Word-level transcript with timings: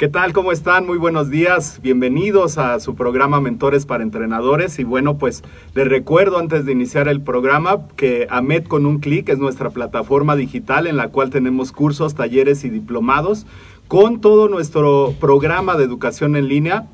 ¿Qué 0.00 0.08
tal? 0.08 0.32
¿Cómo 0.32 0.50
están? 0.50 0.86
Muy 0.86 0.96
buenos 0.96 1.28
días. 1.28 1.78
Bienvenidos 1.82 2.56
a 2.56 2.80
su 2.80 2.94
programa 2.94 3.38
Mentores 3.42 3.84
para 3.84 4.02
Entrenadores. 4.02 4.78
Y 4.78 4.84
bueno, 4.84 5.18
pues 5.18 5.42
les 5.74 5.86
recuerdo 5.86 6.38
antes 6.38 6.64
de 6.64 6.72
iniciar 6.72 7.06
el 7.06 7.20
programa 7.20 7.86
que 7.96 8.26
AMED 8.30 8.64
con 8.64 8.86
un 8.86 9.00
clic 9.00 9.28
es 9.28 9.36
nuestra 9.36 9.68
plataforma 9.68 10.36
digital 10.36 10.86
en 10.86 10.96
la 10.96 11.08
cual 11.08 11.28
tenemos 11.28 11.70
cursos, 11.70 12.14
talleres 12.14 12.64
y 12.64 12.70
diplomados 12.70 13.46
con 13.88 14.22
todo 14.22 14.48
nuestro 14.48 15.12
programa 15.20 15.76
de 15.76 15.84
educación 15.84 16.34
en 16.34 16.48
línea 16.48 16.88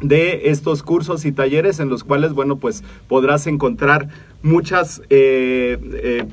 de 0.00 0.50
estos 0.50 0.82
cursos 0.82 1.24
y 1.24 1.30
talleres 1.30 1.78
en 1.78 1.90
los 1.90 2.02
cuales, 2.02 2.32
bueno, 2.32 2.56
pues 2.56 2.82
podrás 3.06 3.46
encontrar 3.46 4.08
muchas, 4.42 5.00
eh, 5.10 5.78
eh, 5.92 6.24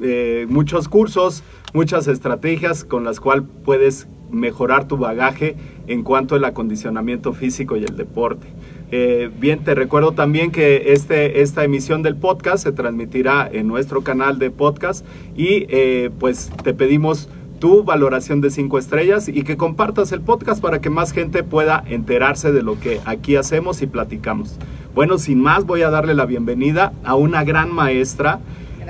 eh, 0.00 0.46
muchos 0.48 0.88
cursos, 0.88 1.42
muchas 1.74 2.08
estrategias 2.08 2.84
con 2.84 3.04
las 3.04 3.20
cuales 3.20 3.44
puedes 3.66 4.08
mejorar 4.30 4.88
tu 4.88 4.96
bagaje 4.96 5.56
en 5.86 6.02
cuanto 6.02 6.34
al 6.34 6.44
acondicionamiento 6.44 7.32
físico 7.32 7.76
y 7.76 7.84
el 7.84 7.96
deporte. 7.96 8.46
Eh, 8.90 9.30
bien, 9.38 9.64
te 9.64 9.74
recuerdo 9.74 10.12
también 10.12 10.50
que 10.50 10.92
este, 10.92 11.42
esta 11.42 11.64
emisión 11.64 12.02
del 12.02 12.16
podcast 12.16 12.64
se 12.64 12.72
transmitirá 12.72 13.48
en 13.50 13.66
nuestro 13.66 14.02
canal 14.02 14.38
de 14.38 14.50
podcast 14.50 15.04
y 15.36 15.66
eh, 15.68 16.10
pues 16.18 16.50
te 16.62 16.72
pedimos 16.72 17.28
tu 17.58 17.82
valoración 17.82 18.40
de 18.40 18.50
cinco 18.50 18.78
estrellas 18.78 19.28
y 19.28 19.42
que 19.42 19.56
compartas 19.56 20.12
el 20.12 20.20
podcast 20.20 20.62
para 20.62 20.80
que 20.80 20.90
más 20.90 21.12
gente 21.12 21.42
pueda 21.42 21.82
enterarse 21.86 22.52
de 22.52 22.62
lo 22.62 22.78
que 22.78 23.00
aquí 23.04 23.36
hacemos 23.36 23.82
y 23.82 23.86
platicamos. 23.86 24.56
Bueno, 24.94 25.18
sin 25.18 25.40
más, 25.40 25.64
voy 25.64 25.82
a 25.82 25.90
darle 25.90 26.14
la 26.14 26.26
bienvenida 26.26 26.92
a 27.04 27.14
una 27.14 27.44
gran 27.44 27.72
maestra. 27.72 28.40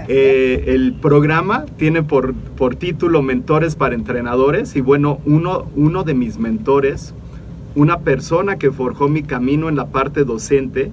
Eh, 0.06 0.64
el 0.69 0.94
programa 0.94 1.66
tiene 1.76 2.03
por, 2.03 2.34
por, 2.34 2.76
título 2.76 3.22
Mentores 3.22 3.75
para 3.75 3.94
Entrenadores 3.94 4.76
y 4.76 4.81
bueno, 4.81 5.20
uno, 5.25 5.66
uno 5.75 6.04
de 6.04 6.14
mis 6.14 6.38
mentores, 6.38 7.14
una 7.75 8.00
persona 8.00 8.56
que 8.56 8.70
forjó 8.70 9.08
mi 9.08 9.22
camino 9.22 9.69
en 9.69 9.76
la 9.76 9.87
parte 9.87 10.25
docente, 10.25 10.91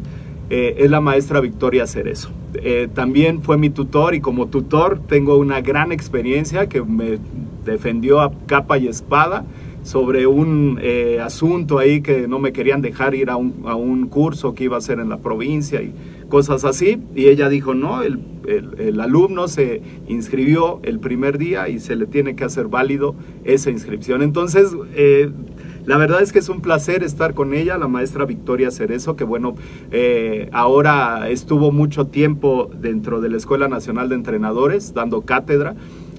eh, 0.49 0.75
es 0.79 0.91
la 0.91 1.01
maestra 1.01 1.39
Victoria 1.39 1.87
Cerezo. 1.87 2.29
Eh, 2.55 2.87
también 2.93 3.41
fue 3.41 3.57
mi 3.57 3.69
tutor 3.69 4.15
y 4.15 4.21
como 4.21 4.47
tutor 4.47 4.99
tengo 5.07 5.37
una 5.37 5.61
gran 5.61 5.91
experiencia 5.91 6.69
que 6.69 6.81
me 6.81 7.19
defendió 7.65 8.21
a 8.21 8.31
capa 8.45 8.77
y 8.77 8.87
espada 8.87 9.45
sobre 9.83 10.25
un 10.27 10.79
eh, 10.81 11.19
asunto 11.21 11.77
ahí 11.79 12.01
que 12.01 12.27
no 12.27 12.39
me 12.39 12.53
querían 12.53 12.81
dejar 12.81 13.13
ir 13.15 13.29
a 13.29 13.35
un, 13.35 13.63
a 13.65 13.75
un, 13.75 14.07
curso 14.07 14.55
que 14.55 14.63
iba 14.63 14.75
a 14.75 14.79
hacer 14.79 14.99
en 14.99 15.09
la 15.09 15.17
provincia 15.17 15.81
y 15.81 15.93
cosas 16.29 16.65
así. 16.65 17.01
Y 17.15 17.27
ella 17.27 17.49
dijo, 17.49 17.73
no, 17.73 18.01
el, 18.01 18.19
el, 18.47 18.99
alumno 19.01 19.47
se 19.47 19.81
inscribió 20.07 20.79
el 20.83 20.99
primer 20.99 21.37
día 21.37 21.69
y 21.69 21.79
se 21.79 21.95
le 21.95 22.05
tiene 22.05 22.35
que 22.35 22.43
hacer 22.43 22.67
válido 22.67 23.15
esa 23.43 23.69
inscripción. 23.71 24.21
Entonces, 24.21 24.75
eh, 24.93 25.31
la 25.85 25.97
verdad 25.97 26.21
es 26.21 26.31
que 26.31 26.39
es 26.39 26.49
un 26.49 26.61
placer 26.61 27.03
estar 27.03 27.33
con 27.33 27.53
ella, 27.53 27.77
la 27.77 27.87
maestra 27.87 28.25
Victoria 28.25 28.71
Cerezo, 28.71 29.15
que 29.15 29.23
bueno, 29.23 29.55
eh, 29.91 30.49
ahora 30.51 31.29
estuvo 31.29 31.71
mucho 31.71 32.07
tiempo 32.07 32.69
dentro 32.79 33.21
de 33.21 33.29
la 33.29 33.37
Escuela 33.37 33.67
Nacional 33.67 34.09
de 34.09 34.15
Entrenadores, 34.15 34.93
dando 34.93 35.21
cátedra 35.21 35.75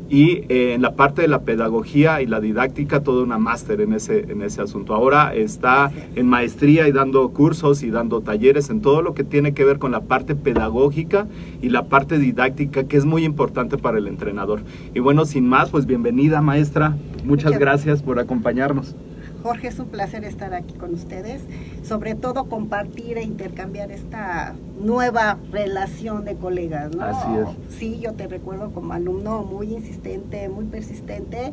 y 0.09 0.45
eh, 0.49 0.75
en 0.75 0.83
la 0.83 0.95
parte 0.95 1.23
de 1.23 1.29
la 1.29 1.41
pedagogía 1.41 2.23
y 2.23 2.27
la 2.27 2.41
didáctica 2.41 3.03
toda 3.03 3.23
una 3.23 3.39
máster 3.39 3.81
en 3.81 3.93
ese, 3.93 4.31
en 4.31 4.43
ese 4.43 4.63
asunto. 4.63 4.95
Ahora 4.95 5.35
está 5.35 5.91
en 6.15 6.29
maestría 6.29 6.87
y 6.89 6.93
dando 6.93 7.29
cursos 7.31 7.83
y 7.83 7.91
dando 7.91 8.21
talleres 8.21 8.71
en 8.71 8.81
todo 8.81 9.03
lo 9.03 9.15
que 9.15 9.25
tiene 9.25 9.55
que 9.55 9.65
ver 9.65 9.79
con 9.79 9.93
la 9.93 10.03
parte 10.03 10.35
pedagógica 10.35 11.27
y 11.61 11.71
la 11.71 11.87
parte 11.87 12.19
didáctica 12.19 12.85
que 12.85 12.97
es 12.97 13.05
muy 13.05 13.25
importante 13.25 13.79
para 13.79 13.99
el 13.99 14.07
entrenador. 14.07 14.61
Y 14.95 15.01
bueno, 15.01 15.25
sin 15.25 15.49
más, 15.49 15.71
pues 15.71 15.87
bienvenida 15.87 16.41
maestra, 16.43 16.97
muchas, 17.25 17.47
muchas 17.47 17.59
gracias 17.59 18.03
por 18.03 18.19
acompañarnos. 18.19 18.95
Jorge, 19.47 19.69
es 19.69 19.79
un 19.79 19.87
placer 19.87 20.25
estar 20.25 20.55
aquí 20.55 20.75
con 20.75 20.93
ustedes, 20.93 21.41
sobre 21.85 22.17
todo 22.17 22.47
compartir 22.47 23.17
e 23.17 23.23
intercambiar 23.23 23.93
esta 23.93 24.57
nueva 24.81 25.39
relación 25.53 26.25
de 26.25 26.35
colegas, 26.35 26.91
¿no? 26.97 27.05
Así 27.05 27.29
es. 27.39 27.79
Sí, 27.79 28.01
yo 28.01 28.15
te 28.15 28.27
recuerdo 28.27 28.73
como 28.73 28.93
alumno 28.93 29.45
muy 29.45 29.73
insistente, 29.73 30.49
muy 30.49 30.65
persistente 30.65 31.53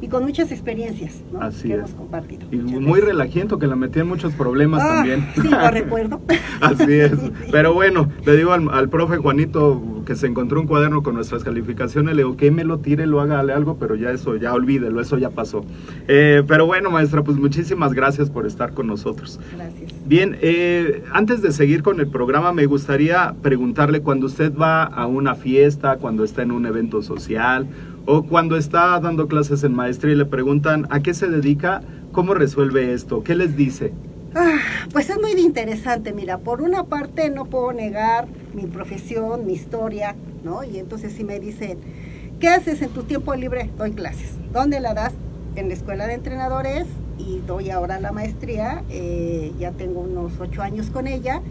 y 0.00 0.08
con 0.08 0.24
muchas 0.24 0.50
experiencias 0.50 1.22
¿no? 1.32 1.40
Así 1.40 1.68
que 1.68 1.74
es. 1.74 1.78
hemos 1.80 1.90
compartido. 1.92 2.46
Y 2.50 2.56
muy 2.56 3.00
relajiento, 3.00 3.58
que 3.58 3.66
la 3.66 3.76
metí 3.76 4.00
en 4.00 4.08
muchos 4.08 4.32
problemas 4.34 4.82
ah, 4.82 4.96
también. 4.96 5.26
Sí, 5.34 5.48
lo 5.48 5.70
recuerdo. 5.70 6.20
Así 6.60 6.92
es. 6.92 7.12
Pero 7.52 7.74
bueno, 7.74 8.08
le 8.24 8.36
digo 8.36 8.52
al, 8.52 8.68
al, 8.70 8.88
profe 8.88 9.18
Juanito 9.18 10.02
que 10.04 10.16
se 10.16 10.26
encontró 10.26 10.60
un 10.60 10.66
cuaderno 10.66 11.02
con 11.02 11.14
nuestras 11.14 11.44
calificaciones, 11.44 12.16
le 12.16 12.22
digo 12.22 12.36
que 12.36 12.50
me 12.50 12.64
lo 12.64 12.78
tire, 12.78 13.06
lo 13.06 13.20
haga 13.20 13.40
algo, 13.40 13.76
pero 13.78 13.94
ya 13.94 14.10
eso, 14.10 14.36
ya 14.36 14.52
olvídelo, 14.52 15.00
eso 15.00 15.18
ya 15.18 15.30
pasó. 15.30 15.64
Eh, 16.08 16.42
pero 16.46 16.66
bueno, 16.66 16.90
maestra, 16.90 17.22
pues 17.22 17.36
muchísimas 17.36 17.92
gracias 17.92 18.28
por 18.28 18.46
estar 18.46 18.72
con 18.72 18.86
nosotros. 18.86 19.38
Gracias. 19.54 19.92
Bien, 20.06 20.36
eh, 20.40 21.04
antes 21.12 21.42
de 21.42 21.52
seguir 21.52 21.82
con 21.82 22.00
el 22.00 22.08
programa, 22.08 22.52
me 22.52 22.66
gustaría 22.66 23.34
preguntarle 23.40 24.00
cuando 24.00 24.26
usted 24.26 24.52
va 24.56 24.84
a 24.84 25.06
una 25.06 25.34
fiesta, 25.34 25.96
cuando 25.96 26.24
está 26.24 26.42
en 26.42 26.50
un 26.50 26.66
evento 26.66 27.02
social 27.02 27.68
o 28.06 28.22
cuando 28.22 28.56
está 28.56 28.98
dando 29.00 29.28
clases 29.28 29.64
en 29.64 29.72
maestría 29.72 30.14
y 30.14 30.16
le 30.16 30.24
preguntan 30.24 30.86
a 30.90 31.00
qué 31.00 31.14
se 31.14 31.28
dedica, 31.28 31.82
¿cómo 32.12 32.34
resuelve 32.34 32.92
esto? 32.92 33.22
¿Qué 33.22 33.34
les 33.34 33.56
dice? 33.56 33.92
Ah, 34.34 34.58
pues 34.92 35.10
es 35.10 35.18
muy 35.20 35.32
interesante, 35.32 36.12
mira, 36.12 36.38
por 36.38 36.62
una 36.62 36.84
parte 36.84 37.30
no 37.30 37.46
puedo 37.46 37.72
negar 37.72 38.28
mi 38.54 38.66
profesión, 38.66 39.44
mi 39.44 39.54
historia, 39.54 40.14
¿no? 40.44 40.62
Y 40.62 40.78
entonces 40.78 41.12
si 41.12 41.24
me 41.24 41.40
dicen, 41.40 41.78
¿qué 42.38 42.48
haces 42.48 42.80
en 42.82 42.90
tu 42.90 43.02
tiempo 43.02 43.34
libre? 43.34 43.70
Doy 43.76 43.92
clases. 43.92 44.36
¿Dónde 44.52 44.80
la 44.80 44.94
das? 44.94 45.12
En 45.56 45.68
la 45.68 45.74
escuela 45.74 46.06
de 46.06 46.14
entrenadores 46.14 46.86
y 47.18 47.40
doy 47.44 47.70
ahora 47.70 47.98
la 47.98 48.12
maestría, 48.12 48.84
eh, 48.88 49.52
ya 49.58 49.72
tengo 49.72 50.00
unos 50.00 50.32
ocho 50.38 50.62
años 50.62 50.90
con 50.90 51.08
ella 51.08 51.42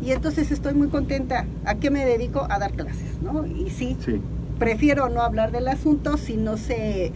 y 0.00 0.12
entonces 0.12 0.52
estoy 0.52 0.74
muy 0.74 0.88
contenta. 0.88 1.44
¿A 1.64 1.74
qué 1.74 1.90
me 1.90 2.04
dedico? 2.04 2.46
A 2.48 2.60
dar 2.60 2.72
clases, 2.72 3.20
¿no? 3.20 3.44
Y 3.46 3.70
sí. 3.70 3.96
sí 3.98 4.20
prefiero 4.58 5.08
no 5.08 5.22
hablar 5.22 5.52
del 5.52 5.68
asunto 5.68 6.16
si 6.16 6.36
no 6.36 6.56
se 6.56 7.12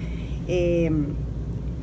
eh, 0.48 0.90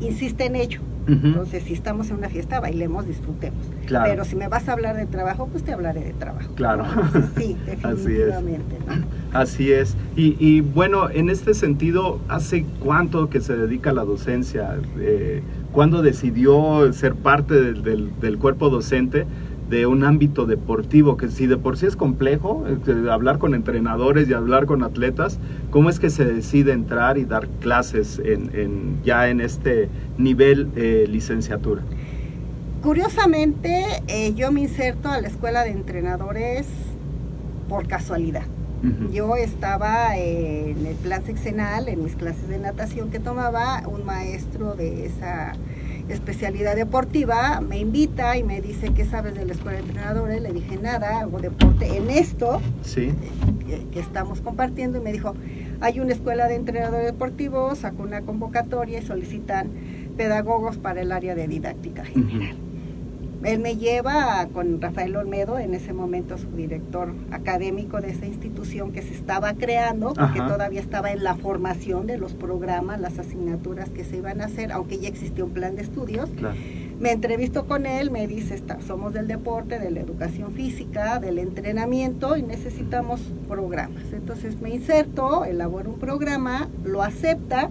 insiste 0.01 0.45
en 0.45 0.55
ello. 0.55 0.81
Entonces, 1.07 1.63
si 1.63 1.73
estamos 1.73 2.11
en 2.11 2.17
una 2.17 2.29
fiesta, 2.29 2.59
bailemos, 2.59 3.07
disfrutemos. 3.07 3.57
Claro. 3.87 4.05
Pero 4.11 4.25
si 4.25 4.35
me 4.35 4.47
vas 4.47 4.69
a 4.69 4.73
hablar 4.73 4.95
de 4.95 5.07
trabajo, 5.07 5.47
pues 5.51 5.63
te 5.63 5.71
hablaré 5.71 6.01
de 6.03 6.13
trabajo. 6.13 6.53
Claro. 6.53 6.85
Entonces, 6.85 7.31
sí, 7.35 7.57
Así 7.83 7.91
es. 7.95 8.05
definitivamente. 8.05 8.75
¿no? 8.87 8.93
Así 9.39 9.71
es. 9.71 9.95
Y, 10.15 10.35
y, 10.39 10.61
bueno, 10.61 11.09
en 11.09 11.31
este 11.31 11.55
sentido, 11.55 12.19
¿hace 12.27 12.63
cuánto 12.79 13.27
que 13.31 13.41
se 13.41 13.57
dedica 13.57 13.89
a 13.89 13.93
la 13.93 14.03
docencia? 14.03 14.77
Eh, 14.99 15.41
¿Cuándo 15.71 16.03
decidió 16.03 16.93
ser 16.93 17.15
parte 17.15 17.55
del, 17.59 17.81
del- 17.81 18.11
del 18.21 18.37
cuerpo 18.37 18.69
docente 18.69 19.25
de 19.69 19.85
un 19.85 20.03
ámbito 20.03 20.45
deportivo? 20.45 21.15
Que 21.17 21.29
si 21.29 21.45
de 21.47 21.57
por 21.57 21.77
sí 21.77 21.85
es 21.85 21.95
complejo, 21.95 22.65
eh, 22.67 23.09
hablar 23.11 23.37
con 23.37 23.53
entrenadores 23.53 24.27
y 24.29 24.33
hablar 24.33 24.65
con 24.65 24.83
atletas, 24.83 25.39
¿cómo 25.69 25.89
es 25.89 25.99
que 25.99 26.09
se 26.09 26.25
decide 26.25 26.73
entrar 26.73 27.17
y 27.17 27.25
dar 27.25 27.47
clases 27.59 28.19
en, 28.23 28.49
en- 28.53 29.03
ya 29.03 29.29
en 29.29 29.41
este 29.41 29.89
nivel 30.17 30.69
eh, 30.75 31.05
licenciatura? 31.09 31.81
Curiosamente, 32.81 33.83
eh, 34.07 34.33
yo 34.35 34.51
me 34.51 34.61
inserto 34.61 35.09
a 35.09 35.19
la 35.19 35.27
escuela 35.27 35.63
de 35.63 35.71
entrenadores 35.71 36.65
por 37.67 37.87
casualidad. 37.87 38.43
Yo 39.11 39.35
estaba 39.35 40.17
eh, 40.17 40.71
en 40.71 40.85
el 40.85 40.95
plan 40.95 41.21
sexenal, 41.25 41.89
en 41.89 42.01
mis 42.01 42.15
clases 42.15 42.47
de 42.47 42.57
natación 42.59 43.09
que 43.11 43.19
tomaba, 43.19 43.83
un 43.85 44.05
maestro 44.05 44.73
de 44.75 45.05
esa 45.05 45.51
especialidad 46.09 46.75
deportiva 46.75 47.61
me 47.61 47.79
invita 47.79 48.37
y 48.37 48.43
me 48.43 48.61
dice, 48.61 48.93
¿qué 48.93 49.05
sabes 49.05 49.35
de 49.35 49.45
la 49.45 49.53
escuela 49.53 49.77
de 49.77 49.85
entrenadores? 49.85 50.41
Le 50.41 50.51
dije, 50.53 50.77
nada, 50.77 51.19
hago 51.19 51.39
deporte 51.39 51.97
en 51.97 52.09
esto 52.09 52.61
Sí, 52.81 53.13
que, 53.67 53.85
que 53.91 53.99
estamos 53.99 54.41
compartiendo 54.41 54.97
y 54.97 55.01
me 55.01 55.11
dijo, 55.11 55.35
hay 55.81 55.99
una 55.99 56.13
escuela 56.13 56.47
de 56.47 56.55
entrenadores 56.55 57.05
deportivos, 57.05 57.79
sacó 57.79 58.03
una 58.03 58.21
convocatoria 58.21 58.99
y 58.99 59.05
solicitan 59.05 59.69
pedagogos 60.17 60.77
para 60.77 61.01
el 61.01 61.11
área 61.11 61.35
de 61.35 61.47
didáctica 61.47 62.03
general. 62.03 62.55
Él 63.43 63.59
me 63.59 63.77
lleva 63.77 64.47
con 64.53 64.81
Rafael 64.81 65.15
Olmedo, 65.15 65.59
en 65.59 65.73
ese 65.73 65.93
momento 65.93 66.37
su 66.37 66.49
director 66.51 67.13
académico 67.31 68.01
de 68.01 68.11
esa 68.11 68.25
institución 68.25 68.91
que 68.91 69.01
se 69.01 69.13
estaba 69.13 69.53
creando, 69.53 70.13
porque 70.13 70.39
Ajá. 70.39 70.47
todavía 70.47 70.81
estaba 70.81 71.11
en 71.11 71.23
la 71.23 71.35
formación 71.35 72.05
de 72.05 72.17
los 72.17 72.33
programas, 72.33 72.99
las 72.99 73.17
asignaturas 73.17 73.89
que 73.89 74.03
se 74.03 74.17
iban 74.17 74.41
a 74.41 74.45
hacer, 74.45 74.71
aunque 74.71 74.99
ya 74.99 75.07
existía 75.07 75.45
un 75.45 75.51
plan 75.51 75.75
de 75.75 75.83
estudios. 75.83 76.29
claro. 76.31 76.57
Me 76.99 77.11
entrevisto 77.13 77.65
con 77.65 77.85
él, 77.85 78.11
me 78.11 78.27
dice, 78.27 78.55
"Está- 78.55 78.81
somos 78.81 79.13
del 79.13 79.27
deporte, 79.27 79.79
de 79.79 79.89
la 79.89 80.01
educación 80.01 80.51
física, 80.51 81.19
del 81.19 81.39
entrenamiento 81.39 82.35
y 82.35 82.43
necesitamos 82.43 83.21
programas. 83.47 84.03
Entonces 84.11 84.59
me 84.59 84.69
inserto, 84.69 85.45
elaboro 85.45 85.91
un 85.91 85.99
programa, 85.99 86.67
lo 86.83 87.01
acepta 87.01 87.69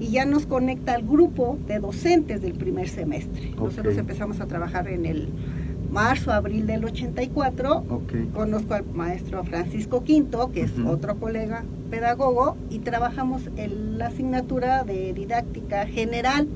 y 0.00 0.08
ya 0.10 0.24
nos 0.26 0.46
conecta 0.46 0.94
al 0.94 1.02
grupo 1.02 1.58
de 1.66 1.80
docentes 1.80 2.40
del 2.40 2.54
primer 2.54 2.88
semestre. 2.88 3.50
Nosotros 3.56 3.96
empezamos 3.96 4.40
a 4.40 4.46
trabajar 4.46 4.86
en 4.88 5.06
el 5.06 5.28
marzo, 5.90 6.30
abril 6.32 6.66
del 6.66 6.84
84. 6.84 7.78
Ok. 7.88 8.32
Conozco 8.34 8.74
al 8.74 8.84
maestro 8.94 9.42
Francisco 9.42 10.04
Quinto, 10.04 10.52
que 10.52 10.62
es 10.62 10.72
otro 10.86 11.16
colega 11.16 11.64
pedagogo, 11.90 12.56
y 12.70 12.78
trabajamos 12.80 13.48
en 13.56 13.98
la 13.98 14.06
asignatura 14.08 14.84
de 14.84 15.12
didáctica 15.14 15.86
general. 15.86 16.46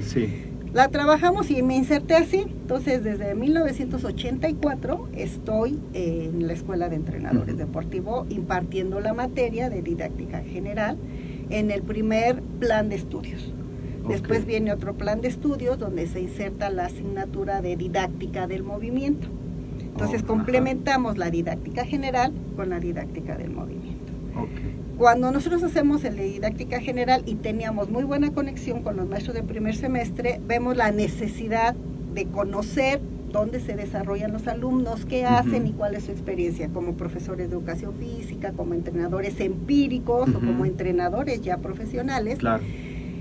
Sí. 0.00 0.28
La 0.72 0.88
trabajamos 0.88 1.50
y 1.50 1.62
me 1.62 1.76
inserté 1.76 2.14
así. 2.14 2.42
Entonces, 2.42 3.02
desde 3.02 3.34
1984 3.34 5.08
estoy 5.14 5.80
en 5.94 6.46
la 6.46 6.52
Escuela 6.52 6.88
de 6.88 6.96
Entrenadores 6.96 7.54
Ujú. 7.54 7.58
Deportivos 7.58 8.26
impartiendo 8.30 9.00
la 9.00 9.12
materia 9.12 9.68
de 9.68 9.82
didáctica 9.82 10.40
general 10.40 10.96
en 11.50 11.72
el 11.72 11.82
primer 11.82 12.40
plan 12.60 12.88
de 12.88 12.94
estudios. 12.96 13.52
Después 14.08 14.46
viene 14.46 14.72
otro 14.72 14.94
plan 14.94 15.20
de 15.20 15.28
estudios 15.28 15.78
donde 15.78 16.06
se 16.06 16.20
inserta 16.20 16.70
la 16.70 16.86
asignatura 16.86 17.60
de 17.60 17.76
didáctica 17.76 18.46
del 18.46 18.62
movimiento. 18.62 19.28
Entonces, 19.80 20.22
Oh, 20.22 20.26
complementamos 20.26 21.18
la 21.18 21.30
didáctica 21.30 21.84
general 21.84 22.32
con 22.56 22.70
la 22.70 22.80
didáctica 22.80 23.36
del 23.36 23.50
movimiento. 23.50 24.12
Cuando 25.00 25.32
nosotros 25.32 25.62
hacemos 25.62 26.04
el 26.04 26.14
de 26.18 26.24
didáctica 26.24 26.78
general 26.78 27.22
y 27.24 27.36
teníamos 27.36 27.88
muy 27.88 28.04
buena 28.04 28.34
conexión 28.34 28.82
con 28.82 28.98
los 28.98 29.08
maestros 29.08 29.34
de 29.34 29.42
primer 29.42 29.74
semestre, 29.74 30.42
vemos 30.46 30.76
la 30.76 30.92
necesidad 30.92 31.74
de 32.12 32.26
conocer 32.26 33.00
dónde 33.32 33.60
se 33.60 33.76
desarrollan 33.76 34.30
los 34.30 34.46
alumnos, 34.46 35.06
qué 35.06 35.24
hacen 35.24 35.66
y 35.66 35.72
cuál 35.72 35.94
es 35.94 36.04
su 36.04 36.10
experiencia 36.10 36.68
como 36.68 36.98
profesores 36.98 37.48
de 37.48 37.56
educación 37.56 37.94
física, 37.94 38.52
como 38.52 38.74
entrenadores 38.74 39.40
empíricos 39.40 40.28
o 40.34 40.38
como 40.38 40.66
entrenadores 40.66 41.40
ya 41.40 41.56
profesionales. 41.56 42.40
Claro. 42.40 42.62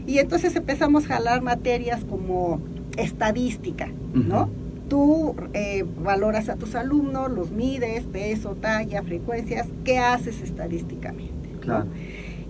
Y 0.05 0.17
entonces 0.17 0.57
empezamos 0.57 1.05
a 1.05 1.15
jalar 1.15 1.41
materias 1.41 2.03
como 2.03 2.59
estadística, 2.97 3.87
¿no? 4.13 4.49
Tú 4.89 5.33
eh, 5.53 5.85
valoras 6.03 6.49
a 6.49 6.57
tus 6.57 6.75
alumnos, 6.75 7.31
los 7.31 7.51
mides, 7.51 8.03
peso, 8.03 8.57
talla, 8.59 9.01
frecuencias, 9.01 9.69
¿qué 9.85 9.97
haces 9.97 10.41
estadísticamente? 10.41 11.38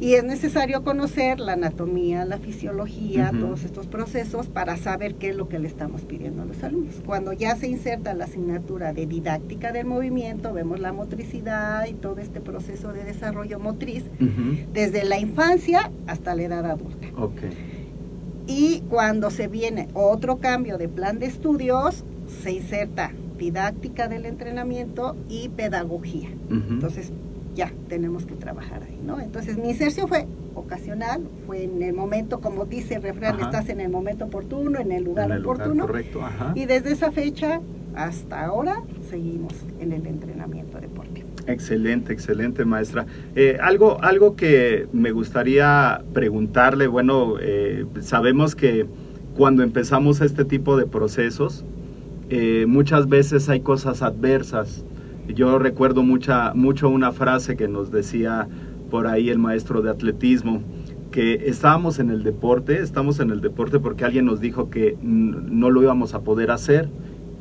Y 0.01 0.13
es 0.13 0.23
necesario 0.23 0.81
conocer 0.85 1.41
la 1.41 1.53
anatomía, 1.53 2.23
la 2.23 2.37
fisiología, 2.37 3.31
todos 3.37 3.65
estos 3.65 3.87
procesos 3.87 4.47
para 4.47 4.77
saber 4.77 5.15
qué 5.15 5.31
es 5.31 5.35
lo 5.35 5.49
que 5.49 5.59
le 5.59 5.67
estamos 5.67 6.03
pidiendo 6.03 6.41
a 6.41 6.45
los 6.45 6.63
alumnos. 6.63 7.01
Cuando 7.05 7.33
ya 7.33 7.57
se 7.57 7.67
inserta 7.67 8.13
la 8.13 8.23
asignatura 8.23 8.93
de 8.93 9.07
didáctica 9.07 9.73
del 9.73 9.85
movimiento, 9.85 10.53
vemos 10.53 10.79
la 10.79 10.93
motricidad 10.93 11.85
y 11.85 11.93
todo 11.93 12.19
este 12.21 12.39
proceso 12.39 12.93
de 12.93 13.03
desarrollo 13.03 13.59
motriz 13.59 14.05
desde 14.71 15.03
la 15.03 15.19
infancia 15.19 15.91
hasta 16.07 16.33
la 16.33 16.43
edad 16.43 16.65
adulta. 16.65 17.07
Y 18.47 18.81
cuando 18.89 19.31
se 19.31 19.49
viene 19.49 19.89
otro 19.93 20.37
cambio 20.37 20.77
de 20.77 20.87
plan 20.87 21.19
de 21.19 21.25
estudios, 21.25 22.05
se 22.41 22.53
inserta 22.53 23.11
didáctica 23.37 24.07
del 24.07 24.25
entrenamiento 24.25 25.17
y 25.27 25.49
pedagogía. 25.49 26.29
Entonces 26.49 27.11
ya 27.55 27.71
tenemos 27.87 28.25
que 28.25 28.35
trabajar 28.35 28.83
ahí, 28.83 28.99
¿no? 29.05 29.19
Entonces 29.19 29.57
mi 29.57 29.69
inserción 29.69 30.07
fue 30.07 30.27
ocasional, 30.55 31.21
fue 31.45 31.63
en 31.63 31.81
el 31.81 31.93
momento, 31.93 32.39
como 32.39 32.65
dice 32.65 32.95
el 32.95 33.01
refrán, 33.01 33.35
Ajá. 33.35 33.45
estás 33.45 33.69
en 33.69 33.79
el 33.79 33.89
momento 33.89 34.25
oportuno, 34.25 34.79
en 34.79 34.91
el 34.91 35.03
lugar 35.03 35.27
En 35.27 35.37
el 35.37 35.41
lugar 35.43 35.61
oportuno. 35.61 35.85
correcto, 35.87 36.23
ajá. 36.23 36.53
y 36.55 36.65
desde 36.65 36.91
esa 36.91 37.11
fecha 37.11 37.61
hasta 37.95 38.45
ahora 38.45 38.83
seguimos 39.09 39.53
en 39.79 39.91
el 39.93 40.05
entrenamiento 40.05 40.79
deportivo. 40.79 41.27
Excelente, 41.47 42.13
excelente 42.13 42.63
maestra. 42.65 43.07
Eh, 43.35 43.57
algo, 43.61 44.01
algo 44.03 44.35
que 44.35 44.87
me 44.93 45.11
gustaría 45.11 46.03
preguntarle, 46.13 46.85
bueno, 46.87 47.35
eh, 47.41 47.85
sabemos 48.01 48.55
que 48.55 48.85
cuando 49.35 49.63
empezamos 49.63 50.21
este 50.21 50.45
tipo 50.45 50.77
de 50.77 50.85
procesos, 50.85 51.65
eh, 52.29 52.65
muchas 52.67 53.09
veces 53.09 53.49
hay 53.49 53.61
cosas 53.61 54.03
adversas. 54.03 54.83
Yo 55.33 55.59
recuerdo 55.59 56.01
mucha, 56.01 56.53
mucho 56.53 56.89
una 56.89 57.11
frase 57.11 57.55
que 57.55 57.67
nos 57.67 57.91
decía 57.91 58.47
por 58.89 59.05
ahí 59.05 59.29
el 59.29 59.37
maestro 59.37 59.81
de 59.81 59.91
atletismo, 59.91 60.63
que 61.11 61.49
estábamos 61.49 61.99
en 61.99 62.09
el 62.09 62.23
deporte, 62.23 62.79
estamos 62.79 63.19
en 63.19 63.29
el 63.29 63.41
deporte 63.41 63.79
porque 63.79 64.05
alguien 64.05 64.25
nos 64.25 64.39
dijo 64.39 64.69
que 64.69 64.97
no 65.01 65.69
lo 65.69 65.83
íbamos 65.83 66.13
a 66.13 66.21
poder 66.21 66.51
hacer. 66.51 66.89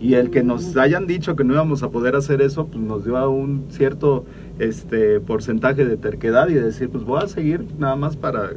Y 0.00 0.14
el 0.14 0.30
que 0.30 0.44
nos 0.44 0.76
hayan 0.76 1.08
dicho 1.08 1.34
que 1.34 1.42
no 1.42 1.54
íbamos 1.54 1.82
a 1.82 1.90
poder 1.90 2.14
hacer 2.14 2.40
eso, 2.40 2.66
pues 2.66 2.78
nos 2.78 3.04
dio 3.04 3.16
a 3.16 3.28
un 3.28 3.64
cierto 3.70 4.26
este, 4.60 5.18
porcentaje 5.18 5.84
de 5.84 5.96
terquedad 5.96 6.48
y 6.48 6.54
de 6.54 6.62
decir, 6.62 6.88
pues 6.88 7.02
voy 7.02 7.20
a 7.22 7.26
seguir 7.26 7.64
nada 7.78 7.96
más 7.96 8.16
para 8.16 8.50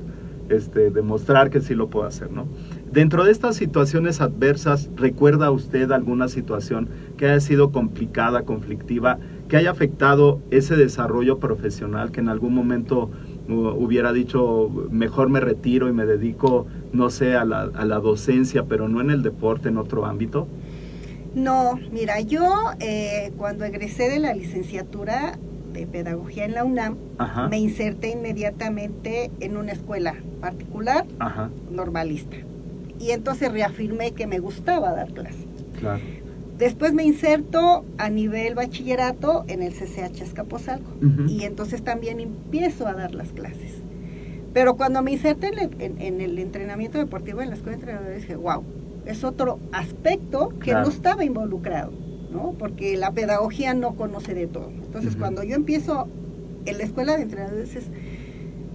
este, 0.50 0.92
demostrar 0.92 1.50
que 1.50 1.62
sí 1.62 1.74
lo 1.74 1.90
puedo 1.90 2.06
hacer, 2.06 2.32
¿no? 2.32 2.46
Dentro 2.92 3.24
de 3.24 3.32
estas 3.32 3.56
situaciones 3.56 4.20
adversas, 4.20 4.90
¿recuerda 4.98 5.50
usted 5.50 5.94
alguna 5.94 6.28
situación 6.28 6.90
que 7.16 7.26
haya 7.26 7.40
sido 7.40 7.72
complicada, 7.72 8.42
conflictiva, 8.42 9.18
que 9.48 9.56
haya 9.56 9.72
afectado 9.72 10.42
ese 10.52 10.76
desarrollo 10.76 11.40
profesional, 11.40 12.12
que 12.12 12.20
en 12.20 12.28
algún 12.28 12.54
momento 12.54 13.10
uh, 13.48 13.54
hubiera 13.54 14.12
dicho, 14.12 14.70
mejor 14.92 15.30
me 15.30 15.40
retiro 15.40 15.88
y 15.88 15.94
me 15.94 16.06
dedico, 16.06 16.68
no 16.92 17.10
sé, 17.10 17.36
a 17.36 17.46
la, 17.46 17.62
a 17.62 17.86
la 17.86 18.00
docencia, 18.00 18.66
pero 18.66 18.90
no 18.90 19.00
en 19.00 19.10
el 19.10 19.24
deporte, 19.24 19.70
en 19.70 19.78
otro 19.78 20.06
ámbito? 20.06 20.50
No, 21.34 21.80
mira, 21.94 22.20
yo 22.20 22.44
eh, 22.82 23.32
cuando 23.38 23.64
egresé 23.64 24.10
de 24.10 24.20
la 24.20 24.34
licenciatura 24.34 25.40
de 25.72 25.88
pedagogía 25.88 26.44
en 26.44 26.56
la 26.56 26.66
UNAM, 26.66 26.98
Ajá. 27.20 27.48
me 27.48 27.58
inserté 27.58 28.10
inmediatamente 28.10 29.32
en 29.40 29.56
una 29.56 29.72
escuela 29.72 30.16
particular 30.42 31.06
Ajá, 31.20 31.50
normalista. 31.72 32.36
Y 33.02 33.12
entonces 33.12 33.52
reafirmé 33.52 34.12
que 34.12 34.28
me 34.28 34.40
gustaba 34.40 34.92
dar 34.94 35.12
clases. 35.14 35.46
claro. 35.80 36.00
Después 36.58 36.94
me 36.94 37.04
inserto 37.04 37.84
a 37.98 38.10
nivel 38.10 38.54
bachillerato 38.54 39.46
en 39.48 39.64
el 39.64 39.74
CCH 39.74 40.22
Escaposalco 40.22 40.92
Ujú. 41.02 41.24
y 41.28 41.44
entonces 41.46 41.82
también 41.82 42.20
empiezo 42.20 42.88
a 42.88 42.94
dar 42.94 43.16
las 43.16 43.30
clases. 43.32 43.82
Pero 44.54 44.76
cuando 44.76 45.02
me 45.02 45.12
inserté 45.14 45.48
en 45.48 45.58
el, 45.58 45.82
en- 45.82 46.00
en 46.02 46.22
el 46.22 46.38
entrenamiento 46.38 47.00
deportivo 47.00 47.42
en 47.42 47.50
la 47.50 47.56
escuela 47.56 47.78
de 47.78 47.82
entrenadores 47.84 48.22
dije, 48.22 48.36
wow, 48.36 48.64
es 49.08 49.24
otro 49.24 49.58
aspecto 49.72 50.50
que 50.60 50.70
Claro. 50.70 50.84
no 50.86 50.90
estaba 50.92 51.26
involucrado, 51.26 51.92
¿no? 52.32 52.54
Porque 52.60 52.96
la 52.96 53.10
pedagogía 53.12 53.74
no 53.74 53.96
conoce 53.96 54.36
de 54.36 54.46
todo. 54.46 54.70
Entonces 54.70 55.12
Ujú. 55.14 55.20
cuando 55.20 55.42
yo 55.44 55.56
empiezo 55.56 56.08
en 56.66 56.78
la 56.78 56.84
escuela 56.84 57.16
de 57.18 57.24
entrenadores 57.24 57.76
es, 57.76 57.86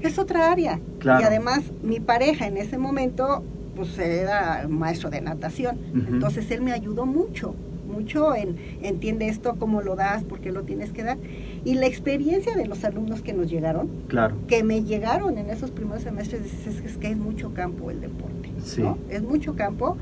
es 0.01 0.19
otra 0.19 0.51
área. 0.51 0.81
Claro. 0.99 1.21
Y 1.21 1.25
además 1.25 1.61
mi 1.85 2.01
pareja 2.01 2.49
en 2.49 2.57
ese 2.57 2.79
momento 2.79 3.45
pues 3.77 3.97
era 3.99 4.67
maestro 4.69 5.11
de 5.11 5.21
natación. 5.21 5.77
Ujú. 5.95 6.15
Entonces 6.15 6.51
él 6.51 6.63
me 6.63 6.73
ayudó 6.73 7.07
mucho, 7.07 7.55
mucho 7.87 8.35
en 8.35 8.57
entiende 8.83 9.29
esto, 9.29 9.55
cómo 9.59 9.83
lo 9.83 9.95
das, 9.95 10.25
por 10.25 10.41
qué 10.41 10.51
lo 10.51 10.63
tienes 10.65 10.91
que 10.93 11.05
dar. 11.05 11.19
Y 11.65 11.75
la 11.75 11.87
experiencia 11.87 12.57
de 12.57 12.67
los 12.67 12.83
alumnos 12.85 13.23
que 13.23 13.33
nos 13.33 13.49
llegaron, 13.51 13.89
Claro. 14.09 14.35
que 14.49 14.65
me 14.65 14.83
llegaron 14.83 15.39
en 15.39 15.51
esos 15.51 15.71
primeros 15.71 16.03
semestres, 16.03 16.41
es 16.67 16.81
que, 16.81 16.89
es 16.89 16.97
que 16.97 17.09
es 17.11 17.17
mucho 17.17 17.53
campo 17.55 17.91
el 17.91 18.01
deporte, 18.01 18.51
Sí. 18.65 18.83
¿no? 18.83 18.99
Es 19.11 19.23
mucho 19.23 19.55
campo. 19.55 19.97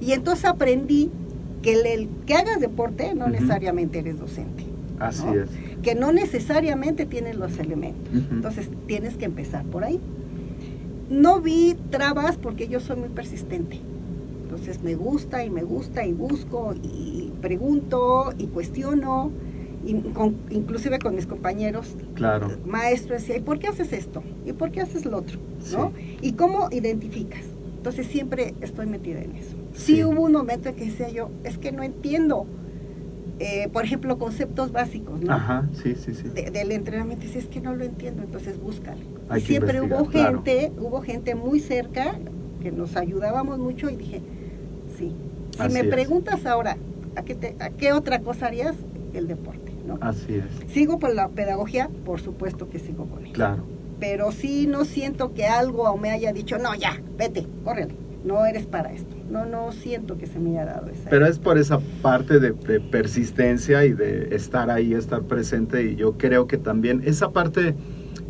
Y 0.00 0.12
entonces 0.12 0.44
aprendí 0.44 1.10
que 1.62 1.72
el, 1.72 1.86
el 1.86 2.08
que 2.26 2.34
hagas 2.34 2.60
deporte 2.60 3.14
no 3.14 3.24
Ujú. 3.24 3.32
necesariamente 3.32 3.98
eres 4.00 4.18
docente, 4.18 4.64
Así 5.00 5.24
¿no? 5.24 5.34
es. 5.34 5.48
que 5.82 5.94
no 5.94 6.12
necesariamente 6.12 7.04
tienes 7.06 7.36
los 7.36 7.58
elementos. 7.58 8.12
Ujú. 8.14 8.34
Entonces 8.34 8.68
tienes 8.86 9.16
que 9.16 9.24
empezar 9.24 9.64
por 9.64 9.82
ahí. 9.84 9.98
No 11.10 11.40
vi 11.40 11.76
trabas 11.90 12.36
porque 12.36 12.68
yo 12.68 12.80
soy 12.80 12.96
muy 12.96 13.08
persistente. 13.10 13.78
Entonces 14.44 14.82
me 14.82 14.94
gusta 14.94 15.44
y 15.44 15.50
me 15.50 15.62
gusta 15.62 16.06
y 16.06 16.12
busco 16.12 16.74
y 16.82 17.32
pregunto 17.40 18.32
y 18.38 18.46
cuestiono, 18.46 19.30
y 19.84 19.94
con- 20.12 20.36
inclusive 20.50 20.98
con 20.98 21.14
mis 21.14 21.26
compañeros 21.26 21.94
Claro. 22.14 22.48
maestros 22.64 23.20
decía, 23.20 23.36
¿y 23.36 23.40
por 23.40 23.58
qué 23.58 23.66
haces 23.68 23.92
esto? 23.92 24.22
¿Y 24.46 24.52
por 24.52 24.70
qué 24.70 24.80
haces 24.80 25.04
lo 25.04 25.18
otro? 25.18 25.38
¿No? 25.72 25.92
¿Y 26.22 26.32
cómo 26.32 26.68
identificas? 26.70 27.42
Entonces 27.76 28.06
siempre 28.06 28.54
estoy 28.62 28.86
metida 28.86 29.20
en 29.20 29.32
eso. 29.36 29.56
Sí, 29.74 29.96
Sí. 29.96 30.04
hubo 30.04 30.22
un 30.22 30.32
momento 30.32 30.70
en 30.70 30.76
que 30.76 30.86
decía 30.86 31.10
yo, 31.10 31.30
es 31.42 31.58
que 31.58 31.70
no 31.72 31.82
entiendo, 31.82 32.46
eh, 33.40 33.68
por 33.72 33.84
ejemplo, 33.84 34.18
conceptos 34.18 34.70
básicos, 34.72 35.20
¿no? 35.20 35.32
Ajá, 35.32 35.68
sí, 35.82 35.94
sí, 35.96 36.14
sí. 36.14 36.28
de- 36.28 36.50
del 36.50 36.70
entrenamiento, 36.72 37.24
dice, 37.26 37.38
es 37.40 37.46
que 37.46 37.60
no 37.60 37.74
lo 37.74 37.84
entiendo, 37.84 38.22
entonces 38.22 38.60
búscale. 38.60 39.02
Hay 39.28 39.40
y 39.42 39.44
siempre 39.44 39.80
hubo 39.80 40.06
claro. 40.06 40.42
gente, 40.44 40.72
hubo 40.80 41.00
gente 41.02 41.34
muy 41.34 41.60
cerca 41.60 42.16
que 42.62 42.70
nos 42.70 42.96
ayudábamos 42.96 43.58
mucho 43.58 43.90
y 43.90 43.96
dije, 43.96 44.20
sí. 44.96 45.12
Si 45.56 45.60
Así 45.62 45.72
me 45.74 45.80
es. 45.80 45.86
preguntas 45.88 46.46
ahora, 46.46 46.76
¿a 47.16 47.22
qué, 47.22 47.34
te- 47.34 47.56
¿a 47.60 47.70
qué 47.70 47.92
otra 47.92 48.20
cosa 48.20 48.46
harías? 48.46 48.74
El 49.12 49.26
deporte, 49.28 49.72
¿no? 49.86 49.98
Así 50.00 50.34
es. 50.34 50.72
¿Sigo 50.72 50.98
por 50.98 51.14
la 51.14 51.28
pedagogía? 51.28 51.88
Por 52.04 52.20
supuesto 52.20 52.68
que 52.68 52.78
sigo 52.78 53.06
con 53.06 53.24
ella. 53.24 53.32
Claro. 53.34 53.64
Pero 54.00 54.32
sí 54.32 54.66
no 54.66 54.84
siento 54.84 55.32
que 55.34 55.46
algo 55.46 55.96
me 55.96 56.10
haya 56.10 56.32
dicho, 56.32 56.58
no, 56.58 56.74
ya, 56.74 57.00
vete, 57.16 57.46
córrele, 57.64 57.94
no 58.24 58.44
eres 58.46 58.66
para 58.66 58.92
esto. 58.92 59.14
No, 59.34 59.44
no 59.46 59.72
siento 59.72 60.16
que 60.16 60.26
se 60.28 60.38
me 60.38 60.50
haya 60.50 60.64
dado 60.66 60.90
esa. 60.90 61.10
Pero 61.10 61.26
es 61.26 61.40
por 61.40 61.58
esa 61.58 61.80
parte 62.02 62.38
de, 62.38 62.52
de 62.52 62.78
persistencia 62.78 63.84
y 63.84 63.92
de 63.92 64.28
estar 64.36 64.70
ahí, 64.70 64.94
estar 64.94 65.22
presente. 65.22 65.82
Y 65.90 65.96
yo 65.96 66.12
creo 66.16 66.46
que 66.46 66.56
también 66.56 67.02
esa 67.04 67.32
parte, 67.32 67.74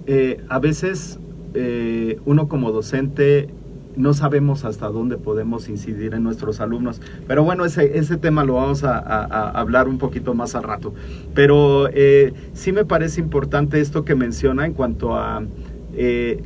eh, 0.06 0.40
a 0.48 0.58
veces 0.58 1.18
eh, 1.52 2.18
uno 2.24 2.48
como 2.48 2.72
docente 2.72 3.50
no 3.96 4.14
sabemos 4.14 4.64
hasta 4.64 4.88
dónde 4.88 5.18
podemos 5.18 5.68
incidir 5.68 6.14
en 6.14 6.22
nuestros 6.22 6.58
alumnos. 6.60 7.02
Pero 7.28 7.44
bueno, 7.44 7.66
ese, 7.66 7.98
ese 7.98 8.16
tema 8.16 8.42
lo 8.42 8.54
vamos 8.54 8.82
a, 8.82 8.98
a- 8.98 9.24
a 9.26 9.50
hablar 9.60 9.88
un 9.88 9.98
poquito 9.98 10.32
más 10.32 10.54
al 10.54 10.62
rato. 10.62 10.94
Pero 11.34 11.86
eh, 11.92 12.32
sí 12.54 12.72
me 12.72 12.86
parece 12.86 13.20
importante 13.20 13.78
esto 13.78 14.06
que 14.06 14.14
menciona 14.14 14.64
en 14.64 14.72
cuanto 14.72 15.14
a 15.16 15.44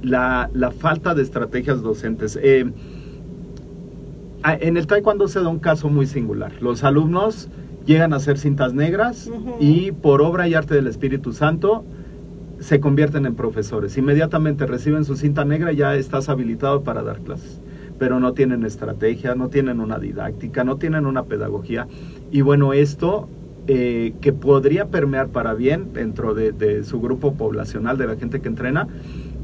la, 0.03 0.51
la 0.53 0.71
falta 0.73 1.15
de 1.15 1.23
estrategias 1.23 1.81
docentes. 1.81 2.37
Ah, 4.43 4.57
En 4.61 4.77
el 4.77 4.87
taekwondo 4.87 5.29
se 5.29 5.41
da 5.41 5.49
un 5.49 5.59
caso 5.59 5.89
muy 5.89 6.07
singular. 6.07 6.53
Los 6.61 6.85
alumnos 6.85 7.49
llegan 7.87 8.13
a 8.13 8.21
ser 8.21 8.39
cintas 8.39 8.75
negras 8.75 9.31
y 9.61 9.93
por 9.93 10.23
obra 10.23 10.47
y 10.47 10.55
arte 10.55 10.75
del 10.75 10.87
Espíritu 10.87 11.33
Santo 11.33 11.85
se 12.61 12.81
convierten 12.81 13.27
en 13.27 13.35
profesores. 13.35 13.97
Inmediatamente 13.99 14.67
reciben 14.67 15.05
su 15.05 15.17
cinta 15.17 15.45
negra 15.45 15.73
y 15.73 15.77
ya 15.77 15.95
estás 15.95 16.29
habilitado 16.29 16.83
para 16.83 17.03
dar 17.03 17.21
clases. 17.21 17.61
Pero 17.99 18.21
no 18.21 18.33
tienen 18.33 18.65
estrategia, 18.65 19.35
no 19.35 19.49
tienen 19.49 19.81
una 19.81 19.99
didáctica, 19.99 20.63
no 20.65 20.77
tienen 20.77 21.07
una 21.07 21.25
pedagogía. 21.25 21.89
Y 22.31 22.43
bueno, 22.43 22.73
esto 22.73 23.29
eh, 23.67 24.15
que 24.21 24.33
podría 24.33 24.87
permear 24.87 25.29
para 25.29 25.55
bien 25.55 25.93
dentro 25.93 26.35
de, 26.35 26.53
de 26.53 26.85
su 26.85 27.01
grupo 27.01 27.35
poblacional, 27.35 27.99
de 27.99 28.07
la 28.07 28.17
gente 28.17 28.41
que 28.41 28.49
entrena, 28.49 28.87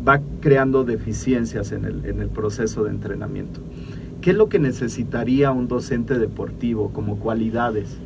va 0.07 0.21
creando 0.41 0.85
deficiencias 0.85 1.73
en 1.73 1.85
el, 1.85 2.05
en 2.05 2.21
el 2.21 2.29
proceso 2.29 2.85
de 2.85 2.91
entrenamiento. 2.91 3.61
¿Qué 4.25 4.31
es 4.31 4.37
lo 4.39 4.49
que 4.49 4.59
necesitaría 4.59 5.53
un 5.53 5.69
docente 5.69 6.19
deportivo 6.19 6.89
como 6.95 7.19
cualidades? 7.19 7.99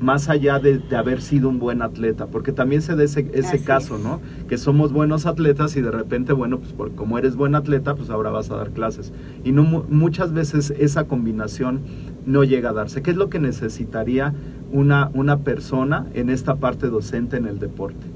Más 0.00 0.30
allá 0.30 0.58
de, 0.58 0.78
de 0.78 0.96
haber 0.96 1.20
sido 1.20 1.50
un 1.50 1.58
buen 1.58 1.82
atleta, 1.82 2.28
porque 2.28 2.50
también 2.50 2.80
se 2.80 2.96
da 2.96 3.04
ese, 3.04 3.26
caso, 3.62 3.96
es. 3.96 4.02
¿no? 4.02 4.22
Que 4.48 4.56
somos 4.56 4.94
buenos 4.94 5.26
atletas 5.26 5.76
y 5.76 5.82
de 5.82 5.90
repente, 5.90 6.32
bueno, 6.32 6.60
pues 6.60 6.72
por, 6.72 6.92
como 6.94 7.18
eres 7.18 7.36
buen 7.36 7.54
atleta, 7.54 7.94
pues 7.94 8.08
ahora 8.08 8.30
vas 8.30 8.50
a 8.50 8.56
dar 8.56 8.70
clases. 8.70 9.12
Y 9.44 9.52
no 9.52 9.64
mu- 9.64 9.82
muchas 9.90 10.32
veces 10.32 10.70
esa 10.78 11.04
combinación 11.04 11.80
no 12.24 12.42
llega 12.42 12.70
a 12.70 12.72
darse. 12.72 13.02
¿Qué 13.02 13.10
es 13.10 13.18
lo 13.18 13.28
que 13.28 13.38
necesitaría 13.38 14.32
una, 14.72 15.10
una 15.12 15.40
persona 15.40 16.06
en 16.14 16.30
esta 16.30 16.54
parte 16.56 16.86
docente 16.86 17.36
en 17.36 17.44
el 17.44 17.58
deporte? 17.58 18.06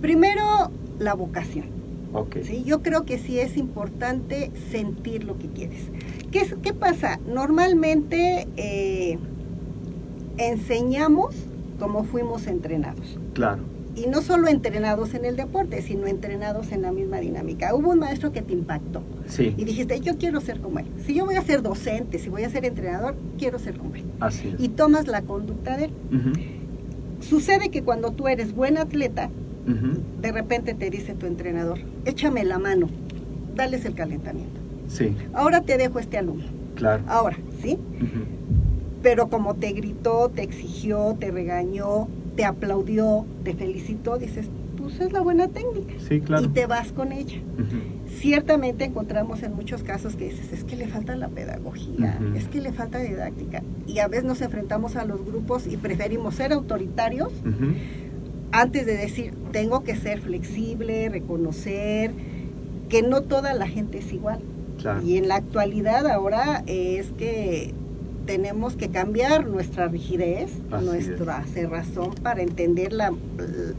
Primero, 0.00 0.72
la 0.98 1.14
vocación. 1.14 1.66
Ok. 2.12 2.38
¿sí? 2.42 2.62
Yo 2.66 2.82
creo 2.82 3.04
que 3.04 3.16
sí 3.18 3.38
es 3.38 3.56
importante 3.56 4.50
sentir 4.70 5.24
lo 5.24 5.38
que 5.38 5.46
quieres. 5.46 5.86
¿Qué, 6.32 6.46
qué 6.62 6.72
pasa? 6.74 7.20
Normalmente 7.26 8.48
eh, 8.56 9.18
enseñamos 10.38 11.34
como 11.78 12.04
fuimos 12.04 12.46
entrenados. 12.46 13.18
Claro. 13.34 13.62
Y 13.94 14.06
no 14.06 14.22
solo 14.22 14.48
entrenados 14.48 15.12
en 15.12 15.26
el 15.26 15.36
deporte, 15.36 15.82
sino 15.82 16.06
entrenados 16.06 16.72
en 16.72 16.80
la 16.82 16.92
misma 16.92 17.18
dinámica. 17.18 17.74
Hubo 17.74 17.90
un 17.90 17.98
maestro 17.98 18.32
que 18.32 18.40
te 18.40 18.54
impactó 18.54 19.02
Sí, 19.26 19.54
y 19.56 19.64
dijiste, 19.64 20.00
yo 20.00 20.16
quiero 20.16 20.40
ser 20.40 20.60
como 20.60 20.78
él. 20.78 20.86
Si 21.04 21.12
yo 21.14 21.26
voy 21.26 21.34
a 21.34 21.42
ser 21.42 21.60
docente, 21.60 22.18
si 22.18 22.30
voy 22.30 22.44
a 22.44 22.50
ser 22.50 22.64
entrenador, 22.64 23.14
quiero 23.38 23.58
ser 23.58 23.76
como 23.76 23.94
él. 23.94 24.04
así 24.20 24.48
es. 24.48 24.54
Y 24.58 24.68
tomas 24.70 25.06
la 25.08 25.20
conducta 25.22 25.76
de 25.76 25.84
él. 25.86 25.90
Sucede 27.20 27.68
que 27.68 27.82
cuando 27.82 28.12
tú 28.12 28.28
eres 28.28 28.54
buen 28.54 28.78
atleta, 28.78 29.28
de 30.22 30.32
repente 30.32 30.72
te 30.74 30.88
dice 30.88 31.14
tu 31.14 31.26
entrenador, 31.26 31.78
échame 32.06 32.44
la 32.44 32.58
mano, 32.58 32.88
dales 33.54 33.84
el 33.84 33.94
calentamiento. 33.94 34.61
Sí, 34.92 35.16
Ahora 35.32 35.62
te 35.62 35.78
dejo 35.78 35.98
este 35.98 36.18
alumno. 36.18 36.44
claro. 36.74 37.02
Ahora, 37.06 37.38
¿sí? 37.62 37.78
Pero 39.02 39.28
como 39.28 39.54
te 39.54 39.72
gritó, 39.72 40.28
te 40.28 40.42
exigió, 40.42 41.16
te 41.18 41.30
regañó, 41.30 42.08
te 42.36 42.44
aplaudió, 42.44 43.24
te 43.42 43.54
felicitó, 43.54 44.18
dices, 44.18 44.48
pues 44.76 45.00
es 45.00 45.12
la 45.12 45.20
buena 45.20 45.48
técnica. 45.48 45.94
Sí, 46.08 46.20
claro. 46.20 46.44
Y 46.44 46.48
te 46.48 46.66
vas 46.66 46.92
con 46.92 47.12
ella. 47.12 47.38
Ciertamente 48.06 48.84
encontramos 48.84 49.42
en 49.42 49.54
muchos 49.54 49.82
casos 49.82 50.14
que 50.16 50.26
dices, 50.26 50.52
es 50.52 50.64
que 50.64 50.76
le 50.76 50.86
falta 50.86 51.16
la 51.16 51.28
pedagogía, 51.28 52.18
es 52.36 52.46
que 52.48 52.60
le 52.60 52.72
falta 52.72 52.98
didáctica. 52.98 53.62
Y 53.86 53.98
a 53.98 54.08
veces 54.08 54.24
nos 54.24 54.40
enfrentamos 54.42 54.96
a 54.96 55.04
los 55.04 55.24
grupos 55.24 55.66
y 55.66 55.76
preferimos 55.76 56.34
ser 56.34 56.52
autoritarios 56.52 57.32
antes 58.52 58.84
de 58.86 58.96
decir, 58.96 59.32
tengo 59.50 59.82
que 59.82 59.96
ser 59.96 60.20
flexible, 60.20 61.08
reconocer 61.08 62.12
que 62.88 63.02
no 63.02 63.22
toda 63.22 63.54
la 63.54 63.66
gente 63.66 63.98
es 63.98 64.12
igual. 64.12 64.40
Claro. 64.78 65.02
Y 65.02 65.16
en 65.16 65.28
la 65.28 65.36
actualidad 65.36 66.06
ahora 66.06 66.62
es 66.66 67.10
que 67.12 67.72
tenemos 68.26 68.76
que 68.76 68.88
cambiar 68.88 69.46
nuestra 69.48 69.88
rigidez, 69.88 70.52
Así 70.70 70.84
nuestra 70.84 71.44
cerrazón 71.46 72.14
para 72.22 72.42
entender 72.42 72.92
la, 72.92 73.12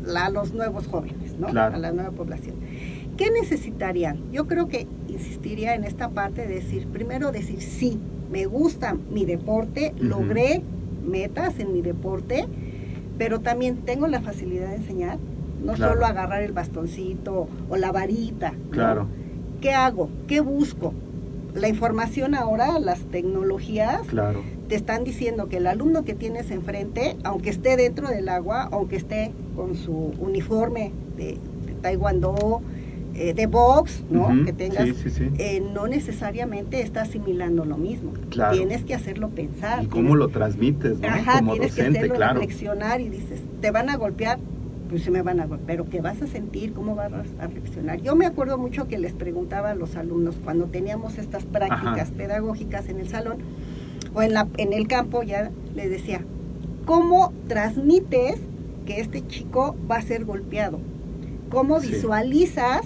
la- 0.05 0.25
a 0.25 0.29
los 0.29 0.53
nuevos 0.53 0.87
jóvenes, 0.87 1.37
¿no? 1.39 1.47
Claro. 1.47 1.75
a 1.75 1.79
la 1.79 1.91
nueva 1.91 2.11
población. 2.11 2.55
¿Qué 3.17 3.29
necesitarían? 3.31 4.17
Yo 4.31 4.47
creo 4.47 4.67
que 4.67 4.87
insistiría 5.07 5.75
en 5.75 5.83
esta 5.83 6.09
parte 6.09 6.47
de 6.47 6.55
decir, 6.55 6.87
primero 6.87 7.31
decir, 7.31 7.61
sí, 7.61 7.99
me 8.31 8.45
gusta 8.45 8.97
mi 9.11 9.23
deporte, 9.25 9.93
logré 9.99 10.61
metas 11.05 11.59
en 11.59 11.71
mi 11.73 11.81
deporte, 11.81 12.45
pero 13.17 13.39
también 13.39 13.77
tengo 13.85 14.07
la 14.07 14.21
facilidad 14.21 14.69
de 14.69 14.77
enseñar, 14.77 15.19
no 15.63 15.73
Claro. 15.73 15.93
solo 15.93 16.05
agarrar 16.07 16.41
el 16.43 16.51
bastoncito 16.51 17.47
o 17.69 17.77
la 17.77 17.91
varita. 17.91 18.51
¿no? 19.03 19.07
¿Qué 19.63 19.71
hago? 19.71 20.09
¿Qué 20.27 20.41
busco? 20.41 20.93
La 21.55 21.69
información 21.69 22.35
ahora, 22.35 22.79
las 22.79 22.99
tecnologías, 23.05 24.01
Claro. 24.07 24.41
te 24.67 24.75
están 24.75 25.05
diciendo 25.05 25.47
que 25.47 25.55
el 25.55 25.67
alumno 25.67 26.03
que 26.03 26.13
tienes 26.13 26.51
enfrente, 26.51 27.15
aunque 27.23 27.49
esté 27.49 27.77
dentro 27.77 28.09
del 28.09 28.27
agua, 28.27 28.67
aunque 28.73 28.97
esté 28.97 29.31
con 29.55 29.75
su 29.75 30.11
uniforme 30.19 30.91
de, 31.15 31.37
de 31.65 31.73
taekwondo, 31.81 32.61
eh, 33.15 33.33
de 33.33 33.45
box, 33.47 34.03
¿no? 34.09 34.43
Que 34.43 34.51
tengas, 34.51 34.83
Sí, 34.85 34.95
sí, 35.03 35.09
sí. 35.11 35.29
eh, 35.37 35.61
no 35.73 35.87
necesariamente 35.87 36.81
está 36.81 37.03
asimilando 37.03 37.63
lo 37.63 37.77
mismo. 37.77 38.11
Claro. 38.31 38.57
Tienes 38.57 38.83
que 38.83 38.95
hacerlo 38.95 39.29
pensar. 39.29 39.81
¿Y 39.83 39.87
cómo 39.87 40.09
tienes- 40.09 40.17
lo 40.19 40.27
transmites, 40.27 40.99
no? 40.99 41.07
Ajá, 41.07 41.39
Como 41.39 41.53
tienes 41.53 41.73
que 41.73 41.83
docente, 41.83 41.99
hacerlo 41.99 42.15
claro. 42.15 42.33
reflexionar 42.41 42.99
y 42.99 43.07
dices, 43.07 43.39
te 43.61 43.71
van 43.71 43.89
a 43.89 43.95
golpear, 43.95 44.39
pues 44.93 45.05
se 45.05 45.09
me 45.09 45.23
van 45.23 45.39
a 45.39 45.47
pero 45.65 45.89
¿qué 45.89 46.01
vas 46.01 46.21
a 46.21 46.27
sentir? 46.27 46.71
¿Cómo 46.73 46.93
vas 46.93 47.11
a 47.39 47.47
reflexionar? 47.47 47.99
Yo 48.03 48.15
me 48.15 48.27
acuerdo 48.27 48.59
mucho 48.59 48.87
que 48.87 48.99
les 48.99 49.11
preguntaba 49.13 49.71
a 49.71 49.73
los 49.75 49.95
alumnos 49.95 50.35
cuando 50.43 50.65
teníamos 50.65 51.17
estas 51.17 51.45
prácticas 51.45 52.09
Ajá. 52.09 52.11
pedagógicas 52.15 52.87
en 52.89 52.99
el 52.99 53.09
salón 53.09 53.37
o 54.13 54.21
en, 54.21 54.33
la, 54.33 54.47
en 54.57 54.71
el 54.71 54.87
campo, 54.87 55.23
ya 55.23 55.49
les 55.73 55.89
decía, 55.89 56.21
¿cómo 56.85 57.33
transmites 57.47 58.39
que 58.85 58.99
este 58.99 59.25
chico 59.25 59.75
va 59.89 59.95
a 59.95 60.01
ser 60.03 60.25
golpeado? 60.25 60.77
¿Cómo 61.49 61.79
Sí. 61.79 61.87
visualizas 61.93 62.81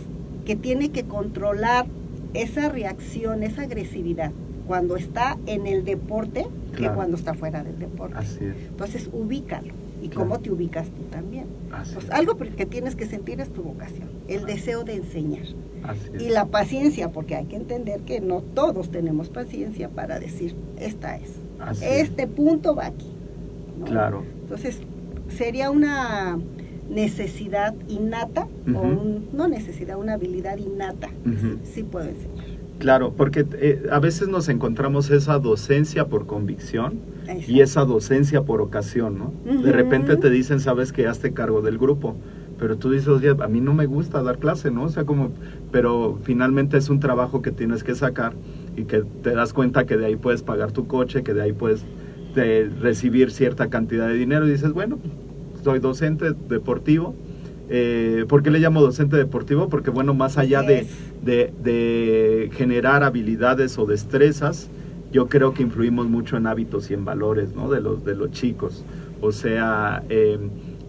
que 0.45 0.55
tiene 0.55 0.91
que 0.91 1.03
controlar 1.03 1.87
esa 2.33 2.69
reacción, 2.69 3.43
esa 3.43 3.63
agresividad? 3.63 4.31
cuando 4.65 4.97
está 4.97 5.37
en 5.45 5.65
el 5.65 5.85
deporte 5.85 6.45
Claro. 6.73 6.91
que 6.91 6.95
cuando 6.97 7.15
está 7.15 7.33
fuera 7.33 7.63
del 7.63 7.79
deporte. 7.79 8.15
Así 8.17 8.43
es. 8.43 8.55
Entonces, 8.67 9.09
ubícalo. 9.13 9.73
Y 10.07 10.09
Claro. 10.09 10.29
cómo 10.29 10.39
te 10.39 10.51
ubicas 10.51 10.87
tú 10.89 11.03
también. 11.11 11.45
Pues 11.69 12.05
es. 12.05 12.11
algo 12.11 12.37
que 12.37 12.65
tienes 12.65 12.95
que 12.95 13.05
sentir 13.05 13.41
es 13.41 13.49
tu 13.51 13.61
vocación, 13.61 14.07
el 14.29 14.45
deseo 14.45 14.83
de 14.85 14.95
enseñar. 14.95 15.45
Y 16.19 16.29
la 16.29 16.45
paciencia, 16.45 17.11
porque 17.11 17.35
hay 17.35 17.45
que 17.45 17.55
entender 17.57 18.01
que 18.01 18.19
no 18.21 18.41
todos 18.41 18.89
tenemos 18.89 19.29
paciencia 19.29 19.89
para 19.89 20.19
decir, 20.19 20.55
esta 20.79 21.17
es. 21.17 21.31
Así 21.59 21.83
es. 21.85 22.03
este 22.09 22.27
punto 22.27 22.73
va 22.75 22.87
aquí. 22.87 23.11
¿no? 23.79 23.85
Claro. 23.85 24.23
Entonces, 24.43 24.79
sería 25.29 25.69
una 25.71 26.39
necesidad 26.89 27.75
innata, 27.89 28.47
o 28.73 28.79
un- 28.79 29.27
no 29.33 29.47
necesidad, 29.47 29.97
una 29.99 30.13
habilidad 30.13 30.57
innata. 30.57 31.09
Ujú. 31.25 31.59
Sí 31.63 31.83
puedo 31.83 32.07
enseñar. 32.07 32.36
Claro, 32.79 33.13
porque 33.15 33.45
eh, 33.53 33.87
a 33.91 33.99
veces 33.99 34.27
nos 34.27 34.49
encontramos 34.49 35.09
esa 35.09 35.39
docencia 35.39 36.05
por 36.07 36.27
convicción 36.27 36.99
y 37.47 37.61
esa 37.61 37.83
docencia 37.85 38.43
por 38.43 38.61
ocasión, 38.61 39.17
¿no? 39.17 39.33
De 39.63 39.71
repente 39.71 40.15
te 40.15 40.29
dicen, 40.29 40.59
sabes 40.59 40.91
que 40.93 41.07
hazte 41.07 41.33
cargo 41.33 41.61
del 41.61 41.77
grupo, 41.77 42.15
pero 42.59 42.77
tú 42.77 42.91
dices, 42.91 43.07
oye, 43.07 43.29
a 43.29 43.47
mí 43.47 43.61
no 43.61 43.73
me 43.73 43.85
gusta 43.85 44.21
dar 44.21 44.37
clase, 44.37 44.71
¿no? 44.71 44.83
O 44.83 44.89
sea, 44.89 45.05
como, 45.05 45.31
pero 45.71 46.19
finalmente 46.23 46.77
es 46.77 46.89
un 46.89 46.99
trabajo 46.99 47.41
que 47.41 47.51
tienes 47.51 47.83
que 47.83 47.95
sacar 47.95 48.33
y 48.75 48.83
que 48.83 49.03
te 49.23 49.31
das 49.31 49.53
cuenta 49.53 49.85
que 49.85 49.97
de 49.97 50.05
ahí 50.05 50.15
puedes 50.15 50.43
pagar 50.43 50.71
tu 50.71 50.87
coche, 50.87 51.23
que 51.23 51.33
de 51.33 51.41
ahí 51.41 51.53
puedes 51.53 51.83
de 52.35 52.69
recibir 52.79 53.31
cierta 53.31 53.69
cantidad 53.69 54.07
de 54.07 54.13
dinero 54.13 54.47
y 54.47 54.51
dices, 54.51 54.71
bueno, 54.71 54.99
soy 55.63 55.79
docente 55.79 56.33
deportivo. 56.47 57.15
Eh, 57.69 58.25
¿Por 58.27 58.43
qué 58.43 58.51
le 58.51 58.59
llamo 58.59 58.81
docente 58.81 59.17
deportivo? 59.17 59.69
Porque 59.69 59.89
bueno, 59.89 60.13
más 60.13 60.37
allá 60.37 60.61
de, 60.61 60.87
de, 61.23 61.53
de 61.63 62.49
generar 62.53 63.03
habilidades 63.03 63.77
o 63.77 63.85
destrezas, 63.85 64.69
yo 65.11 65.27
creo 65.27 65.53
que 65.53 65.63
influimos 65.63 66.07
mucho 66.07 66.37
en 66.37 66.47
hábitos 66.47 66.91
y 66.91 66.93
en 66.93 67.05
valores 67.05 67.55
¿no? 67.55 67.69
de, 67.69 67.81
los, 67.81 68.03
de 68.03 68.15
los 68.15 68.31
chicos. 68.31 68.83
O 69.21 69.31
sea, 69.31 70.03
eh, 70.09 70.37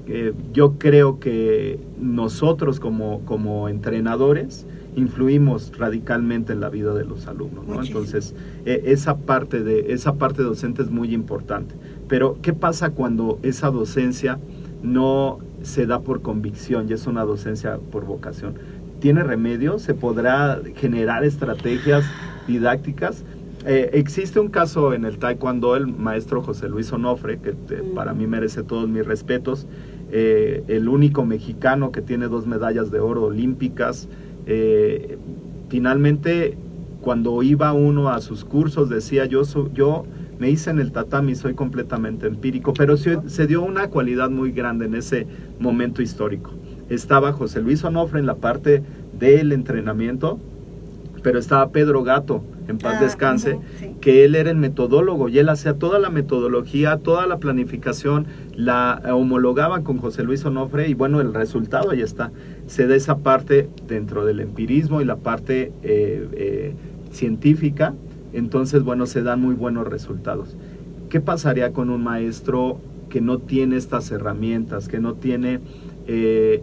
eh, 0.07 0.33
yo 0.53 0.79
creo 0.79 1.21
que 1.21 1.79
nosotros 2.01 2.81
como, 2.81 3.21
como 3.25 3.69
entrenadores 3.69 4.67
influimos 4.97 5.73
radicalmente 5.79 6.53
en 6.53 6.61
la 6.61 6.69
vida 6.69 6.95
de 6.95 7.05
los 7.05 7.27
alumnos. 7.27 7.67
¿no? 7.67 7.83
Entonces, 7.83 8.35
eh, 8.65 8.83
esa, 8.87 9.19
parte 9.19 9.63
de, 9.63 9.93
esa 9.93 10.15
parte 10.17 10.43
docente 10.43 10.83
es 10.83 10.91
muy 10.91 11.15
importante. 11.15 11.75
Pero, 12.09 12.39
¿qué 12.43 12.53
pasa 12.53 12.91
cuando 12.91 13.39
esa 13.43 13.71
docencia 13.71 14.39
no 14.83 15.39
se 15.63 15.87
da 15.87 16.01
por 16.01 16.23
convicción 16.23 16.87
y 16.89 16.93
es 16.93 17.07
una 17.07 17.25
docencia 17.25 17.79
por 17.91 18.05
vocación? 18.05 18.55
¿Tiene 19.01 19.23
remedio? 19.23 19.79
¿Se 19.79 19.95
podrá 19.95 20.61
generar 20.77 21.25
estrategias 21.25 22.05
didácticas? 22.47 23.25
Eh, 23.67 23.91
existe 23.95 24.41
un 24.41 24.49
caso 24.49 24.95
en 24.95 25.05
el 25.05 25.19
taekwondo, 25.19 25.77
el 25.77 25.87
maestro 25.89 26.43
José 26.43 26.69
Luis 26.69 26.93
Onofre, 26.93 27.39
que 27.39 27.53
te- 27.53 27.83
para 27.83 28.15
mí 28.15 28.27
merece 28.27 28.63
todos 28.63 28.89
mis 28.89 29.05
respetos, 29.05 29.67
eh, 30.11 30.63
el 30.69 30.89
único 30.89 31.25
mexicano 31.27 31.93
que 31.93 32.01
tiene 32.01 32.29
dos 32.29 32.47
medallas 32.47 32.91
de 32.91 33.01
oro 33.01 33.25
olímpicas. 33.25 34.09
Eh, 34.47 35.19
finalmente, 35.69 36.57
cuando 37.03 37.43
iba 37.43 37.73
uno 37.73 38.09
a 38.09 38.21
sus 38.21 38.45
cursos, 38.45 38.89
decía 38.89 39.27
yo, 39.27 39.45
so- 39.45 39.71
yo 39.75 40.05
me 40.39 40.51
hice 40.51 40.71
en 40.71 40.79
el 40.79 40.93
tatami, 40.93 41.35
soy 41.35 41.55
completamente 41.55 42.27
empírico, 42.27 42.73
pero 42.73 42.97
se, 42.97 43.19
se 43.29 43.47
dio 43.47 43.63
una 43.63 43.89
cualidad 43.89 44.31
muy 44.31 44.53
grande 44.53 44.87
en 44.87 44.95
ese 44.95 45.27
momento 45.59 46.03
histórico. 46.03 46.53
Estaba 46.89 47.33
José 47.33 47.61
Luis 47.61 47.85
Onofre 47.85 48.21
en 48.21 48.27
la 48.27 48.37
parte 48.37 48.83
del 49.19 49.53
entrenamiento, 49.53 50.39
pero 51.23 51.39
estaba 51.39 51.71
Pedro 51.71 52.03
Gato, 52.05 52.43
en 52.69 52.79
paz 52.79 52.97
Ah, 52.99 53.05
descanse, 53.05 53.59
sí. 53.81 53.91
que 54.01 54.25
él 54.25 54.35
era 54.35 54.51
el 54.51 54.57
metodólogo 54.57 55.29
y 55.29 55.39
él 55.39 55.49
hacía 55.49 55.75
toda 55.75 55.99
la 55.99 56.11
metodología, 56.11 56.99
toda 56.99 57.27
la 57.27 57.39
planificación, 57.39 58.27
la 58.55 59.01
homologaba 59.13 59.83
con 59.83 59.99
José 59.99 60.23
Luis 60.23 60.45
Onofre 60.45 60.89
y 60.89 60.95
bueno, 60.95 61.21
el 61.21 61.35
resultado 61.35 61.91
ahí 61.91 62.03
está. 62.03 62.31
Se 62.67 62.87
da 62.87 62.95
esa 62.95 63.19
parte 63.19 63.69
dentro 63.87 64.25
del 64.25 64.41
empirismo 64.41 65.01
y 65.01 65.05
la 65.05 65.17
parte 65.17 65.73
eh, 65.83 66.29
eh, 66.33 66.75
científica, 67.11 67.95
entonces 68.33 68.83
bueno, 68.83 69.07
se 69.07 69.23
dan 69.23 69.41
muy 69.41 69.55
buenos 69.55 69.87
resultados. 69.87 70.57
¿Qué 71.09 71.21
pasaría 71.21 71.73
con 71.73 71.91
un 71.91 72.03
maestro 72.03 72.81
que 73.09 73.21
no 73.21 73.39
tiene 73.39 73.77
estas 73.77 74.11
herramientas, 74.11 74.89
que 74.89 75.01
no 75.01 75.15
tiene... 75.15 75.61
eh, 76.07 76.63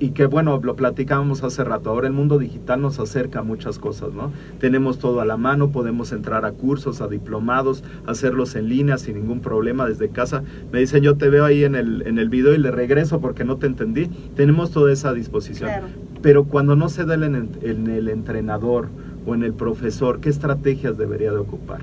y 0.00 0.10
que 0.10 0.26
bueno, 0.26 0.60
lo 0.62 0.74
platicábamos 0.74 1.44
hace 1.44 1.62
rato, 1.62 1.90
ahora 1.90 2.08
el 2.08 2.12
mundo 2.12 2.38
digital 2.38 2.82
nos 2.82 2.98
acerca 2.98 3.40
a 3.40 3.42
muchas 3.42 3.78
cosas, 3.78 4.12
¿no? 4.12 4.32
Tenemos 4.58 4.98
todo 4.98 5.20
a 5.20 5.24
la 5.24 5.36
mano, 5.36 5.70
podemos 5.70 6.10
entrar 6.12 6.44
a 6.44 6.52
cursos, 6.52 7.00
a 7.00 7.06
diplomados, 7.06 7.84
hacerlos 8.04 8.56
en 8.56 8.68
línea 8.68 8.98
sin 8.98 9.14
ningún 9.14 9.40
problema 9.40 9.86
desde 9.86 10.08
casa. 10.08 10.42
Me 10.72 10.80
dicen, 10.80 11.02
yo 11.02 11.16
te 11.16 11.28
veo 11.28 11.44
ahí 11.44 11.62
en 11.64 11.76
el, 11.76 12.02
en 12.06 12.18
el 12.18 12.28
video 12.28 12.54
y 12.54 12.58
le 12.58 12.72
regreso 12.72 13.20
porque 13.20 13.44
no 13.44 13.56
te 13.56 13.66
entendí. 13.66 14.06
Tenemos 14.34 14.72
toda 14.72 14.92
esa 14.92 15.12
disposición. 15.12 15.70
Claro. 15.70 15.86
Pero 16.22 16.44
cuando 16.44 16.74
no 16.74 16.88
se 16.88 17.04
da 17.04 17.14
en 17.14 17.22
el, 17.22 17.48
en 17.62 17.86
el 17.86 18.08
entrenador 18.08 18.88
o 19.26 19.34
en 19.34 19.42
el 19.42 19.54
profesor, 19.54 20.20
¿qué 20.20 20.28
estrategias 20.28 20.96
debería 20.98 21.30
de 21.32 21.38
ocupar? 21.38 21.80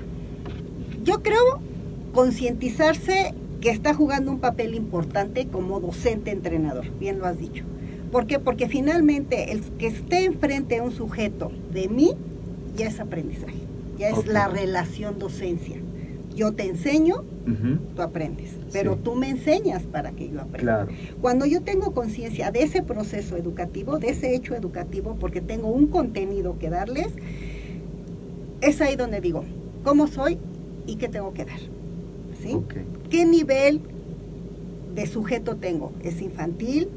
Yo 1.04 1.22
creo 1.22 1.60
concientizarse 2.12 3.34
que 3.60 3.70
está 3.70 3.94
jugando 3.94 4.30
un 4.30 4.40
papel 4.40 4.74
importante 4.74 5.46
como 5.46 5.80
docente 5.80 6.30
entrenador, 6.30 6.86
bien 6.98 7.18
lo 7.18 7.26
has 7.26 7.38
dicho. 7.38 7.64
¿Por 8.10 8.26
qué? 8.26 8.38
Porque 8.38 8.68
finalmente 8.68 9.52
el 9.52 9.62
que 9.78 9.86
esté 9.86 10.24
enfrente 10.24 10.78
a 10.78 10.82
un 10.82 10.92
sujeto 10.92 11.50
de 11.72 11.88
mí 11.88 12.12
ya 12.76 12.88
es 12.88 13.00
aprendizaje, 13.00 13.60
ya 13.98 14.10
es 14.10 14.26
la 14.26 14.48
relación 14.48 15.18
docencia. 15.18 15.76
Yo 16.34 16.52
te 16.52 16.64
enseño, 16.66 17.24
tú 17.94 18.02
aprendes, 18.02 18.56
pero 18.72 18.94
Sí. 18.94 19.00
tú 19.04 19.14
me 19.14 19.28
enseñas 19.28 19.82
para 19.82 20.12
que 20.12 20.28
yo 20.30 20.40
aprenda. 20.40 20.86
Claro, 20.86 20.92
Cuando 21.20 21.44
yo 21.46 21.60
tengo 21.62 21.92
conciencia 21.92 22.50
de 22.50 22.62
ese 22.62 22.82
proceso 22.82 23.36
educativo, 23.36 23.98
de 23.98 24.08
ese 24.10 24.34
hecho 24.34 24.54
educativo, 24.54 25.16
porque 25.20 25.40
tengo 25.40 25.68
un 25.68 25.88
contenido 25.88 26.58
que 26.58 26.70
darles, 26.70 27.08
es 28.60 28.80
ahí 28.80 28.96
donde 28.96 29.20
digo, 29.20 29.44
¿cómo 29.84 30.06
soy 30.06 30.38
y 30.86 30.96
qué 30.96 31.08
tengo 31.08 31.32
que 31.34 31.44
dar? 31.44 31.58
¿Sí? 32.42 32.56
¿Qué 33.10 33.24
nivel 33.26 33.80
de 34.94 35.06
sujeto 35.06 35.56
tengo? 35.56 35.92
¿Es 36.02 36.20
infantil? 36.22 36.88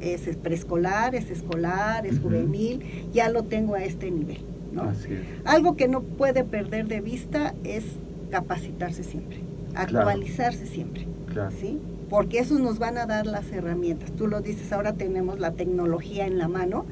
¿Es 0.00 0.22
preescolar? 0.36 1.14
¿Es 1.14 1.30
escolar? 1.30 2.06
¿Es 2.06 2.18
juvenil? 2.18 2.80
Ya 3.12 3.28
lo 3.30 3.44
tengo 3.44 3.74
a 3.74 3.84
este 3.84 4.10
nivel. 4.10 4.38
¿no? 4.72 4.84
así 4.84 5.12
es. 5.12 5.20
Algo 5.44 5.76
que 5.76 5.86
no 5.86 6.00
puede 6.02 6.44
perder 6.44 6.88
de 6.88 7.00
vista 7.02 7.54
es 7.62 7.84
capacitarse 8.32 9.04
siempre, 9.04 9.38
actualizarse 9.74 10.66
siempre. 10.66 11.06
Claro. 11.32 11.50
¿sí? 11.60 11.78
Porque 12.08 12.38
esos 12.40 12.60
nos 12.60 12.78
van 12.78 12.98
a 12.98 13.06
dar 13.06 13.26
las 13.26 13.50
herramientas. 13.52 14.10
Tú 14.12 14.26
lo 14.26 14.40
dices, 14.40 14.72
ahora 14.72 14.94
tenemos 14.94 15.38
la 15.38 15.52
tecnología 15.52 16.26
en 16.26 16.36
la 16.38 16.48
mano 16.48 16.84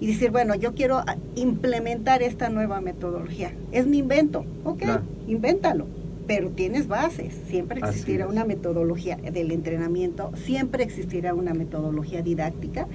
y 0.00 0.06
decir, 0.06 0.30
bueno, 0.30 0.54
yo 0.54 0.74
quiero 0.74 0.98
ah, 0.98 1.16
implementar 1.34 2.22
esta 2.22 2.48
nueva 2.50 2.80
metodología. 2.80 3.52
Es 3.72 3.86
mi 3.86 3.98
invento, 3.98 4.44
ok, 4.64 4.78
Claro. 4.80 5.02
invéntalo, 5.26 5.86
pero 6.26 6.50
tienes 6.50 6.88
bases. 6.88 7.34
Siempre 7.48 7.80
existirá 7.80 8.26
una 8.26 8.44
metodología 8.44 9.16
del 9.16 9.50
entrenamiento, 9.50 10.30
siempre 10.34 10.84
existirá 10.84 11.32
una 11.34 11.54
metodología 11.54 12.20
didáctica, 12.20 12.86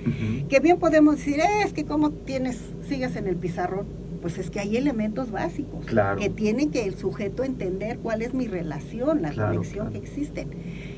que 0.49 0.59
bien 0.59 0.77
podemos 0.77 1.15
decir, 1.17 1.39
"Eh, 1.39 1.63
es 1.65 1.73
que 1.73 1.83
como 1.85 2.11
tienes, 2.11 2.59
sigas 2.87 3.15
en 3.15 3.25
el 3.27 3.35
pizarrón. 3.37 3.85
Pues 4.21 4.37
es 4.37 4.49
que 4.49 4.59
hay 4.59 4.75
elementos 4.77 5.31
básicos 5.31 5.85
Claro. 5.85 6.19
que 6.19 6.29
tienen 6.29 6.71
que 6.71 6.85
el 6.85 6.95
sujeto 6.95 7.43
entender 7.43 7.99
cuál 7.99 8.21
es 8.21 8.33
mi 8.33 8.47
relación, 8.47 9.21
la 9.21 9.29
Claro, 9.31 9.53
conexión 9.53 9.87
claro. 9.87 9.91
que 9.91 9.97
existen. 10.07 10.49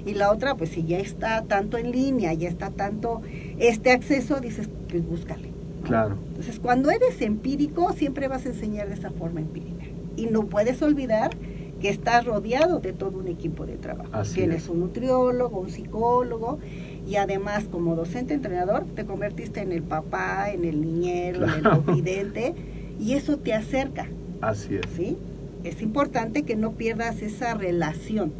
Y 0.05 0.13
la 0.15 0.31
otra, 0.31 0.55
pues 0.55 0.71
si 0.71 0.83
ya 0.83 0.97
está 0.99 1.43
tanto 1.43 1.77
en 1.77 1.91
línea, 1.91 2.33
ya 2.33 2.49
está 2.49 2.71
tanto 2.71 3.21
este 3.59 3.91
acceso, 3.91 4.39
dices, 4.39 4.69
pues 4.89 5.05
búscale. 5.07 5.49
¿no? 5.81 5.87
Claro. 5.87 6.17
Entonces, 6.29 6.59
cuando 6.59 6.89
eres 6.89 7.21
empírico, 7.21 7.91
siempre 7.93 8.27
vas 8.27 8.45
a 8.45 8.49
enseñar 8.49 8.87
de 8.87 8.95
esa 8.95 9.11
forma 9.11 9.39
empírica. 9.41 9.85
Y 10.15 10.25
no 10.27 10.45
puedes 10.47 10.81
olvidar 10.81 11.31
que 11.79 11.89
estás 11.89 12.25
rodeado 12.25 12.79
de 12.79 12.93
todo 12.93 13.17
un 13.17 13.27
equipo 13.27 13.65
de 13.65 13.75
trabajo. 13.77 14.09
Así 14.13 14.35
Tienes 14.35 14.63
es. 14.63 14.69
un 14.69 14.81
nutriólogo, 14.81 15.59
un 15.59 15.69
psicólogo, 15.71 16.59
y 17.07 17.15
además 17.15 17.63
como 17.71 17.95
docente 17.95 18.35
entrenador 18.35 18.85
te 18.95 19.05
convertiste 19.05 19.61
en 19.61 19.71
el 19.71 19.81
papá, 19.81 20.51
en 20.51 20.63
el 20.65 20.79
niñero, 20.81 21.45
en 21.45 21.53
el 21.53 21.61
confidente, 21.63 22.53
y 22.99 23.13
eso 23.13 23.37
te 23.37 23.53
acerca, 23.53 24.07
Así 24.41 24.75
es. 24.75 24.81
¿sí? 24.95 25.17
Es 25.63 25.81
importante 25.81 26.43
que 26.43 26.55
no 26.55 26.71
pierdas 26.71 27.21
esa 27.21 27.53
relación. 27.53 28.31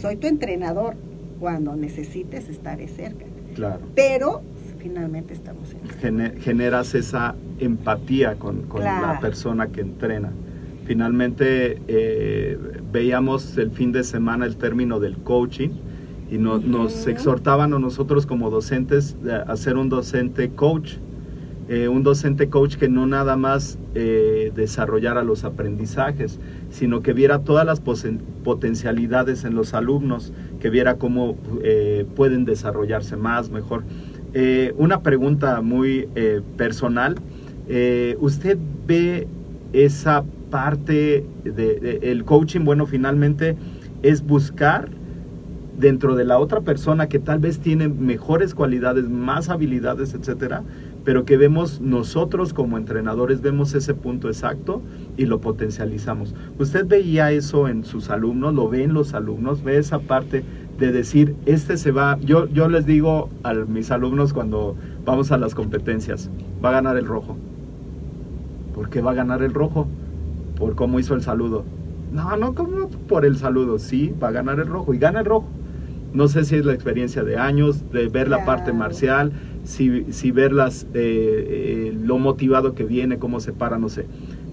Soy 0.00 0.16
tu 0.16 0.26
entrenador 0.28 0.94
cuando 1.40 1.74
necesites 1.76 2.48
estar 2.48 2.78
cerca, 2.88 3.24
Claro. 3.54 3.80
pero 3.94 4.42
finalmente 4.78 5.34
estamos 5.34 5.74
en 6.02 6.38
generas 6.40 6.94
esa 6.94 7.34
empatía 7.58 8.36
con, 8.36 8.62
con 8.62 8.84
la 8.84 9.18
persona 9.20 9.66
que 9.68 9.80
entrena. 9.80 10.30
Finalmente 10.86 11.82
eh, 11.88 12.56
veíamos 12.92 13.58
el 13.58 13.70
fin 13.72 13.92
de 13.92 14.04
semana 14.04 14.46
el 14.46 14.56
término 14.56 15.00
del 15.00 15.16
coaching 15.18 15.70
y 16.30 16.38
no- 16.38 16.58
nos 16.58 17.06
exhortaban 17.06 17.74
a 17.74 17.78
nosotros 17.78 18.24
como 18.24 18.50
docentes 18.50 19.16
a 19.46 19.56
ser 19.56 19.76
un 19.76 19.88
docente 19.88 20.50
coach. 20.50 20.94
Eh, 21.68 21.88
un 21.88 22.02
docente 22.02 22.48
coach 22.48 22.76
que 22.76 22.88
no 22.88 23.06
nada 23.06 23.36
más 23.36 23.78
eh, 23.94 24.52
desarrollara 24.54 25.22
los 25.22 25.44
aprendizajes, 25.44 26.40
sino 26.70 27.02
que 27.02 27.12
viera 27.12 27.40
todas 27.40 27.66
las 27.66 27.80
potencialidades 27.80 29.44
en 29.44 29.54
los 29.54 29.74
alumnos, 29.74 30.32
que 30.60 30.70
viera 30.70 30.94
cómo 30.94 31.36
eh, 31.62 32.06
pueden 32.16 32.46
desarrollarse 32.46 33.16
más, 33.16 33.50
mejor. 33.50 33.84
Una 34.76 35.02
pregunta 35.02 35.60
muy 35.62 36.06
personal. 36.56 37.16
¿Usted 38.20 38.56
ve 38.86 39.26
esa 39.72 40.22
parte 40.50 41.26
del 41.44 41.54
de, 41.80 41.98
el 42.02 42.24
coaching? 42.24 42.60
Bueno, 42.60 42.86
finalmente 42.86 43.56
es 44.02 44.24
buscar 44.24 44.90
dentro 45.78 46.16
de 46.16 46.24
la 46.24 46.38
otra 46.38 46.60
persona 46.60 47.08
que 47.08 47.18
tal 47.18 47.38
vez 47.38 47.60
tiene 47.60 47.88
mejores 47.88 48.54
cualidades, 48.54 49.08
más 49.08 49.48
habilidades, 49.48 50.12
etcétera, 50.12 50.62
pero 51.08 51.24
que 51.24 51.38
vemos 51.38 51.80
nosotros 51.80 52.52
como 52.52 52.76
entrenadores, 52.76 53.40
vemos 53.40 53.72
ese 53.72 53.94
punto 53.94 54.28
exacto 54.28 54.82
y 55.16 55.24
lo 55.24 55.40
potencializamos. 55.40 56.34
¿Usted 56.58 56.86
veía 56.86 57.32
eso 57.32 57.66
en 57.66 57.82
sus 57.86 58.10
alumnos? 58.10 58.52
¿Lo 58.52 58.68
ve 58.68 58.82
en 58.82 58.92
los 58.92 59.14
alumnos? 59.14 59.64
¿Ve 59.64 59.78
esa 59.78 60.00
parte 60.00 60.44
de 60.78 60.92
decir, 60.92 61.34
este 61.46 61.78
se 61.78 61.92
va? 61.92 62.18
Yo, 62.20 62.46
yo 62.48 62.68
les 62.68 62.84
digo 62.84 63.30
a 63.42 63.54
mis 63.54 63.90
alumnos 63.90 64.34
cuando 64.34 64.76
vamos 65.06 65.32
a 65.32 65.38
las 65.38 65.54
competencias, 65.54 66.28
va 66.62 66.68
a 66.68 66.72
ganar 66.72 66.98
el 66.98 67.06
rojo. 67.06 67.38
¿Por 68.74 68.90
qué 68.90 69.00
va 69.00 69.12
a 69.12 69.14
ganar 69.14 69.42
el 69.42 69.54
rojo? 69.54 69.88
Por 70.58 70.74
cómo 70.74 71.00
hizo 71.00 71.14
el 71.14 71.22
saludo. 71.22 71.64
No, 72.12 72.36
no 72.36 72.54
como 72.54 72.90
por 72.90 73.24
el 73.24 73.38
saludo, 73.38 73.78
sí, 73.78 74.12
va 74.22 74.28
a 74.28 74.32
ganar 74.32 74.60
el 74.60 74.66
rojo 74.66 74.92
y 74.92 74.98
gana 74.98 75.20
el 75.20 75.24
rojo. 75.24 75.48
No 76.12 76.28
sé 76.28 76.44
si 76.44 76.56
es 76.56 76.66
la 76.66 76.72
experiencia 76.72 77.22
de 77.22 77.38
años, 77.38 77.90
de 77.92 78.08
ver 78.08 78.28
la 78.28 78.44
parte 78.44 78.74
marcial, 78.74 79.32
si, 79.68 80.06
si 80.12 80.30
ver 80.30 80.52
las, 80.52 80.84
eh, 80.84 80.88
eh, 80.94 81.98
lo 82.02 82.18
motivado 82.18 82.74
que 82.74 82.84
viene, 82.84 83.18
cómo 83.18 83.38
se 83.38 83.52
para, 83.52 83.78
no 83.78 83.90
sé. 83.90 84.06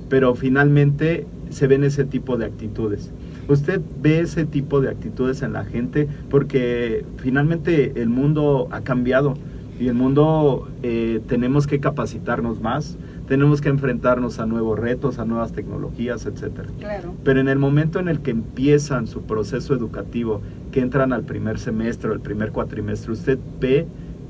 Pero 0.09 0.35
finalmente 0.35 1.25
se 1.49 1.67
ven 1.67 1.85
ese 1.85 2.03
tipo 2.03 2.37
de 2.37 2.45
actitudes. 2.45 3.11
¿Usted 3.47 3.79
ve 4.01 4.19
ese 4.19 4.45
tipo 4.45 4.81
de 4.81 4.89
actitudes 4.89 5.41
en 5.41 5.53
la 5.53 5.63
gente? 5.63 6.09
Porque 6.29 7.05
finalmente 7.17 7.93
el 8.01 8.09
mundo 8.09 8.67
ha 8.71 8.81
cambiado 8.81 9.35
y 9.79 9.87
el 9.87 9.93
mundo 9.93 10.67
eh, 10.83 11.21
tenemos 11.27 11.65
que 11.65 11.79
capacitarnos 11.79 12.59
más, 12.59 12.97
tenemos 13.29 13.61
que 13.61 13.69
enfrentarnos 13.69 14.39
a 14.39 14.45
nuevos 14.45 14.77
retos, 14.77 15.17
a 15.17 15.25
nuevas 15.25 15.53
tecnologías, 15.53 16.25
etcétera. 16.25 16.67
Claro. 16.77 17.13
Pero 17.23 17.39
en 17.39 17.47
el 17.47 17.57
momento 17.57 17.99
en 17.99 18.09
el 18.09 18.19
que 18.19 18.31
empiezan 18.31 19.07
su 19.07 19.21
proceso 19.21 19.73
educativo, 19.73 20.41
que 20.73 20.81
entran 20.81 21.13
al 21.13 21.23
primer 21.23 21.57
semestre 21.57 22.09
o 22.09 22.13
el 22.13 22.19
primer 22.19 22.51
cuatrimestre, 22.51 23.13
¿usted 23.13 23.39
ve 23.61 23.87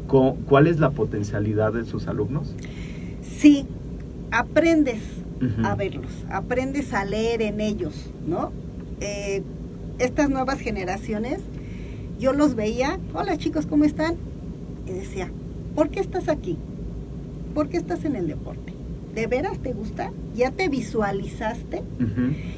cuál 0.08 0.68
es 0.68 0.80
la 0.80 0.92
potencialidad 0.92 1.74
de 1.74 1.86
sus 1.86 2.08
alumnos? 2.08 2.54
Sí, 3.22 3.66
aprendes 4.32 5.02
a 5.64 5.76
verlos, 5.76 6.12
aprendes 6.30 6.94
a 6.94 7.06
leer 7.06 7.42
en 7.42 7.60
ellos, 7.62 8.10
¿no? 8.26 8.52
Eh, 9.02 9.44
estas 10.00 10.30
nuevas 10.30 10.60
generaciones, 10.60 11.40
yo 12.20 12.34
los 12.34 12.56
veía, 12.56 13.00
hola 13.14 13.38
chicos, 13.38 13.66
¿cómo 13.66 13.84
están? 13.84 14.16
Y 14.88 14.92
decía, 14.92 15.30
¿por 15.76 15.90
qué 15.90 16.00
estás 16.00 16.30
aquí? 16.30 16.58
¿Por 17.54 17.70
qué 17.70 17.78
estás 17.78 18.06
en 18.06 18.16
el 18.16 18.28
deporte? 18.28 18.74
¿De 19.14 19.28
veras 19.28 19.60
te 19.60 19.74
gusta? 19.74 20.12
¿Ya 20.36 20.52
te 20.52 20.68
visualizaste? 20.70 21.84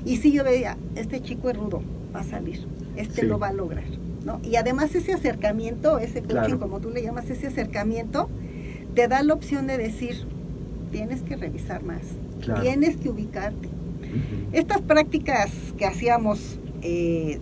Y 0.05 0.17
sí, 0.17 0.31
yo 0.31 0.43
veía, 0.43 0.77
este 0.95 1.21
chico 1.21 1.49
es 1.49 1.57
rudo, 1.57 1.81
va 2.15 2.21
a 2.21 2.23
salir, 2.23 2.65
este 2.95 3.21
Sí. 3.21 3.27
lo 3.27 3.37
va 3.39 3.49
a 3.49 3.53
lograr, 3.53 3.83
¿no? 4.27 4.39
Y 4.43 4.57
además 4.57 4.93
ese 4.93 5.13
acercamiento, 5.13 5.97
ese 5.97 6.19
coaching, 6.21 6.33
Claro. 6.35 6.59
como 6.59 6.79
tú 6.79 6.91
le 6.91 7.01
llamas, 7.01 7.29
ese 7.31 7.47
acercamiento, 7.47 8.29
te 8.93 9.07
da 9.07 9.23
la 9.23 9.33
opción 9.33 9.65
de 9.65 9.77
decir, 9.77 10.27
tienes 10.91 11.21
que 11.23 11.35
revisar 11.37 11.81
más, 11.83 12.01
Claro. 12.41 12.61
tienes 12.61 12.97
que 12.97 13.09
ubicarte. 13.09 13.69
Estas 14.51 14.81
prácticas 14.81 15.51
que 15.77 15.85
hacíamos 15.85 16.59
eh, 16.83 17.39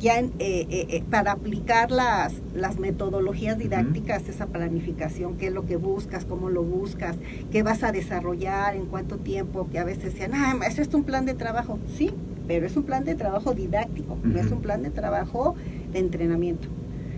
ya 0.00 0.18
en- 0.18 0.32
eh, 0.38 0.66
eh, 0.70 1.02
para 1.10 1.32
aplicar 1.32 1.90
las, 1.90 2.34
las 2.54 2.78
metodologías 2.78 3.58
didácticas, 3.58 4.28
esa 4.28 4.46
planificación, 4.46 5.36
qué 5.36 5.46
es 5.48 5.52
lo 5.52 5.64
que 5.66 5.76
buscas, 5.76 6.24
cómo 6.24 6.50
lo 6.50 6.62
buscas, 6.62 7.16
qué 7.50 7.62
vas 7.62 7.82
a 7.82 7.90
desarrollar, 7.92 8.76
en 8.76 8.86
cuánto 8.86 9.16
tiempo, 9.16 9.66
que 9.70 9.78
a 9.78 9.84
veces 9.84 10.04
decían, 10.12 10.32
ah, 10.34 10.54
maestro, 10.58 10.82
es 10.84 10.92
un 10.94 11.04
plan 11.04 11.24
de 11.26 11.34
trabajo. 11.34 11.78
Sí, 11.96 12.10
pero 12.46 12.66
es 12.66 12.76
un 12.76 12.82
plan 12.84 13.04
de 13.04 13.14
trabajo 13.14 13.54
didáctico, 13.54 14.16
no 14.22 14.38
es 14.38 14.50
un 14.52 14.60
plan 14.60 14.82
de 14.82 14.90
trabajo 14.90 15.54
de 15.94 16.00
entrenamiento. 16.00 16.68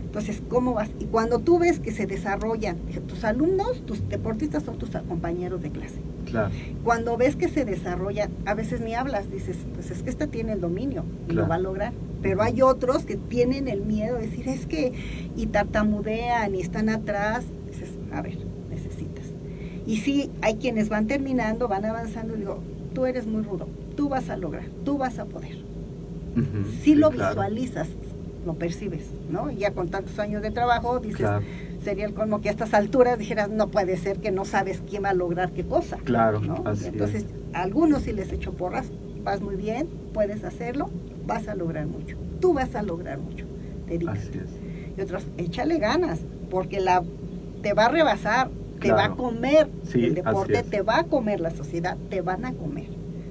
Entonces, 0.05 0.41
¿cómo 0.49 0.73
vas? 0.73 0.89
Y 1.01 1.05
cuando 1.07 1.41
tú 1.41 1.59
ves 1.59 1.79
que 1.81 1.91
se 1.93 2.07
desarrollan, 2.07 2.77
tus 3.07 3.23
alumnos, 3.25 3.85
tus 3.85 4.09
deportistas 4.09 4.63
son 4.63 4.79
tus 4.79 4.89
compañeros 4.91 5.61
de 5.61 5.71
clase. 5.71 5.97
Claro. 6.25 6.51
Cuando 6.85 7.17
ves 7.19 7.37
que 7.37 7.49
se 7.49 7.65
desarrollan, 7.67 8.31
a 8.47 8.55
veces 8.55 8.81
ni 8.81 8.95
hablas, 8.95 9.31
dices, 9.31 9.59
pues 9.75 9.91
es 9.91 10.03
que 10.03 10.09
esta 10.11 10.27
tiene 10.29 10.53
el 10.53 10.61
dominio 10.61 11.05
y 11.27 11.33
Claro. 11.33 11.43
lo 11.43 11.49
va 11.49 11.55
a 11.57 11.59
lograr. 11.59 11.93
Pero 12.23 12.43
hay 12.43 12.63
otros 12.63 13.05
que 13.05 13.17
tienen 13.17 13.69
el 13.69 13.83
miedo 13.83 14.17
de 14.17 14.23
decir, 14.29 14.49
es 14.49 14.65
que, 14.67 14.93
y 15.37 15.47
tartamudean 15.47 16.55
y 16.55 16.61
están 16.61 16.89
atrás, 16.89 17.45
dices, 17.71 17.91
a 18.13 18.23
ver, 18.23 18.39
necesitas. 18.71 19.27
Y 19.87 19.99
sí, 19.99 20.31
hay 20.41 20.55
quienes 20.55 20.89
van 20.89 21.07
terminando, 21.07 21.69
van 21.69 21.85
avanzando 21.85 22.35
y 22.35 22.39
digo, 22.39 22.61
tú 22.95 23.05
eres 23.05 23.27
muy 23.27 23.43
rudo, 23.43 23.69
tú 23.97 24.09
vas 24.09 24.31
a 24.31 24.37
lograr, 24.39 24.65
tú 24.85 24.97
vas 24.97 25.19
a 25.19 25.27
poder. 25.27 25.59
Si 26.83 26.95
lo 26.95 27.11
claro. 27.11 27.31
visualizas, 27.35 27.89
lo 28.47 28.55
percibes, 28.55 29.11
¿no? 29.31 29.51
Y 29.51 29.57
ya 29.57 29.73
con 29.73 29.89
tantos 29.89 30.19
años 30.19 30.41
de 30.41 30.51
trabajo, 30.51 31.01
dices, 31.01 31.19
Claro. 31.19 31.45
sería 31.85 32.07
el 32.07 32.15
colmo 32.15 32.41
que 32.41 32.49
a 32.49 32.53
estas 32.53 32.73
alturas 32.73 33.19
dijeras, 33.19 33.51
no 33.51 33.69
puede 33.69 33.97
ser 33.97 34.19
que 34.19 34.31
no 34.31 34.45
sabes 34.45 34.83
quién 34.89 35.05
va 35.05 35.11
a 35.11 35.15
lograr 35.15 35.51
qué 35.51 35.65
cosa. 35.65 35.99
Claro, 36.05 36.41
¿no? 36.41 36.63
así 36.65 36.87
Entonces, 36.87 37.27
a 37.53 37.63
algunos 37.63 38.03
sí 38.03 38.13
les 38.13 38.33
echo 38.33 38.53
porras, 38.53 38.87
vas 39.23 39.41
muy 39.41 39.57
bien, 39.57 39.89
puedes 40.15 40.45
hacerlo, 40.45 40.89
vas 41.27 41.49
a 41.49 41.55
lograr 41.55 41.87
mucho. 41.87 42.17
Tú 42.41 42.55
vas 42.55 42.75
a 42.75 42.83
lograr 42.83 43.19
mucho, 43.19 43.45
te 43.89 43.99
digo. 43.99 44.13
Así 44.13 44.31
es. 44.35 44.97
Y 44.97 45.01
otros, 45.01 45.27
échale 45.37 45.79
ganas, 45.79 46.21
porque 46.51 46.81
la 46.81 47.03
te 47.63 47.75
va 47.75 47.87
a 47.87 47.89
rebasar, 47.89 48.49
te 48.81 48.93
va 48.93 49.07
a 49.07 49.11
comer. 49.17 49.69
Sí, 49.85 50.05
el 50.05 50.15
deporte 50.15 50.63
te 50.63 50.83
va 50.83 51.01
a 51.01 51.05
comer, 51.05 51.41
la 51.41 51.51
sociedad 51.51 51.97
te 52.09 52.21
van 52.21 52.45
a 52.45 52.53
comer. 52.53 52.87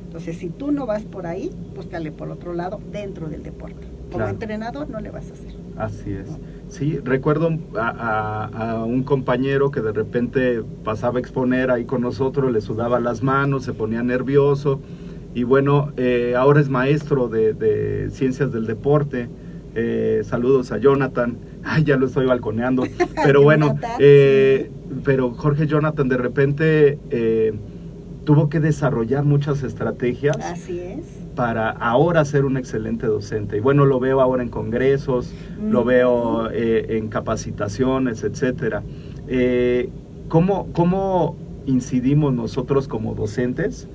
Entonces, 0.08 0.38
si 0.38 0.50
tú 0.50 0.72
no 0.72 0.86
vas 0.86 1.04
por 1.04 1.26
ahí, 1.28 1.52
búscale 1.76 2.12
por 2.12 2.30
otro 2.30 2.54
lado 2.54 2.80
dentro 2.92 3.28
del 3.28 3.44
deporte. 3.44 3.88
Como 4.06 4.18
Claro. 4.18 4.32
entrenador 4.32 4.90
no 4.90 5.00
le 5.00 5.10
vas 5.12 5.30
a 5.30 5.34
hacer. 5.34 5.54
Así 5.78 6.12
es. 6.14 6.28
Sí, 6.70 7.00
recuerdo 7.04 7.50
a, 7.78 7.90
a- 7.90 8.72
a 8.72 8.84
un 8.86 9.04
compañero 9.04 9.72
que 9.72 9.82
de 9.82 9.92
repente 9.92 10.62
pasaba 10.84 11.18
a 11.18 11.20
exponer 11.22 11.70
ahí 11.72 11.86
con 11.86 12.02
nosotros, 12.02 12.52
le 12.52 12.62
sudaba 12.62 13.00
las 13.00 13.24
manos, 13.24 13.64
se 13.64 13.74
ponía 13.74 14.02
nervioso 14.04 14.80
y 15.34 15.44
bueno, 15.44 15.92
eh, 15.98 16.34
ahora 16.38 16.62
es 16.62 16.70
maestro 16.70 17.28
de, 17.28 17.54
de 17.54 18.10
ciencias 18.10 18.52
del 18.54 18.66
deporte. 18.68 19.28
Eh, 19.78 20.22
saludos 20.24 20.72
a 20.72 20.78
Jonathan. 20.78 21.38
Ay, 21.66 21.84
ya 21.84 21.98
lo 21.98 22.06
estoy 22.06 22.26
balconeando. 22.26 22.84
Pero 23.24 23.42
bueno, 23.42 23.76
eh, 24.00 24.72
pero 25.04 25.32
Jorge 25.34 25.68
Jonathan 25.68 26.08
de 26.08 26.16
repente 26.18 27.00
eh, 27.10 27.54
tuvo 28.26 28.50
que 28.50 28.60
desarrollar 28.60 29.24
muchas 29.24 29.64
estrategias 29.64 30.38
Así 30.38 30.80
es. 30.80 31.06
para 31.36 31.70
ahora 31.70 32.26
ser 32.26 32.44
un 32.46 32.58
excelente 32.58 33.06
docente. 33.08 33.58
Y 33.58 33.60
bueno, 33.60 33.86
lo 33.86 34.00
veo 34.00 34.20
ahora 34.20 34.44
en 34.44 34.50
congresos, 34.50 35.34
lo 35.70 35.84
Mm. 35.84 35.88
veo 35.88 36.50
eh, 36.52 36.98
en 36.98 37.08
capacitaciones, 37.08 38.24
etcétera. 38.24 38.84
Eh, 39.28 39.90
¿cómo, 40.28 40.68
¿Cómo 40.74 41.36
incidimos 41.68 42.34
nosotros 42.34 42.88
como 42.88 43.16
docentes 43.16 43.88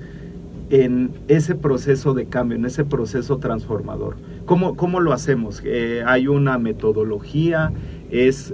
en 0.69 1.11
ese 1.27 1.55
proceso 1.55 2.13
de 2.13 2.25
cambio, 2.25 2.57
en 2.57 2.65
ese 2.65 2.85
proceso 2.85 3.37
transformador? 3.37 4.15
¿Cómo, 4.45 4.75
cómo 4.75 4.99
lo 5.01 5.11
hacemos? 5.13 5.61
Eh, 5.65 6.03
¿Hay 6.05 6.27
una 6.27 6.57
metodología? 6.57 7.71
¿Es, 8.09 8.53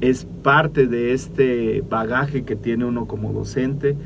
¿Es 0.00 0.26
parte 0.42 0.86
de 0.86 1.12
este 1.14 1.82
bagaje 1.88 2.42
que 2.44 2.54
tiene 2.54 2.84
uno 2.84 3.06
como 3.06 3.32
docente 3.32 3.96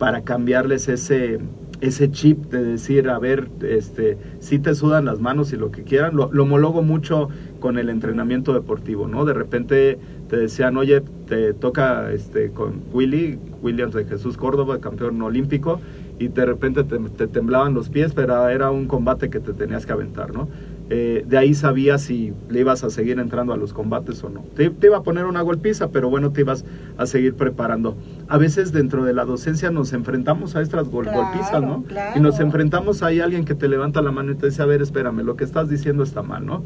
para 0.00 0.22
cambiarles 0.22 0.88
ese, 0.88 1.40
ese 1.82 2.10
chip 2.10 2.46
de 2.46 2.64
decir, 2.64 3.10
a 3.10 3.18
ver, 3.18 3.50
este, 3.60 4.16
si 4.38 4.58
te 4.58 4.74
sudan 4.74 5.04
las 5.04 5.20
manos 5.20 5.52
y 5.52 5.58
lo 5.58 5.70
que 5.70 5.84
quieran? 5.84 6.16
Lo, 6.16 6.32
lo 6.32 6.44
homologo 6.44 6.80
mucho 6.80 7.28
con 7.60 7.76
el 7.76 7.90
entrenamiento 7.90 8.54
deportivo, 8.54 9.08
¿no? 9.08 9.26
De 9.26 9.34
repente 9.34 9.98
te 10.30 10.38
decían, 10.38 10.78
oye, 10.78 11.02
te 11.28 11.52
toca 11.52 12.10
este, 12.12 12.50
con 12.50 12.80
Willy, 12.94 13.38
Williams 13.60 13.92
de 13.92 14.06
Jesús 14.06 14.38
Córdoba, 14.38 14.80
campeón 14.80 15.20
olímpico, 15.20 15.82
y 16.18 16.28
de 16.28 16.46
repente 16.46 16.82
te, 16.82 16.98
te 16.98 17.26
temblaban 17.26 17.74
los 17.74 17.90
pies, 17.90 18.14
pero 18.14 18.48
era 18.48 18.70
un 18.70 18.86
combate 18.86 19.28
que 19.28 19.40
te 19.40 19.52
tenías 19.52 19.84
que 19.84 19.92
aventar, 19.92 20.32
¿no? 20.32 20.48
Eh, 20.92 21.24
de 21.26 21.38
ahí 21.38 21.54
sabías 21.54 22.02
si 22.02 22.32
le 22.48 22.60
ibas 22.60 22.82
a 22.82 22.90
seguir 22.90 23.20
entrando 23.20 23.52
a 23.52 23.56
los 23.56 23.72
combates 23.72 24.24
o 24.24 24.28
no. 24.28 24.40
Te, 24.56 24.70
te 24.70 24.88
iba 24.88 24.96
a 24.96 25.02
poner 25.04 25.24
una 25.26 25.40
golpiza, 25.40 25.90
pero 25.90 26.10
bueno, 26.10 26.32
te 26.32 26.40
ibas 26.40 26.64
a 26.98 27.06
seguir 27.06 27.34
preparando. 27.34 27.96
A 28.28 28.38
veces 28.38 28.72
dentro 28.72 29.04
de 29.04 29.12
la 29.14 29.24
docencia 29.24 29.70
nos 29.70 29.92
enfrentamos 29.92 30.56
a 30.56 30.62
estas 30.62 30.88
gol- 30.88 31.04
Claro, 31.04 31.22
golpizas, 31.22 31.62
¿no? 31.62 31.84
claro. 31.84 32.18
Y 32.18 32.20
nos 32.20 32.40
enfrentamos 32.40 33.02
a 33.04 33.06
alguien 33.06 33.44
que 33.44 33.54
te 33.54 33.68
levanta 33.68 34.02
la 34.02 34.10
mano 34.10 34.32
y 34.32 34.34
te 34.34 34.46
dice, 34.46 34.62
a 34.62 34.66
ver, 34.66 34.82
espérame, 34.82 35.20
lo 35.22 35.36
que 35.36 35.44
estás 35.44 35.68
diciendo 35.68 36.02
está 36.02 36.22
mal, 36.22 36.44
¿no? 36.44 36.64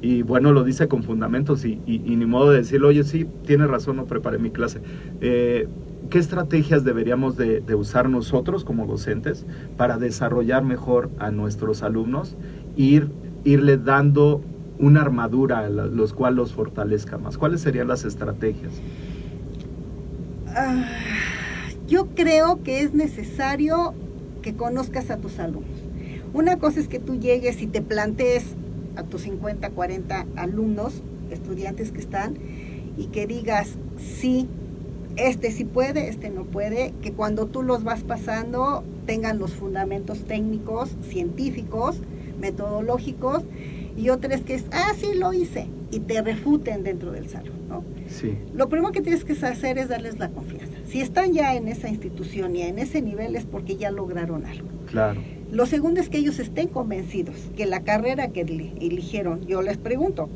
Y 0.00 0.22
bueno, 0.22 0.52
lo 0.52 0.62
dice 0.64 0.86
con 0.86 1.02
fundamentos 1.02 1.64
y, 1.64 1.80
y- 1.86 2.02
y 2.04 2.14
ni 2.16 2.26
modo 2.26 2.50
de 2.50 2.58
decirle, 2.58 2.86
oye, 2.86 3.02
sí, 3.04 3.26
tiene 3.44 3.66
razón, 3.66 3.96
no 3.96 4.04
preparé 4.04 4.38
mi 4.38 4.50
clase. 4.50 4.80
Eh, 5.20 5.66
¿Qué 6.10 6.18
estrategias 6.18 6.84
deberíamos 6.84 7.36
de, 7.36 7.60
de 7.60 7.74
usar 7.74 8.08
nosotros 8.10 8.62
como 8.64 8.86
docentes 8.86 9.46
para 9.78 9.96
desarrollar 9.98 10.62
mejor 10.62 11.08
a 11.18 11.30
nuestros 11.30 11.82
alumnos? 11.82 12.36
Ir, 12.76 13.08
irle 13.44 13.76
dando 13.76 14.42
una 14.78 15.02
armadura 15.02 15.60
a 15.60 15.68
los 15.68 16.12
cuales 16.12 16.36
los 16.36 16.52
fortalezca 16.52 17.18
más. 17.18 17.38
¿Cuáles 17.38 17.60
serían 17.60 17.88
las 17.88 18.04
estrategias? 18.04 18.72
Ah, 20.48 20.84
yo 21.86 22.08
creo 22.14 22.62
que 22.62 22.80
es 22.80 22.94
necesario 22.94 23.94
que 24.42 24.54
conozcas 24.54 25.10
a 25.10 25.18
tus 25.18 25.38
alumnos. 25.38 25.80
Una 26.32 26.58
cosa 26.58 26.80
es 26.80 26.88
que 26.88 26.98
tú 26.98 27.18
llegues 27.18 27.62
y 27.62 27.66
te 27.66 27.80
plantees 27.80 28.56
a 28.96 29.04
tus 29.04 29.22
50, 29.22 29.70
40 29.70 30.26
alumnos, 30.36 31.02
estudiantes 31.30 31.92
que 31.92 32.00
están, 32.00 32.34
y 32.96 33.06
que 33.06 33.26
digas, 33.26 33.76
sí, 33.96 34.48
este 35.16 35.50
sí 35.50 35.64
puede, 35.64 36.08
este 36.08 36.30
no 36.30 36.44
puede, 36.44 36.92
que 37.02 37.12
cuando 37.12 37.46
tú 37.46 37.62
los 37.62 37.84
vas 37.84 38.02
pasando 38.02 38.84
tengan 39.06 39.38
los 39.38 39.52
fundamentos 39.52 40.24
técnicos, 40.24 40.90
científicos, 41.02 41.96
metodológicos, 42.48 43.42
y 43.96 44.08
otra 44.10 44.34
es 44.34 44.42
que 44.42 44.54
es, 44.54 44.64
ah, 44.72 44.92
sí 44.96 45.14
lo 45.16 45.32
hice, 45.32 45.66
y 45.90 46.00
te 46.00 46.20
refuten 46.20 46.82
dentro 46.82 47.12
del 47.12 47.28
salón, 47.28 47.54
¿no? 47.68 47.84
Sí, 48.08 48.36
Lo 48.54 48.68
primero 48.68 48.92
que 48.92 49.00
tienes 49.00 49.24
que 49.24 49.32
hacer 49.32 49.78
es 49.78 49.88
darles 49.88 50.18
la 50.18 50.28
confianza. 50.28 50.74
Si 50.86 51.00
están 51.00 51.32
ya 51.32 51.54
en 51.56 51.68
esa 51.68 51.88
institución 51.88 52.54
y 52.54 52.62
en 52.62 52.78
ese 52.78 53.00
nivel 53.00 53.34
es 53.36 53.44
porque 53.46 53.76
ya 53.76 53.90
lograron 53.90 54.44
algo. 54.46 54.68
claro. 54.90 55.20
Lo 55.52 55.66
segundo 55.66 56.00
es 56.00 56.08
que 56.08 56.18
ellos 56.18 56.40
estén 56.40 56.66
convencidos 56.66 57.36
que 57.56 57.64
la 57.66 57.80
carrera 57.84 58.28
que 58.28 58.40
eli- 58.44 58.72
eligieron, 58.80 59.46
yo 59.46 59.62
les 59.62 59.76
pregunto, 59.76 60.28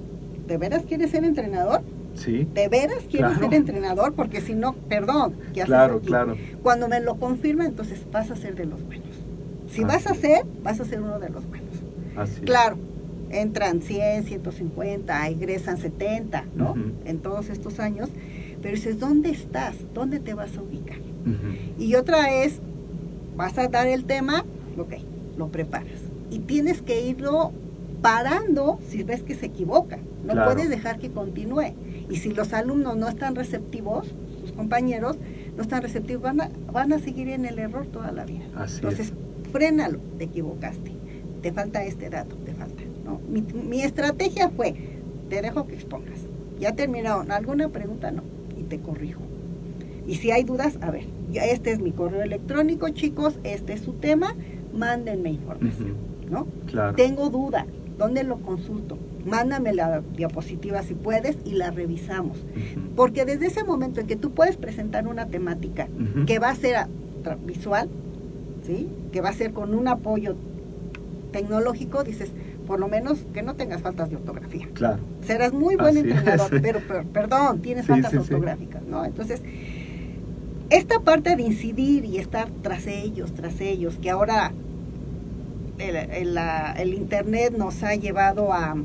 ¿de 0.46 0.58
veras 0.58 0.84
quieres 0.86 1.10
ser 1.10 1.24
entrenador? 1.24 1.80
Sí, 2.14 2.46
¿De 2.54 2.68
veras 2.68 3.02
quieres 3.10 3.32
Claro. 3.32 3.40
ser 3.40 3.54
entrenador? 3.54 4.12
Porque 4.14 4.40
si 4.40 4.54
no, 4.54 4.74
perdón, 4.74 5.34
¿qué 5.54 5.62
haces 5.62 5.66
claro, 5.74 5.96
aquí? 5.96 6.06
claro. 6.06 6.36
Cuando 6.62 6.86
me 6.88 7.00
lo 7.00 7.16
confirma, 7.16 7.66
entonces 7.66 8.00
vas 8.12 8.30
a 8.30 8.36
ser 8.36 8.54
de 8.54 8.66
los 8.66 8.80
buenos. 8.84 9.08
Si 9.72 9.82
vas 9.82 10.06
a 10.06 10.14
ser, 10.14 10.44
vas 10.62 10.78
a 10.80 10.84
ser 10.84 11.00
uno 11.00 11.18
de 11.18 11.30
los 11.30 11.44
buenos. 11.48 11.67
Así. 12.18 12.40
Claro, 12.42 12.76
entran 13.30 13.82
100, 13.82 14.24
150, 14.24 15.28
egresan 15.28 15.78
70, 15.78 16.44
¿no? 16.54 16.74
En 17.04 17.18
todos 17.18 17.48
estos 17.50 17.78
años. 17.80 18.08
Pero 18.62 18.74
dices, 18.74 18.98
¿dónde 18.98 19.30
estás? 19.30 19.76
¿Dónde 19.94 20.18
te 20.18 20.34
vas 20.34 20.56
a 20.56 20.62
ubicar? 20.62 20.98
Y 21.78 21.94
otra 21.94 22.42
es, 22.42 22.58
vas 23.36 23.56
a 23.58 23.68
dar 23.68 23.86
el 23.86 24.04
tema, 24.04 24.44
ok, 24.78 24.94
lo 25.36 25.48
preparas. 25.48 26.00
Y 26.30 26.40
tienes 26.40 26.82
que 26.82 27.06
irlo 27.06 27.52
parando 28.02 28.78
si 28.88 29.02
ves 29.02 29.22
que 29.22 29.34
se 29.34 29.46
equivoca. 29.46 29.98
No 30.24 30.32
Claro. 30.32 30.52
puedes 30.52 30.68
dejar 30.70 30.98
que 30.98 31.10
continúe. 31.10 31.74
Y 32.10 32.16
si 32.16 32.32
los 32.32 32.52
alumnos 32.52 32.96
no 32.96 33.08
están 33.08 33.34
receptivos, 33.34 34.14
sus 34.40 34.52
compañeros 34.52 35.18
no 35.56 35.62
están 35.62 35.82
receptivos, 35.82 36.22
van 36.22 36.40
a, 36.40 36.50
van 36.72 36.92
a 36.92 36.98
seguir 36.98 37.28
en 37.28 37.44
el 37.44 37.58
error 37.58 37.86
toda 37.86 38.10
la 38.12 38.24
vida. 38.24 38.44
Así 38.56 38.76
Entonces, 38.76 39.12
frénalo, 39.52 39.98
te 40.18 40.24
equivocaste. 40.24 40.92
Te 41.42 41.52
falta 41.52 41.84
este 41.84 42.10
dato, 42.10 42.36
te 42.36 42.52
falta. 42.54 42.82
¿no? 43.04 43.20
Mi, 43.28 43.42
mi 43.42 43.82
estrategia 43.82 44.50
fue, 44.50 44.74
te 45.28 45.42
dejo 45.42 45.66
que 45.66 45.74
expongas. 45.74 46.18
Ya 46.58 46.74
terminaron. 46.74 47.30
¿Alguna 47.30 47.68
pregunta? 47.68 48.10
No. 48.10 48.22
Y 48.58 48.64
te 48.64 48.80
corrijo. 48.80 49.22
Y 50.06 50.16
si 50.16 50.30
hay 50.30 50.42
dudas, 50.42 50.78
a 50.80 50.90
ver, 50.90 51.04
ya 51.30 51.44
este 51.44 51.70
es 51.70 51.80
mi 51.80 51.92
correo 51.92 52.22
electrónico, 52.22 52.88
chicos, 52.88 53.38
este 53.44 53.74
es 53.74 53.82
su 53.82 53.92
tema, 53.92 54.34
mándenme 54.72 55.30
información, 55.30 55.96
¿no? 56.30 56.46
Claro. 56.66 56.94
Tengo 56.94 57.28
duda, 57.28 57.66
¿dónde 57.98 58.24
lo 58.24 58.38
consulto? 58.38 58.96
Mándame 59.26 59.74
la 59.74 60.00
diapositiva 60.16 60.82
si 60.82 60.94
puedes 60.94 61.36
y 61.44 61.52
la 61.52 61.70
revisamos. 61.70 62.38
Porque 62.96 63.26
desde 63.26 63.48
ese 63.48 63.64
momento 63.64 64.00
en 64.00 64.06
que 64.06 64.16
tú 64.16 64.30
puedes 64.30 64.56
presentar 64.56 65.06
una 65.06 65.26
temática 65.26 65.88
que 66.26 66.38
va 66.38 66.48
a 66.48 66.54
ser 66.54 66.86
visual, 67.44 67.90
¿sí? 68.62 68.88
que 69.12 69.20
va 69.20 69.28
a 69.28 69.34
ser 69.34 69.52
con 69.52 69.74
un 69.74 69.88
apoyo 69.88 70.36
tecnológico, 71.32 72.04
dices, 72.04 72.30
por 72.66 72.80
lo 72.80 72.88
menos 72.88 73.18
que 73.32 73.42
no 73.42 73.54
tengas 73.54 73.80
faltas 73.82 74.10
de 74.10 74.16
ortografía. 74.16 74.68
Claro. 74.74 74.98
Serás 75.26 75.52
muy 75.52 75.76
buen 75.76 75.96
Así 75.96 76.10
entrenador, 76.10 76.54
es. 76.54 76.60
pero, 76.60 76.80
per- 76.80 77.04
perdón, 77.06 77.60
tienes 77.60 77.86
Sí, 77.86 77.92
faltas 77.92 78.10
sí, 78.12 78.18
sí. 78.18 78.34
ortográficas, 78.34 78.82
¿no? 78.84 79.04
Entonces, 79.04 79.42
esta 80.70 81.00
parte 81.00 81.34
de 81.36 81.42
incidir 81.42 82.04
y 82.04 82.18
estar 82.18 82.48
tras 82.62 82.86
ellos, 82.86 83.32
tras 83.32 83.60
ellos, 83.60 83.96
que 84.02 84.10
ahora 84.10 84.52
el, 85.78 85.96
el- 85.96 86.34
la- 86.34 86.72
el 86.72 86.92
internet 86.94 87.54
nos 87.56 87.82
ha 87.82 87.94
llevado 87.94 88.52
a 88.52 88.76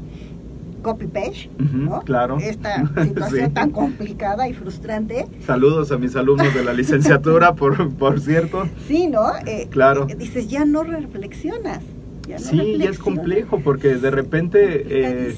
copy 0.82 1.08
page, 1.08 1.49
Ujú, 1.62 1.77
¿no? 1.77 2.01
claro. 2.01 2.38
Esta 2.39 2.77
situación 3.03 3.47
Sí. 3.47 3.53
tan 3.53 3.71
complicada 3.71 4.47
y 4.49 4.53
frustrante. 4.53 5.27
Saludos 5.45 5.91
a 5.91 5.97
mis 5.97 6.15
alumnos 6.15 6.53
de 6.53 6.63
la 6.63 6.73
licenciatura, 6.73 7.53
por, 7.56 7.93
por 7.95 8.19
cierto. 8.19 8.67
Sí, 8.88 9.08
¿no? 9.08 9.34
Eh, 9.45 9.67
Claro. 9.69 10.08
eh, 10.10 10.15
dices, 10.15 10.47
ya 10.49 10.65
no 10.65 10.84
reflexionas. 10.84 11.79
Ya 12.27 12.36
no 12.38 12.41
Sí, 12.41 12.77
y 12.79 12.83
es 12.83 12.99
complejo 12.99 13.59
porque 13.63 13.95
de 13.95 14.12
repente 14.12 14.86
eh, 14.88 15.36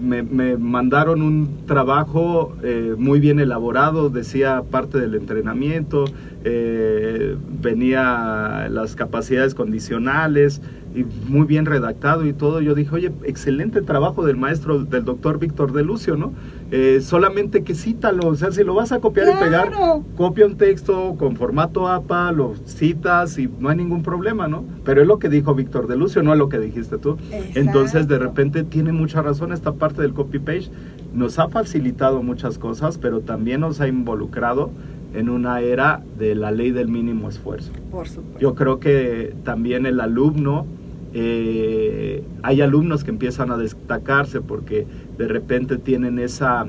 me, 0.00 0.22
me 0.22 0.56
mandaron 0.56 1.20
un 1.20 1.66
trabajo 1.66 2.56
eh, 2.62 2.94
muy 2.96 3.20
bien 3.20 3.40
elaborado, 3.40 4.08
decía 4.08 4.62
parte 4.70 4.98
del 4.98 5.14
entrenamiento, 5.14 6.06
eh, 6.44 7.36
venía 7.60 8.68
las 8.70 8.94
capacidades 8.94 9.54
condicionales 9.54 10.62
y 10.94 11.04
muy 11.30 11.46
bien 11.46 11.66
redactado 11.66 12.26
y 12.26 12.32
todo. 12.32 12.60
Yo 12.60 12.74
dije, 12.74 12.94
oye, 12.94 13.12
excelente 13.24 13.82
trabajo 13.82 14.24
del 14.24 14.36
maestro, 14.36 14.84
del 14.84 15.04
doctor 15.04 15.38
Víctor 15.38 15.72
de 15.72 15.82
Lucio, 15.84 16.16
¿no? 16.16 16.32
Eh, 16.70 17.00
solamente 17.02 17.62
que 17.62 17.74
cítalo, 17.74 18.28
o 18.28 18.34
sea, 18.34 18.50
si 18.52 18.62
lo 18.64 18.74
vas 18.74 18.92
a 18.92 19.00
copiar 19.00 19.28
y 19.28 19.42
pegar, 19.42 19.68
Claro. 19.70 20.04
copia 20.16 20.44
un 20.46 20.56
texto 20.56 21.14
con 21.18 21.36
formato 21.36 21.88
APA, 21.88 22.30
lo 22.32 22.54
citas 22.66 23.38
y 23.38 23.48
no 23.58 23.68
hay 23.70 23.76
ningún 23.76 24.02
problema, 24.02 24.48
¿no? 24.48 24.64
Pero 24.84 25.00
es 25.00 25.06
lo 25.06 25.18
que 25.18 25.28
dijo 25.28 25.54
Víctor 25.54 25.86
de 25.86 25.96
Lucio, 25.96 26.22
no 26.22 26.32
es 26.32 26.38
lo 26.38 26.48
que 26.48 26.58
dijiste 26.58 26.98
tú. 26.98 27.16
Entonces, 27.54 28.06
de 28.08 28.16
Exacto. 28.16 28.18
repente, 28.18 28.64
tiene 28.64 28.92
mucha 28.92 29.22
razón 29.22 29.52
esta 29.52 29.72
parte 29.72 30.02
del 30.02 30.12
copy-page. 30.12 30.70
Nos 31.14 31.38
ha 31.38 31.48
facilitado 31.48 32.22
muchas 32.22 32.58
cosas, 32.58 32.98
pero 32.98 33.20
también 33.20 33.60
nos 33.60 33.80
ha 33.80 33.88
involucrado 33.88 34.70
en 35.14 35.30
una 35.30 35.62
era 35.62 36.02
de 36.18 36.34
la 36.34 36.50
ley 36.50 36.70
del 36.70 36.88
mínimo 36.88 37.30
esfuerzo. 37.30 37.72
Por 37.90 38.06
supuesto. 38.08 38.38
Yo 38.40 38.54
creo 38.54 38.78
que 38.78 39.34
también 39.42 39.86
el 39.86 40.00
alumno, 40.00 40.66
eh, 41.14 42.22
hay 42.42 42.60
alumnos 42.60 43.04
que 43.04 43.10
empiezan 43.10 43.50
a 43.50 43.56
destacarse 43.56 44.40
porque 44.40 44.86
de 45.16 45.28
repente 45.28 45.78
tienen 45.78 46.18
esa 46.18 46.66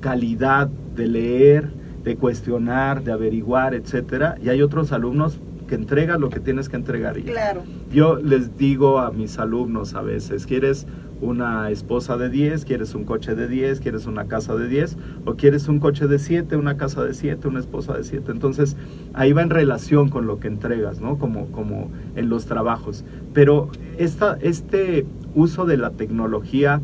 calidad 0.00 0.68
de 0.68 1.06
leer, 1.06 1.70
de 2.04 2.16
cuestionar, 2.16 3.02
de 3.02 3.12
averiguar, 3.12 3.74
etcétera, 3.74 4.36
y 4.42 4.48
hay 4.48 4.62
otros 4.62 4.92
alumnos 4.92 5.38
que 5.68 5.74
entregan 5.74 6.20
lo 6.20 6.30
que 6.30 6.40
tienes 6.40 6.68
que 6.68 6.76
entregar. 6.76 7.16
ya. 7.18 7.32
Claro. 7.32 7.62
Yo 7.92 8.16
les 8.16 8.56
digo 8.56 8.98
a 8.98 9.10
mis 9.12 9.38
alumnos 9.38 9.94
a 9.94 10.02
veces, 10.02 10.46
¿quieres 10.46 10.86
una 11.20 11.70
esposa 11.70 12.16
de 12.16 12.30
10? 12.30 12.64
¿Quieres 12.64 12.94
un 12.94 13.04
coche 13.04 13.34
de 13.34 13.48
10? 13.48 13.80
¿Quieres 13.80 14.06
una 14.06 14.26
casa 14.26 14.54
de 14.54 14.68
10? 14.68 14.96
¿O 15.24 15.34
quieres 15.34 15.68
un 15.68 15.78
coche 15.78 16.06
de 16.06 16.18
7, 16.18 16.56
una 16.56 16.76
casa 16.76 17.04
de 17.04 17.14
7, 17.14 17.48
una 17.48 17.60
esposa 17.60 17.94
de 17.96 18.04
7? 18.04 18.32
Entonces, 18.32 18.76
ahí 19.12 19.32
va 19.32 19.42
en 19.42 19.50
relación 19.50 20.08
con 20.08 20.26
lo 20.26 20.40
que 20.40 20.48
entregas, 20.48 21.00
¿no? 21.00 21.18
Como, 21.18 21.46
como 21.46 21.90
en 22.16 22.28
los 22.28 22.46
trabajos. 22.46 23.04
Pero 23.32 23.68
esta, 23.98 24.38
este 24.40 25.06
uso 25.34 25.66
de 25.66 25.76
la 25.76 25.90
tecnología, 25.90 26.80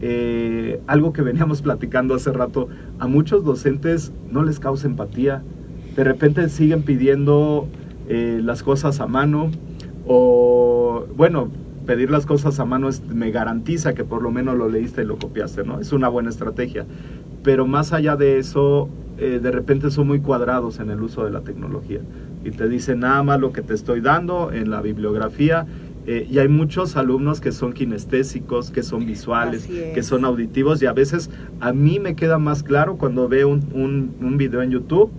eh, 0.00 0.80
algo 0.86 1.12
que 1.12 1.22
veníamos 1.22 1.62
platicando 1.62 2.14
hace 2.14 2.32
rato, 2.32 2.68
a 2.98 3.06
muchos 3.06 3.44
docentes 3.44 4.12
no 4.30 4.42
les 4.42 4.60
causa 4.60 4.86
empatía. 4.86 5.42
De 5.96 6.04
repente 6.04 6.48
siguen 6.48 6.82
pidiendo 6.82 7.66
eh, 8.08 8.40
las 8.42 8.62
cosas 8.62 9.00
a 9.00 9.06
mano 9.06 9.50
o, 10.06 11.04
bueno, 11.16 11.50
pedir 11.88 12.10
las 12.10 12.26
cosas 12.26 12.60
a 12.60 12.66
mano 12.66 12.90
es- 12.90 13.02
me 13.06 13.30
garantiza 13.30 13.94
que 13.94 14.04
por 14.04 14.20
lo 14.22 14.30
menos 14.30 14.58
lo 14.58 14.68
leíste 14.68 15.02
y 15.02 15.06
lo 15.06 15.16
copiaste, 15.16 15.64
¿no? 15.64 15.80
Es 15.80 15.90
una 15.94 16.08
buena 16.10 16.28
estrategia. 16.28 16.84
Pero 17.42 17.66
más 17.66 17.94
allá 17.94 18.14
de 18.14 18.38
eso, 18.38 18.90
eh, 19.16 19.40
de 19.42 19.50
repente 19.50 19.90
son 19.90 20.06
muy 20.06 20.20
cuadrados 20.20 20.80
en 20.80 20.90
el 20.90 21.00
uso 21.02 21.24
de 21.24 21.30
la 21.30 21.40
tecnología 21.40 22.00
y 22.44 22.50
te 22.50 22.68
dicen 22.68 23.00
nada 23.00 23.22
más 23.22 23.40
lo 23.40 23.52
que 23.52 23.62
te 23.62 23.72
estoy 23.72 24.02
dando 24.02 24.52
en 24.52 24.70
la 24.70 24.82
bibliografía. 24.82 25.66
eh, 26.10 26.26
y 26.30 26.38
hay 26.38 26.48
muchos 26.48 26.96
alumnos 26.96 27.38
que 27.42 27.52
son 27.52 27.74
kinestésicos, 27.74 28.70
que 28.70 28.82
son 28.82 29.04
visuales, 29.04 29.68
es. 29.68 29.94
que 29.94 30.02
son 30.02 30.24
auditivos 30.24 30.80
y 30.82 30.86
a 30.86 30.94
veces 30.94 31.28
a 31.60 31.74
mí 31.74 31.98
me 32.00 32.14
queda 32.16 32.38
más 32.38 32.62
claro 32.62 32.96
cuando 32.96 33.28
veo 33.28 33.48
un, 33.50 33.60
un- 33.74 34.10
un 34.22 34.38
video 34.38 34.62
en 34.62 34.70
YouTube 34.70 35.10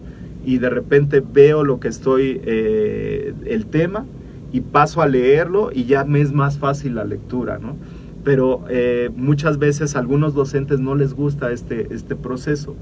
y 0.43 0.57
de 0.57 0.67
repente 0.71 1.21
veo 1.21 1.63
lo 1.63 1.79
que 1.79 1.89
estoy, 1.89 2.41
eh, 2.43 3.33
el 3.45 3.67
tema 3.67 4.05
y 4.51 4.61
paso 4.61 5.01
a 5.01 5.07
leerlo 5.07 5.71
y 5.73 5.85
ya 5.85 6.03
me 6.03 6.21
es 6.21 6.31
más 6.31 6.57
fácil 6.57 6.95
la 6.95 7.03
lectura, 7.03 7.59
¿no? 7.59 7.75
Pero 8.23 8.65
eh, 8.69 9.09
muchas 9.15 9.59
veces 9.59 9.95
a 9.95 9.99
algunos 9.99 10.33
docentes 10.33 10.79
no 10.79 10.95
les 10.95 11.13
gusta 11.13 11.51
este, 11.51 11.93
este 11.93 12.15
proceso. 12.15 12.75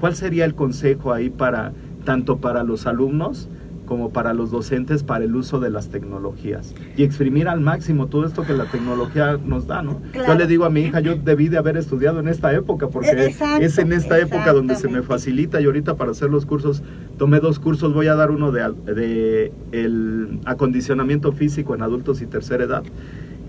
¿Cuál 0.00 0.14
sería 0.14 0.44
el 0.44 0.54
consejo 0.54 1.12
ahí 1.12 1.28
para, 1.28 1.72
tanto 2.04 2.38
para 2.38 2.64
los 2.64 2.86
alumnos 2.86 3.48
como 3.90 4.10
para 4.10 4.34
los 4.34 4.52
docentes 4.52 5.02
para 5.02 5.24
el 5.24 5.34
uso 5.34 5.58
de 5.58 5.68
las 5.68 5.88
tecnologías 5.88 6.76
y 6.96 7.02
exprimir 7.02 7.48
al 7.48 7.60
máximo 7.60 8.06
todo 8.06 8.24
esto 8.24 8.44
que 8.44 8.52
la 8.52 8.66
tecnología 8.66 9.36
nos 9.44 9.66
da, 9.66 9.82
¿no? 9.82 10.00
Claro. 10.12 10.28
Yo 10.28 10.38
le 10.38 10.46
digo 10.46 10.64
a 10.64 10.70
mi 10.70 10.82
hija, 10.82 11.00
yo 11.00 11.16
debí 11.16 11.48
de 11.48 11.58
haber 11.58 11.76
estudiado 11.76 12.20
en 12.20 12.28
esta 12.28 12.54
época 12.54 12.86
porque 12.86 13.10
Exacto, 13.10 13.64
es 13.64 13.78
en 13.78 13.92
esta 13.92 14.16
época 14.20 14.52
donde 14.52 14.76
se 14.76 14.86
me 14.86 15.02
facilita 15.02 15.60
y 15.60 15.64
ahorita 15.64 15.96
para 15.96 16.12
hacer 16.12 16.30
los 16.30 16.46
cursos 16.46 16.84
tomé 17.18 17.40
dos 17.40 17.58
cursos, 17.58 17.92
voy 17.92 18.06
a 18.06 18.14
dar 18.14 18.30
uno 18.30 18.52
de, 18.52 18.62
de 18.94 19.52
el 19.72 20.38
acondicionamiento 20.44 21.32
físico 21.32 21.74
en 21.74 21.82
adultos 21.82 22.22
y 22.22 22.26
tercera 22.26 22.62
edad. 22.62 22.84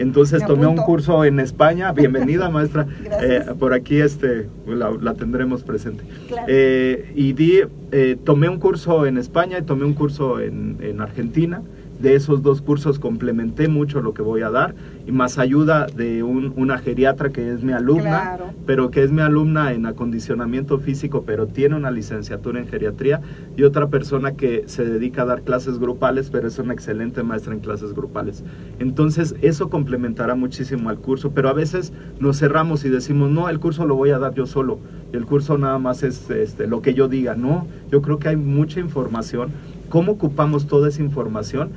Entonces 0.01 0.43
tomé 0.45 0.67
un 0.67 0.77
curso 0.77 1.23
en 1.25 1.39
España, 1.39 1.91
bienvenida 1.93 2.49
maestra, 2.49 2.87
Gracias. 3.03 3.47
Eh, 3.47 3.53
por 3.57 3.73
aquí 3.73 4.01
este, 4.01 4.47
la, 4.67 4.91
la 4.91 5.13
tendremos 5.13 5.63
presente. 5.63 6.03
Claro. 6.27 6.45
Eh, 6.47 7.11
y 7.15 7.33
di, 7.33 7.61
eh, 7.91 8.17
tomé 8.23 8.49
un 8.49 8.59
curso 8.59 9.05
en 9.05 9.17
España 9.17 9.59
y 9.59 9.61
tomé 9.63 9.85
un 9.85 9.93
curso 9.93 10.39
en, 10.39 10.77
en 10.81 11.01
Argentina. 11.01 11.61
De 12.01 12.15
esos 12.15 12.41
dos 12.41 12.61
cursos 12.61 12.97
complementé 12.97 13.67
mucho 13.67 14.01
lo 14.01 14.13
que 14.13 14.21
voy 14.23 14.41
a 14.41 14.49
dar 14.49 14.73
y 15.05 15.11
más 15.11 15.37
ayuda 15.37 15.85
de 15.85 16.23
un- 16.23 16.51
una 16.55 16.79
geriatra 16.79 17.29
que 17.29 17.51
es 17.53 17.63
mi 17.63 17.73
alumna, 17.73 18.01
Claro. 18.21 18.45
pero 18.65 18.89
que 18.89 19.03
es 19.03 19.11
mi 19.11 19.21
alumna 19.21 19.71
en 19.73 19.85
acondicionamiento 19.85 20.79
físico, 20.79 21.23
pero 21.25 21.45
tiene 21.47 21.75
una 21.75 21.91
licenciatura 21.91 22.59
en 22.59 22.67
geriatría 22.67 23.21
y 23.55 23.63
otra 23.63 23.87
persona 23.89 24.31
que 24.31 24.63
se 24.65 24.83
dedica 24.83 25.21
a 25.21 25.25
dar 25.25 25.43
clases 25.43 25.77
grupales, 25.77 26.29
pero 26.31 26.47
es 26.47 26.57
una 26.57 26.73
excelente 26.73 27.21
maestra 27.21 27.53
en 27.53 27.59
clases 27.59 27.93
grupales. 27.93 28.43
Entonces 28.79 29.35
eso 29.41 29.69
complementará 29.69 30.33
muchísimo 30.33 30.89
al 30.89 30.97
curso, 30.97 31.31
pero 31.31 31.49
a 31.49 31.53
veces 31.53 31.93
nos 32.19 32.39
cerramos 32.39 32.83
y 32.83 32.89
decimos, 32.89 33.29
no, 33.29 33.47
el 33.47 33.59
curso 33.59 33.85
lo 33.85 33.95
voy 33.95 34.09
a 34.09 34.17
dar 34.17 34.33
yo 34.33 34.47
solo, 34.47 34.79
y 35.13 35.17
el 35.17 35.25
curso 35.25 35.57
nada 35.59 35.77
más 35.77 36.01
es 36.03 36.29
este, 36.31 36.65
lo 36.65 36.81
que 36.81 36.93
yo 36.95 37.07
diga. 37.07 37.35
No, 37.35 37.67
yo 37.91 38.01
creo 38.01 38.17
que 38.17 38.29
hay 38.29 38.37
mucha 38.37 38.79
información, 38.79 39.49
cómo 39.89 40.13
ocupamos 40.13 40.67
toda 40.67 40.87
esa 40.87 41.01
información 41.01 41.69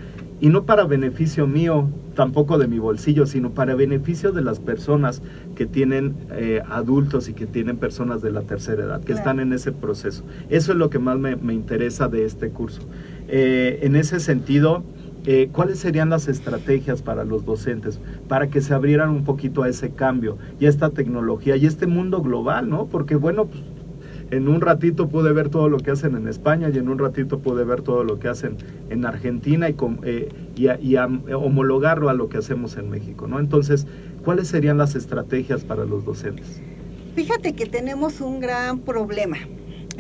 y 0.45 0.51
no 0.51 0.65
para 0.65 0.85
beneficio 0.85 1.47
mío, 1.47 1.89
tampoco 2.15 2.59
de 2.59 2.67
mi 2.67 2.79
bolsillo, 2.79 3.25
sino 3.25 3.53
para 3.53 3.75
beneficio 3.75 4.31
de 4.31 4.43
las 4.43 4.61
personas 4.61 5.23
que 5.57 5.65
tienen 5.65 6.17
eh, 6.33 6.61
adultos 6.69 7.31
y 7.31 7.33
que 7.33 7.47
tienen 7.47 7.79
personas 7.79 8.21
de 8.21 8.31
la 8.31 8.43
tercera 8.43 8.85
edad, 8.85 9.01
que 9.01 9.07
Claro. 9.07 9.19
están 9.21 9.41
en 9.41 9.55
ese 9.55 9.73
proceso. 9.73 10.23
Eso 10.51 10.73
es 10.73 10.77
lo 10.79 10.91
que 10.91 10.99
más 10.99 11.19
me, 11.19 11.37
me 11.37 11.55
interesa 11.55 12.09
de 12.09 12.27
este 12.27 12.51
curso. 12.51 12.83
Eh, 13.27 13.79
en 13.85 13.97
ese 13.97 14.21
sentido, 14.21 14.83
eh, 15.25 15.49
¿cuáles 15.51 15.79
serían 15.79 16.11
las 16.11 16.29
estrategias 16.29 17.01
para 17.01 17.25
los 17.25 17.47
docentes 17.47 17.99
para 18.29 18.49
que 18.49 18.61
se 18.61 18.75
abrieran 18.75 19.09
un 19.09 19.25
poquito 19.25 19.63
a 19.63 19.71
ese 19.71 19.93
cambio 19.93 20.37
y 20.61 20.67
a 20.67 20.69
esta 20.69 20.91
tecnología 20.91 21.57
y 21.57 21.65
este 21.65 21.87
mundo 21.87 22.21
global, 22.21 22.69
¿no? 22.69 22.85
Porque 22.85 23.17
bueno, 23.17 23.47
pues, 23.47 23.63
en 24.35 24.49
un 24.49 24.61
ratito 24.61 25.09
pude 25.09 25.33
ver 25.33 25.49
todo 25.49 25.69
lo 25.69 25.79
que 25.79 25.93
hacen 25.93 26.17
en 26.17 26.27
España 26.27 26.69
y 26.73 26.79
en 26.79 26.89
un 26.89 26.99
ratito 26.99 27.39
pude 27.39 27.65
ver 27.65 27.83
todo 27.83 28.03
lo 28.03 28.19
que 28.19 28.29
hacen 28.29 28.57
en 28.91 29.07
Argentina 29.07 29.69
y, 29.69 29.77
eh, 30.03 30.29
homologarlo 31.35 32.09
a 32.09 32.15
lo 32.15 32.29
que 32.29 32.39
hacemos 32.39 32.77
en 32.77 32.91
México, 32.91 33.29
¿no? 33.29 33.39
Entonces, 33.39 33.87
¿cuáles 34.25 34.49
serían 34.49 34.77
las 34.77 34.97
estrategias 34.97 35.65
para 35.65 35.85
los 35.85 36.05
docentes? 36.05 36.61
Fíjate 37.15 37.53
que 37.53 37.67
tenemos 37.67 38.21
un 38.21 38.41
gran 38.41 38.81
problema. 38.81 39.37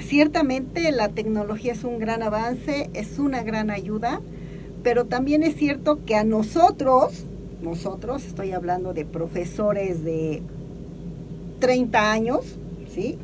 Ciertamente 0.00 0.90
la 0.90 1.10
tecnología 1.10 1.72
es 1.72 1.84
un 1.84 2.00
gran 2.00 2.24
avance, 2.24 2.90
es 2.92 3.20
una 3.20 3.44
gran 3.44 3.70
ayuda, 3.70 4.20
pero 4.82 5.04
también 5.04 5.44
es 5.44 5.54
cierto 5.54 6.04
que 6.04 6.16
a 6.16 6.24
nosotros, 6.24 7.24
nosotros, 7.62 8.26
estoy 8.26 8.50
hablando 8.50 8.94
de 8.94 9.04
profesores 9.04 10.02
de 10.02 10.42
30 11.60 12.10
años, 12.10 12.58
¿sí? 12.92 13.16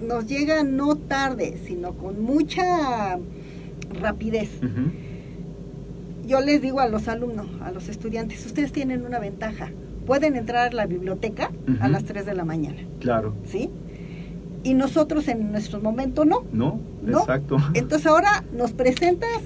Nos 0.00 0.26
llega 0.26 0.62
no 0.62 0.96
tarde, 0.96 1.58
sino 1.64 1.92
con 1.92 2.22
mucha 2.22 3.18
rapidez. 4.00 4.50
Yo 6.26 6.40
les 6.40 6.62
digo 6.62 6.80
a 6.80 6.88
los 6.88 7.08
alumnos, 7.08 7.46
a 7.62 7.70
los 7.70 7.88
estudiantes, 7.88 8.44
ustedes 8.46 8.72
tienen 8.72 9.04
una 9.04 9.18
ventaja. 9.18 9.70
Pueden 10.06 10.36
entrar 10.36 10.68
a 10.68 10.72
la 10.72 10.86
biblioteca 10.86 11.50
a 11.80 11.88
las 11.88 12.04
3 12.04 12.24
de 12.26 12.34
la 12.34 12.44
mañana, 12.44 12.78
Claro, 13.00 13.34
¿sí? 13.44 13.70
Y 14.62 14.74
nosotros 14.74 15.28
en 15.28 15.52
nuestro 15.52 15.80
momento 15.80 16.24
no. 16.24 16.44
¿no? 16.52 16.80
¿No? 17.02 17.20
Exacto. 17.20 17.56
Entonces 17.74 18.06
ahora 18.06 18.44
nos 18.52 18.72
presentas 18.72 19.40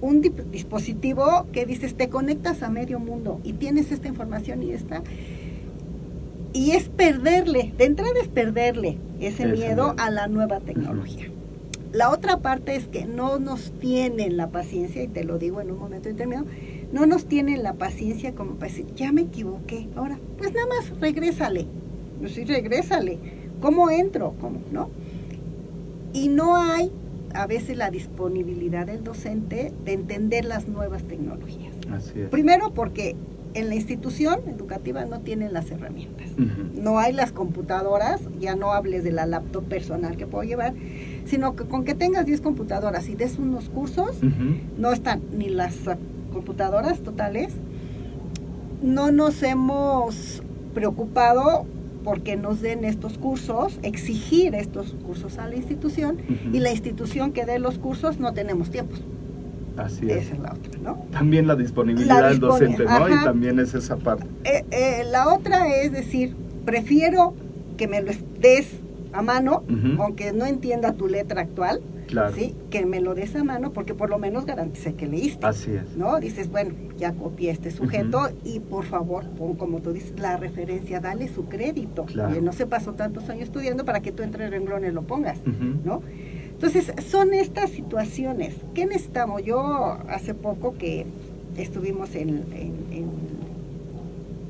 un 0.00 0.20
dispositivo 0.50 1.46
que 1.52 1.66
dices, 1.66 1.94
te 1.94 2.08
conectas 2.08 2.62
a 2.62 2.68
medio 2.70 2.98
mundo 2.98 3.40
y 3.42 3.54
tienes 3.54 3.90
esta 3.92 4.08
información 4.08 4.62
y 4.62 4.72
esta. 4.72 5.02
Y 6.54 6.70
es 6.70 6.88
perderle, 6.88 7.74
de 7.76 7.84
entrada 7.84 8.12
es 8.22 8.28
perderle 8.28 8.96
ese 9.18 9.42
Ese 9.42 9.46
miedo 9.46 9.58
miedo. 9.58 9.94
a 9.98 10.10
la 10.10 10.28
nueva 10.28 10.60
tecnología. 10.60 11.26
La 11.92 12.10
otra 12.10 12.38
parte 12.38 12.74
es 12.74 12.88
que 12.88 13.04
no 13.06 13.38
nos 13.38 13.72
tienen 13.72 14.36
la 14.36 14.48
paciencia, 14.48 15.02
y 15.02 15.08
te 15.08 15.24
lo 15.24 15.38
digo 15.38 15.60
en 15.60 15.70
un 15.70 15.78
momento 15.78 16.08
determinado, 16.08 16.46
no 16.92 17.06
nos 17.06 17.26
tienen 17.26 17.62
la 17.62 17.74
paciencia 17.74 18.34
como 18.34 18.54
para 18.54 18.70
decir, 18.70 18.86
ya 18.96 19.12
me 19.12 19.22
equivoqué, 19.22 19.88
ahora, 19.94 20.18
pues 20.38 20.52
nada 20.54 20.66
más 20.66 20.98
regrésale, 21.00 21.66
pues 22.20 22.32
sí, 22.32 22.44
regrésale, 22.44 23.18
¿cómo 23.60 23.90
entro? 23.90 24.34
¿Cómo? 24.40 24.60
¿No? 24.72 24.90
Y 26.12 26.28
no 26.28 26.56
hay 26.56 26.90
a 27.34 27.46
veces 27.48 27.76
la 27.76 27.90
disponibilidad 27.90 28.86
del 28.86 29.02
docente 29.02 29.72
de 29.84 29.92
entender 29.92 30.44
las 30.44 30.68
nuevas 30.68 31.02
tecnologías. 31.02 31.74
Así 31.92 32.20
es. 32.20 32.28
Primero 32.28 32.72
porque 32.74 33.16
en 33.54 33.68
la 33.68 33.76
institución 33.76 34.40
educativa 34.48 35.04
no 35.04 35.20
tienen 35.20 35.52
las 35.52 35.70
herramientas. 35.70 36.28
No 36.74 36.98
hay 36.98 37.12
las 37.12 37.32
computadoras, 37.32 38.20
ya 38.40 38.56
no 38.56 38.72
hables 38.72 39.04
de 39.04 39.12
la 39.12 39.26
laptop 39.26 39.64
personal 39.64 40.16
que 40.16 40.26
puedo 40.26 40.44
llevar, 40.44 40.74
sino 41.24 41.56
que 41.56 41.64
con 41.64 41.84
que 41.84 41.94
tengas 41.94 42.26
10 42.26 42.40
computadoras 42.40 43.08
y 43.08 43.14
des 43.14 43.38
unos 43.38 43.68
cursos, 43.68 44.18
no 44.76 44.92
están 44.92 45.22
ni 45.36 45.48
las 45.48 45.76
computadoras 46.32 47.00
totales. 47.00 47.54
No 48.82 49.12
nos 49.12 49.42
hemos 49.42 50.42
preocupado 50.74 51.64
porque 52.02 52.36
nos 52.36 52.60
den 52.60 52.84
estos 52.84 53.16
cursos, 53.16 53.78
exigir 53.82 54.54
estos 54.54 54.94
cursos 55.06 55.38
a 55.38 55.48
la 55.48 55.56
institución 55.56 56.18
y 56.52 56.60
la 56.60 56.70
institución 56.70 57.32
que 57.32 57.46
dé 57.46 57.58
los 57.58 57.78
cursos 57.78 58.18
no 58.18 58.34
tenemos 58.34 58.70
tiempos. 58.70 59.02
Así 59.76 60.10
es. 60.10 60.24
Esa 60.26 60.34
es 60.34 60.40
la 60.40 60.52
otra, 60.52 60.78
¿no? 60.82 61.06
También 61.10 61.46
la 61.46 61.56
disponibilidad 61.56 62.20
La 62.20 62.28
del 62.28 62.40
docente, 62.40 62.84
¿no? 62.84 63.08
Y 63.08 63.24
también 63.24 63.58
es 63.58 63.74
esa 63.74 63.96
parte. 63.96 64.26
Eh, 64.44 64.64
eh, 64.70 65.04
la 65.10 65.32
otra 65.34 65.68
es 65.82 65.92
decir, 65.92 66.34
prefiero 66.64 67.34
que 67.76 67.88
me 67.88 68.00
lo 68.02 68.12
des 68.40 68.78
a 69.12 69.22
mano, 69.22 69.62
aunque 69.98 70.32
no 70.32 70.44
entienda 70.46 70.92
tu 70.92 71.06
letra 71.08 71.42
actual, 71.42 71.80
Claro. 72.06 72.34
¿sí? 72.34 72.54
que 72.70 72.84
me 72.84 73.00
lo 73.00 73.14
des 73.14 73.34
a 73.34 73.42
mano 73.44 73.72
porque 73.72 73.94
por 73.94 74.10
lo 74.10 74.18
menos 74.18 74.44
garantice 74.44 74.94
que 74.94 75.06
leíste. 75.06 75.46
Así 75.46 75.72
es. 75.72 75.96
¿no? 75.96 76.20
Dices, 76.20 76.50
bueno, 76.50 76.74
ya 76.98 77.12
copié 77.12 77.50
este 77.50 77.70
sujeto 77.70 78.28
y 78.44 78.60
por 78.60 78.84
favor, 78.84 79.24
pon 79.30 79.54
como 79.54 79.80
tú 79.80 79.92
dices, 79.92 80.12
la 80.18 80.36
referencia, 80.36 81.00
dale 81.00 81.28
su 81.28 81.46
crédito. 81.46 82.04
Claro. 82.04 82.40
No 82.42 82.52
se 82.52 82.66
pasó 82.66 82.92
tantos 82.92 83.28
años 83.30 83.44
estudiando 83.44 83.84
para 83.84 84.00
que 84.00 84.12
tú 84.12 84.22
entre 84.22 84.50
renglones 84.50 84.92
lo 84.92 85.02
pongas. 85.02 85.38
¿no? 85.84 86.02
Entonces, 86.54 86.92
son 87.10 87.34
estas 87.34 87.70
situaciones. 87.70 88.54
¿Qué 88.74 88.86
necesitamos? 88.86 89.42
Yo 89.44 89.58
hace 90.08 90.34
poco 90.34 90.74
que 90.78 91.04
estuvimos 91.56 92.14
en, 92.14 92.28
en, 92.54 92.72
en- 92.90 93.44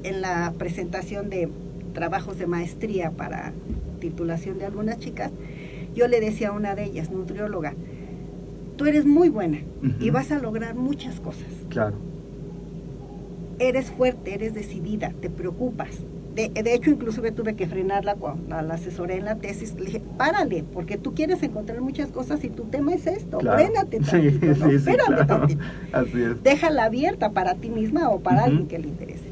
en 0.05 0.21
la 0.21 0.53
presentación 0.59 1.31
de 1.31 1.49
trabajos 1.95 2.39
de 2.39 2.47
maestría 2.47 3.11
para 3.11 3.53
titulación 4.01 4.59
de 4.59 4.67
algunas 4.67 4.99
chicas, 4.99 5.31
yo 5.95 6.09
le 6.09 6.21
decía 6.21 6.49
a 6.49 6.53
una 6.53 6.75
de 6.75 6.85
ellas, 6.85 7.11
nutrióloga, 7.11 7.73
tú 8.77 8.85
eres 8.85 9.07
muy 9.07 9.31
buena 9.31 9.61
y 10.01 10.11
vas 10.11 10.31
a 10.31 10.39
lograr 10.39 10.75
muchas 10.75 11.21
cosas. 11.21 11.47
Claro. 11.71 11.97
Eres 13.59 13.91
fuerte, 13.93 14.35
eres 14.35 14.53
decidida, 14.53 15.13
te 15.23 15.31
preocupas. 15.31 15.91
De, 16.35 16.49
de 16.49 16.75
hecho, 16.75 16.91
inclusive 16.91 17.31
tuve 17.31 17.55
que 17.55 17.67
frenarla 17.67 18.17
cuando 18.17 18.61
la 18.61 18.75
asesoré 18.75 19.19
en 19.19 19.25
la 19.25 19.37
tesis. 19.37 19.75
Le 19.79 19.87
dije, 19.87 20.03
párale, 20.19 20.65
porque 20.73 20.99
tú 20.99 21.15
quieres 21.15 21.43
encontrar 21.43 21.81
muchas 21.81 22.11
cosas 22.11 22.43
y 22.45 22.49
tu 22.49 22.65
tema 22.65 22.93
es 22.93 23.07
esto. 23.07 23.39
Claro. 23.39 23.59
Frénate 23.59 23.99
Sí, 24.03 24.39
tantito, 24.39 24.85
claro. 25.07 25.27
tantito. 25.27 25.63
Así 25.93 26.23
es. 26.23 26.43
Déjala 26.43 26.85
abierta 26.85 27.31
para 27.31 27.55
ti 27.55 27.71
misma 27.71 28.09
o 28.11 28.21
para 28.21 28.45
alguien 28.45 28.67
que 28.67 28.79
le 28.79 28.89
interese. 28.89 29.25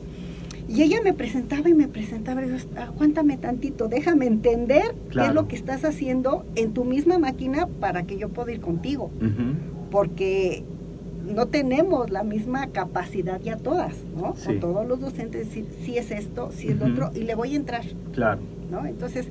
Y 0.69 0.83
ella 0.83 1.00
me 1.03 1.13
presentaba 1.13 1.69
y 1.69 1.75
me 1.75 1.88
presentaba, 1.88 2.46
y 2.46 2.48
yo, 2.48 2.55
aguántame 2.81 3.37
tantito, 3.37 3.88
déjame 3.88 4.27
entender 4.27 4.94
qué 5.11 5.27
es 5.27 5.35
lo 5.35 5.46
que 5.46 5.57
estás 5.57 5.85
haciendo 5.85 6.46
en 6.55 6.73
tu 6.73 6.85
misma 6.85 7.19
máquina 7.19 7.67
para 7.81 8.05
que 8.05 8.17
yo 8.17 8.29
pueda 8.31 8.53
ir 8.53 8.61
contigo 8.61 9.11
porque 9.90 10.65
no 11.33 11.46
tenemos 11.46 12.10
la 12.10 12.22
misma 12.22 12.68
capacidad 12.68 13.40
ya 13.40 13.56
todas, 13.56 13.94
¿no? 14.16 14.35
Sí. 14.37 14.46
Con 14.46 14.60
todos 14.60 14.87
los 14.87 15.00
docentes 15.00 15.48
decir, 15.48 15.66
si 15.85 15.98
es 15.98 16.10
esto, 16.10 16.50
si 16.52 16.68
es 16.68 16.78
lo 16.78 16.87
otro, 16.87 17.10
y 17.14 17.20
le 17.24 17.35
voy 17.35 17.54
a 17.54 17.56
entrar, 17.56 17.85
Claro. 18.12 18.40
¿no? 18.70 18.87
Entonces, 18.87 19.28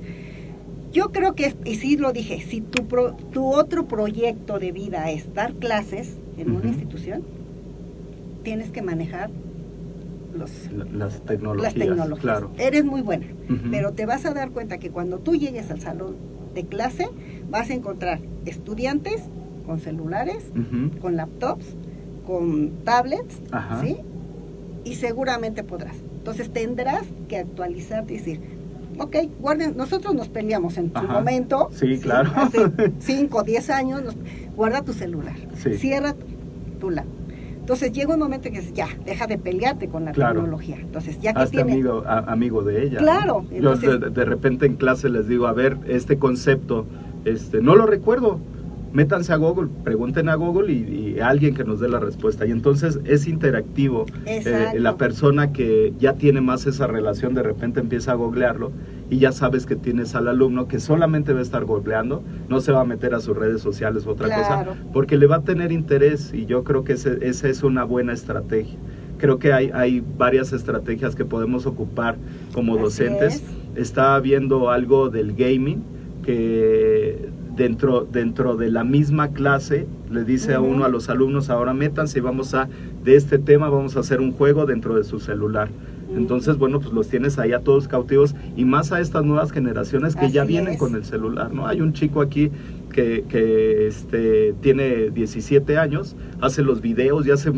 yo 0.92 1.10
creo 1.10 1.34
que, 1.34 1.54
y 1.64 1.76
sí 1.76 1.96
lo 1.96 2.12
dije, 2.12 2.40
si 2.40 2.60
tu, 2.60 2.86
pro- 2.86 3.14
tu 3.32 3.46
otro 3.54 3.86
proyecto 3.88 4.58
de 4.58 4.72
vida 4.72 5.10
es 5.10 5.32
dar 5.34 5.54
clases 5.54 6.16
en 6.36 6.50
una 6.50 6.66
institución, 6.68 7.22
tienes 8.42 8.70
que 8.70 8.82
manejar 8.82 9.30
los, 10.36 10.70
La- 10.72 10.84
Las 10.86 11.20
tecnologías. 11.22 11.74
las 11.76 11.86
tecnologías. 11.86 12.20
Claro. 12.20 12.50
Eres 12.58 12.84
muy 12.84 13.02
buena, 13.02 13.26
pero 13.70 13.92
te 13.92 14.06
vas 14.06 14.24
a 14.26 14.32
dar 14.34 14.50
cuenta 14.50 14.78
que 14.78 14.90
cuando 14.90 15.18
tú 15.18 15.34
llegues 15.36 15.70
al 15.70 15.80
salón 15.80 16.16
de 16.54 16.64
clase, 16.64 17.08
vas 17.50 17.70
a 17.70 17.74
encontrar 17.74 18.20
estudiantes 18.46 19.22
con 19.66 19.78
celulares, 19.80 20.44
con 21.00 21.16
laptops, 21.16 21.76
con 22.26 22.70
tablets, 22.84 23.40
Ajá. 23.50 23.80
¿sí? 23.82 23.96
Y 24.84 24.94
seguramente 24.96 25.62
podrás. 25.64 25.96
Entonces 26.18 26.50
tendrás 26.52 27.02
que 27.28 27.38
actualizarte 27.38 28.14
y 28.14 28.18
decir, 28.18 28.40
ok, 28.98 29.16
guarden, 29.40 29.76
nosotros 29.76 30.14
nos 30.14 30.28
peleamos 30.28 30.76
en 30.78 30.92
su 30.92 30.98
Ajá. 30.98 31.12
momento. 31.12 31.68
Sí, 31.74 31.98
claro. 31.98 32.30
Hace 32.34 32.70
5, 32.98 33.42
10 33.42 33.70
años, 33.70 34.02
nos- 34.04 34.16
guarda 34.56 34.82
tu 34.82 34.92
celular, 34.92 35.34
Sí. 35.56 35.74
cierra 35.74 36.14
tu, 36.14 36.88
tu. 36.90 36.94
Entonces 37.60 37.92
llega 37.92 38.12
un 38.14 38.18
momento 38.18 38.50
que 38.50 38.58
dices, 38.58 38.72
ya, 38.72 38.88
deja 39.04 39.28
de 39.28 39.38
pelearte 39.38 39.88
con 39.88 40.04
la 40.04 40.10
Claro. 40.12 40.34
tecnología. 40.40 40.76
Entonces 40.80 41.20
ya 41.20 41.32
que 41.32 41.42
Hazte 41.42 41.56
tiene... 41.58 41.72
amigo, 41.74 42.02
a- 42.06 42.18
amigo 42.32 42.62
de 42.64 42.82
ella. 42.84 42.98
Claro, 42.98 43.44
Yo 43.50 43.56
entonces- 43.56 44.00
de, 44.00 44.10
de 44.10 44.24
repente 44.24 44.66
en 44.66 44.74
clase 44.74 45.08
les 45.08 45.28
digo, 45.28 45.46
a 45.46 45.52
ver, 45.52 45.78
este 45.86 46.18
concepto, 46.18 46.86
este, 47.24 47.60
no 47.62 47.76
lo 47.76 47.86
recuerdo. 47.86 48.40
Métanse 48.92 49.32
a 49.32 49.36
Google, 49.36 49.68
pregunten 49.84 50.28
a 50.28 50.34
Google 50.34 50.70
y, 50.72 51.14
y 51.16 51.20
alguien 51.20 51.54
que 51.54 51.64
nos 51.64 51.80
dé 51.80 51.88
la 51.88 51.98
respuesta. 51.98 52.44
Y 52.46 52.50
entonces 52.50 53.00
es 53.04 53.26
interactivo. 53.26 54.04
Eh, 54.26 54.74
la 54.78 54.96
persona 54.96 55.52
que 55.52 55.94
ya 55.98 56.14
tiene 56.14 56.40
más 56.42 56.66
esa 56.66 56.86
relación 56.86 57.32
de 57.34 57.42
repente 57.42 57.80
empieza 57.80 58.12
a 58.12 58.14
googlearlo 58.16 58.70
y 59.08 59.18
ya 59.18 59.32
sabes 59.32 59.64
que 59.66 59.76
tienes 59.76 60.14
al 60.14 60.28
alumno 60.28 60.68
que 60.68 60.78
solamente 60.80 61.32
va 61.32 61.38
a 61.38 61.42
estar 61.42 61.64
googleando, 61.64 62.22
no 62.48 62.60
se 62.60 62.72
va 62.72 62.82
a 62.82 62.84
meter 62.84 63.14
a 63.14 63.20
sus 63.20 63.36
redes 63.36 63.60
sociales 63.62 64.06
o 64.06 64.10
otra 64.10 64.26
Claro. 64.26 64.42
cosa, 64.72 64.80
porque 64.92 65.16
le 65.16 65.26
va 65.26 65.36
a 65.36 65.42
tener 65.42 65.72
interés 65.72 66.32
y 66.34 66.44
yo 66.46 66.62
creo 66.64 66.84
que 66.84 66.92
ese- 66.94 67.18
esa 67.26 67.48
es 67.48 67.62
una 67.62 67.84
buena 67.84 68.12
estrategia. 68.12 68.78
Creo 69.18 69.38
que 69.38 69.52
hay, 69.52 69.70
hay 69.72 70.02
varias 70.18 70.52
estrategias 70.52 71.14
que 71.14 71.24
podemos 71.24 71.64
ocupar 71.66 72.16
como 72.54 72.74
Así 72.74 72.82
docentes. 72.82 73.34
es. 73.36 73.44
Está 73.76 74.18
viendo 74.20 74.70
algo 74.70 75.08
del 75.10 75.32
gaming 75.34 75.82
que 76.24 77.28
dentro, 77.56 78.06
dentro 78.10 78.56
de 78.56 78.70
la 78.70 78.84
misma 78.84 79.28
clase 79.28 79.86
le 80.10 80.24
dice 80.24 80.54
a 80.54 80.60
uno 80.60 80.84
a 80.84 80.88
los 80.88 81.08
alumnos 81.08 81.50
ahora 81.50 81.74
métanse 81.74 82.18
y 82.18 82.22
vamos 82.22 82.54
a 82.54 82.68
de 83.04 83.16
este 83.16 83.38
tema 83.38 83.68
vamos 83.68 83.96
a 83.96 84.00
hacer 84.00 84.20
un 84.20 84.32
juego 84.32 84.66
dentro 84.66 84.96
de 84.96 85.04
su 85.04 85.20
celular. 85.20 85.68
Entonces, 86.16 86.58
bueno, 86.58 86.78
pues 86.80 86.92
los 86.92 87.08
tienes 87.08 87.38
ahí 87.38 87.52
a 87.52 87.60
todos 87.60 87.88
cautivos 87.88 88.34
y 88.56 88.64
más 88.64 88.92
a 88.92 89.00
estas 89.00 89.24
nuevas 89.24 89.50
generaciones 89.50 90.14
que 90.14 90.30
ya 90.30 90.44
vienen 90.44 90.74
es. 90.74 90.78
con 90.78 90.94
el 90.94 91.04
celular, 91.04 91.52
¿no? 91.54 91.66
Hay 91.66 91.80
un 91.80 91.94
chico 91.94 92.20
aquí 92.20 92.50
que, 92.92 93.24
que 93.28 93.86
este, 93.88 94.52
tiene 94.60 95.10
17 95.10 95.78
años, 95.78 96.14
hace 96.40 96.62
los 96.62 96.80
videos 96.80 97.26
y 97.26 97.30
hace 97.30 97.50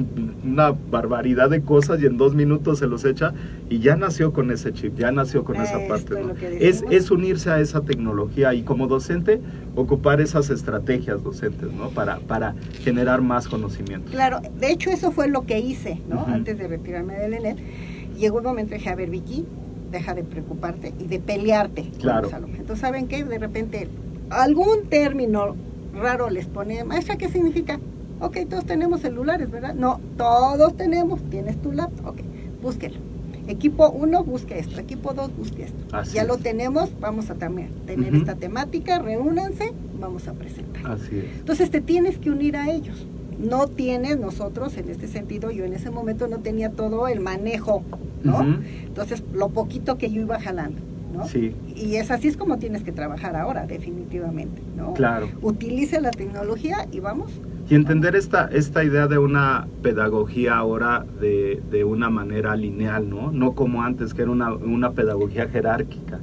una 0.44 0.70
barbaridad 0.90 1.50
de 1.50 1.62
cosas 1.62 2.00
y 2.00 2.06
en 2.06 2.16
dos 2.16 2.34
minutos 2.34 2.78
se 2.78 2.86
los 2.86 3.04
echa 3.04 3.34
y 3.68 3.80
ya 3.80 3.96
nació 3.96 4.32
con 4.32 4.50
ese 4.50 4.72
chip, 4.72 4.96
ya 4.96 5.12
nació 5.12 5.44
con 5.44 5.56
esa 5.56 5.78
parte. 5.88 6.14
es 6.60 6.84
Es, 6.90 7.10
unirse 7.10 7.50
a 7.50 7.60
esa 7.60 7.82
tecnología 7.82 8.54
y 8.54 8.62
como 8.62 8.86
docente 8.86 9.40
ocupar 9.74 10.20
esas 10.20 10.48
estrategias 10.50 11.22
docentes, 11.22 11.72
¿no? 11.72 11.90
Para, 11.90 12.18
para 12.20 12.54
generar 12.82 13.20
más 13.20 13.48
conocimiento. 13.48 14.10
Claro, 14.10 14.40
de 14.58 14.70
hecho 14.70 14.90
eso 14.90 15.12
fue 15.12 15.28
lo 15.28 15.44
que 15.44 15.58
hice, 15.58 16.00
¿no? 16.08 16.24
Antes 16.26 16.58
de 16.58 16.68
retirarme 16.68 17.14
del 17.14 17.34
ENET. 17.34 17.58
Llegó 18.16 18.38
un 18.38 18.44
momento 18.44 18.74
y 18.74 18.78
dije, 18.78 18.90
a 18.90 18.94
ver, 18.94 19.10
Vicky, 19.10 19.44
deja 19.90 20.14
de 20.14 20.22
preocuparte 20.24 20.92
y 20.98 21.06
de 21.06 21.18
pelearte 21.18 21.82
con 21.82 22.00
Claro. 22.00 22.22
los 22.22 22.32
alumnos. 22.32 22.60
Entonces, 22.60 22.80
¿saben 22.80 23.08
qué? 23.08 23.24
De 23.24 23.38
repente, 23.38 23.88
algún 24.30 24.88
término 24.88 25.56
raro 25.94 26.30
les 26.30 26.46
pone, 26.46 26.84
maestra, 26.84 27.16
¿qué 27.16 27.28
significa? 27.28 27.80
Ok, 28.20 28.38
todos 28.48 28.64
tenemos 28.64 29.00
celulares, 29.00 29.50
¿verdad? 29.50 29.74
No, 29.74 30.00
todos 30.16 30.76
tenemos, 30.76 31.22
tienes 31.30 31.60
tu 31.60 31.72
laptop, 31.72 32.06
ok, 32.06 32.20
búsquelo. 32.62 32.96
Equipo 33.46 33.90
1 33.90 34.24
busque 34.24 34.58
esto, 34.58 34.80
equipo 34.80 35.12
2 35.12 35.36
busque 35.36 35.64
esto. 35.64 35.96
Así 35.96 36.14
ya 36.14 36.22
es. 36.22 36.28
lo 36.28 36.38
tenemos, 36.38 36.90
vamos 36.98 37.28
a 37.28 37.34
también 37.34 37.68
tener 37.86 38.14
esta 38.14 38.34
temática, 38.34 38.98
reúnanse, 38.98 39.72
vamos 40.00 40.28
a 40.28 40.32
presentar. 40.32 40.86
Así 40.86 41.18
es. 41.18 41.24
Entonces 41.38 41.70
te 41.70 41.80
tienes 41.80 42.16
que 42.18 42.30
unir 42.30 42.56
a 42.56 42.70
ellos. 42.70 43.06
No 43.38 43.66
tienes 43.66 44.18
nosotros, 44.18 44.76
en 44.78 44.88
este 44.88 45.08
sentido, 45.08 45.50
yo 45.50 45.64
en 45.64 45.74
ese 45.74 45.90
momento 45.90 46.28
no 46.28 46.38
tenía 46.38 46.70
todo 46.70 47.08
el 47.08 47.20
manejo, 47.20 47.82
¿no? 48.22 48.40
Entonces, 48.86 49.22
lo 49.34 49.50
poquito 49.50 49.98
que 49.98 50.10
yo 50.10 50.22
iba 50.22 50.40
jalando, 50.40 50.80
¿no? 51.14 51.26
Sí, 51.26 51.54
Y 51.74 51.96
es 51.96 52.10
así 52.10 52.28
es 52.28 52.36
como 52.36 52.58
tienes 52.58 52.82
que 52.82 52.92
trabajar 52.92 53.36
ahora, 53.36 53.66
definitivamente, 53.66 54.60
¿no? 54.76 54.92
claro. 54.94 55.28
Utilice 55.42 56.00
la 56.00 56.10
tecnología 56.10 56.86
y 56.92 57.00
vamos. 57.00 57.30
Y 57.70 57.74
entender 57.74 58.14
esta, 58.14 58.46
esta 58.52 58.84
idea 58.84 59.06
de 59.06 59.16
una 59.16 59.66
pedagogía 59.82 60.56
ahora 60.56 61.06
de, 61.20 61.62
de 61.70 61.84
una 61.84 62.10
manera 62.10 62.54
lineal, 62.56 63.08
¿no? 63.08 63.32
No 63.32 63.52
como 63.52 63.82
antes, 63.82 64.12
que 64.12 64.22
era 64.22 64.30
una, 64.30 64.52
una 64.52 64.90
pedagogía 64.92 65.48
jerárquica. 65.48 66.18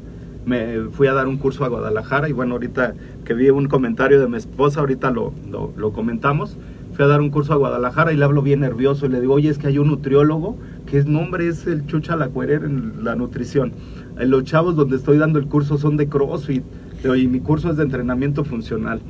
Me 0.46 0.82
fui 0.92 1.08
a 1.08 1.14
dar 1.14 1.28
un 1.28 1.38
curso 1.38 1.66
a 1.66 1.68
Guadalajara 1.68 2.30
y 2.30 2.32
bueno, 2.32 2.54
ahorita 2.54 2.94
que 3.26 3.34
vi 3.34 3.50
un 3.50 3.68
comentario 3.68 4.20
de 4.20 4.28
mi 4.28 4.38
esposa, 4.38 4.82
ahorita 4.82 5.10
lo, 5.12 5.34
lo, 5.50 5.72
lo 5.78 5.94
comentamos. 5.94 6.58
Fui 6.94 7.06
a 7.06 7.08
dar 7.08 7.22
un 7.22 7.30
curso 7.30 7.54
a 7.54 7.56
Guadalajara 7.56 8.12
y 8.12 8.18
le 8.18 8.26
hablo 8.26 8.42
bien 8.42 8.60
nervioso 8.60 9.06
y 9.06 9.10
le 9.10 9.22
digo, 9.22 9.34
oye, 9.36 9.50
es 9.50 9.58
que 9.58 9.68
hay 9.68 9.78
un 9.80 9.88
nutriólogo, 9.88 10.58
que 10.86 10.98
es 10.98 11.06
nombre 11.06 11.48
es 11.48 11.66
el 11.66 11.86
Chucha 11.86 12.16
Lacuerer 12.16 12.64
en 12.66 13.04
la 13.04 13.16
nutrición. 13.16 13.72
Eh, 14.20 14.26
Los 14.26 14.43
chavos 14.43 14.76
donde 14.76 14.97
estoy 14.97 15.18
dando 15.18 15.39
el 15.39 15.47
curso 15.47 15.78
son 15.78 15.97
de 15.97 16.07
CrossFit 16.07 16.64
y 17.03 17.28
mi 17.28 17.39
curso 17.39 17.72
es 17.72 17.78
de 17.78 17.84
entrenamiento 17.84 18.43
funcional. 18.43 19.01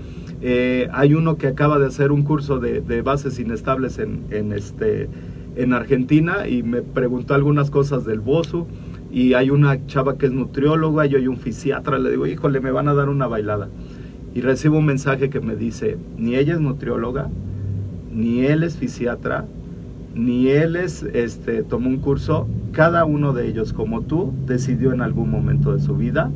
Eh, 0.41 0.87
hay 0.93 1.13
uno 1.13 1.37
que 1.37 1.47
acaba 1.47 1.77
de 1.77 1.87
hacer 1.87 2.11
un 2.11 2.23
curso 2.23 2.59
de, 2.59 2.81
de 2.81 3.01
bases 3.01 3.37
inestables 3.39 3.99
en, 3.99 4.23
en, 4.31 4.53
este, 4.53 5.09
en 5.55 5.73
Argentina 5.73 6.47
y 6.47 6.63
me 6.63 6.81
preguntó 6.81 7.33
algunas 7.33 7.69
cosas 7.69 8.05
del 8.05 8.21
BOSU. 8.21 8.65
Y 9.11 9.33
hay 9.33 9.49
una 9.49 9.85
chava 9.87 10.17
que 10.17 10.27
es 10.27 10.31
nutrióloga, 10.31 11.05
yo 11.05 11.17
hay 11.17 11.27
un 11.27 11.35
fisiatra. 11.37 11.99
Le 11.99 12.11
digo, 12.11 12.25
híjole, 12.27 12.61
me 12.61 12.71
van 12.71 12.87
a 12.87 12.93
dar 12.93 13.09
una 13.09 13.27
bailada. 13.27 13.67
Y 14.33 14.39
recibo 14.39 14.77
un 14.77 14.85
mensaje 14.85 15.29
que 15.29 15.41
me 15.41 15.57
dice, 15.57 15.97
ni 16.17 16.35
ella 16.37 16.53
es 16.53 16.61
nutrióloga, 16.61 17.27
ni 18.13 18.45
él 18.45 18.63
es 18.63 18.77
fisiatra, 18.77 19.45
ni 20.15 20.49
él 20.49 20.75
es, 20.75 21.03
este, 21.03 21.63
tomó 21.63 21.89
un 21.89 21.97
curso. 21.97 22.47
Cada 22.71 23.05
uno 23.05 23.33
de 23.33 23.47
ellos, 23.47 23.73
como 23.73 24.01
tú, 24.01 24.33
decidió 24.45 24.93
en 24.93 25.01
algún 25.01 25.29
momento 25.29 25.73
de 25.73 25.79
su 25.81 25.95
vida 25.95 26.31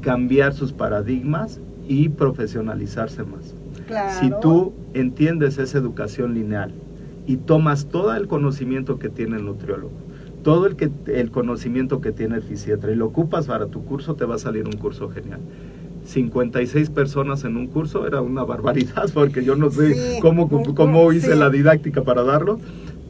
cambiar 0.00 0.52
sus 0.54 0.72
paradigmas 0.72 1.60
y 1.88 2.08
profesionalizarse 2.10 3.24
más. 3.24 3.54
Claro. 3.86 4.18
Si 4.20 4.30
tú 4.40 4.72
entiendes 4.94 5.58
esa 5.58 5.78
educación 5.78 6.34
lineal 6.34 6.72
y 7.26 7.36
tomas 7.36 7.86
todo 7.86 8.14
el 8.14 8.26
conocimiento 8.28 8.98
que 8.98 9.08
tiene 9.08 9.36
el 9.36 9.44
nutriólogo, 9.44 9.92
todo 10.42 10.66
el, 10.66 10.76
que, 10.76 10.90
el 11.06 11.30
conocimiento 11.30 12.00
que 12.00 12.12
tiene 12.12 12.36
el 12.36 12.42
fisiatra 12.42 12.92
y 12.92 12.96
lo 12.96 13.06
ocupas 13.06 13.46
para 13.46 13.66
tu 13.66 13.84
curso, 13.84 14.14
te 14.14 14.24
va 14.26 14.34
a 14.34 14.38
salir 14.38 14.66
un 14.66 14.76
curso 14.76 15.08
genial. 15.08 15.40
56 16.04 16.90
personas 16.90 17.44
en 17.44 17.56
un 17.56 17.66
curso 17.66 18.06
era 18.06 18.20
una 18.20 18.44
barbaridad 18.44 19.08
porque 19.14 19.42
yo 19.42 19.56
no 19.56 19.70
sé 19.70 19.94
Sí, 19.94 20.20
cómo, 20.20 20.48
cómo 20.74 21.12
hice 21.12 21.32
sí. 21.32 21.38
la 21.38 21.48
didáctica 21.48 22.02
para 22.02 22.22
darlo, 22.24 22.60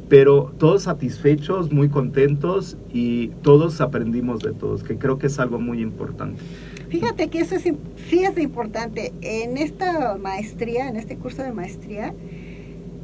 pero 0.08 0.52
todos 0.58 0.82
satisfechos, 0.82 1.72
muy 1.72 1.88
contentos 1.88 2.76
y 2.92 3.28
todos 3.42 3.80
aprendimos 3.80 4.40
de 4.40 4.52
todos, 4.52 4.82
que 4.82 4.98
creo 4.98 5.18
que 5.18 5.28
es 5.28 5.38
algo 5.38 5.58
muy 5.58 5.80
importante. 5.80 6.42
Fíjate 6.88 7.28
que 7.28 7.40
eso 7.40 7.56
es, 7.56 7.62
sí 7.62 8.22
es 8.22 8.38
importante. 8.38 9.12
En 9.22 9.56
esta 9.56 10.16
maestría, 10.16 10.88
en 10.88 10.96
este 10.96 11.16
curso 11.16 11.42
de 11.42 11.52
maestría, 11.52 12.14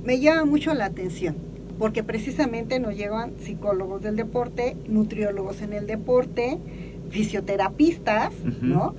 me 0.04 0.20
llama 0.20 0.44
mucho 0.44 0.74
la 0.74 0.86
atención, 0.86 1.36
porque 1.78 2.02
precisamente 2.02 2.78
nos 2.78 2.96
llevan 2.96 3.32
psicólogos 3.40 4.02
del 4.02 4.16
deporte, 4.16 4.76
nutriólogos 4.86 5.62
en 5.62 5.72
el 5.72 5.86
deporte, 5.86 6.58
fisioterapistas. 7.10 8.32
¿no? 8.60 8.94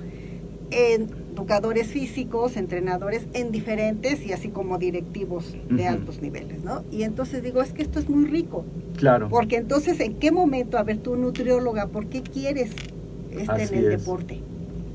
Educadores 1.34 1.88
físicos, 1.88 2.56
entrenadores 2.56 3.26
en 3.32 3.52
diferentes 3.52 4.24
y 4.24 4.32
así 4.32 4.48
como 4.48 4.78
directivos 4.78 5.54
de 5.70 5.86
altos 5.88 6.20
niveles, 6.20 6.62
¿no? 6.62 6.84
Y 6.90 7.02
entonces 7.02 7.42
digo, 7.42 7.62
es 7.62 7.72
que 7.72 7.82
esto 7.82 7.98
es 7.98 8.08
muy 8.08 8.26
rico, 8.26 8.64
Claro. 8.96 9.28
porque 9.28 9.56
entonces, 9.56 9.98
¿en 10.00 10.14
qué 10.14 10.30
momento, 10.30 10.78
a 10.78 10.82
ver, 10.82 10.98
tú 10.98 11.16
nutrióloga, 11.16 11.86
¿por 11.88 12.06
qué 12.06 12.22
quieres 12.22 12.70
estar 13.30 13.60
en 13.60 13.74
el 13.74 13.84
es. 13.92 14.00
deporte? 14.00 14.40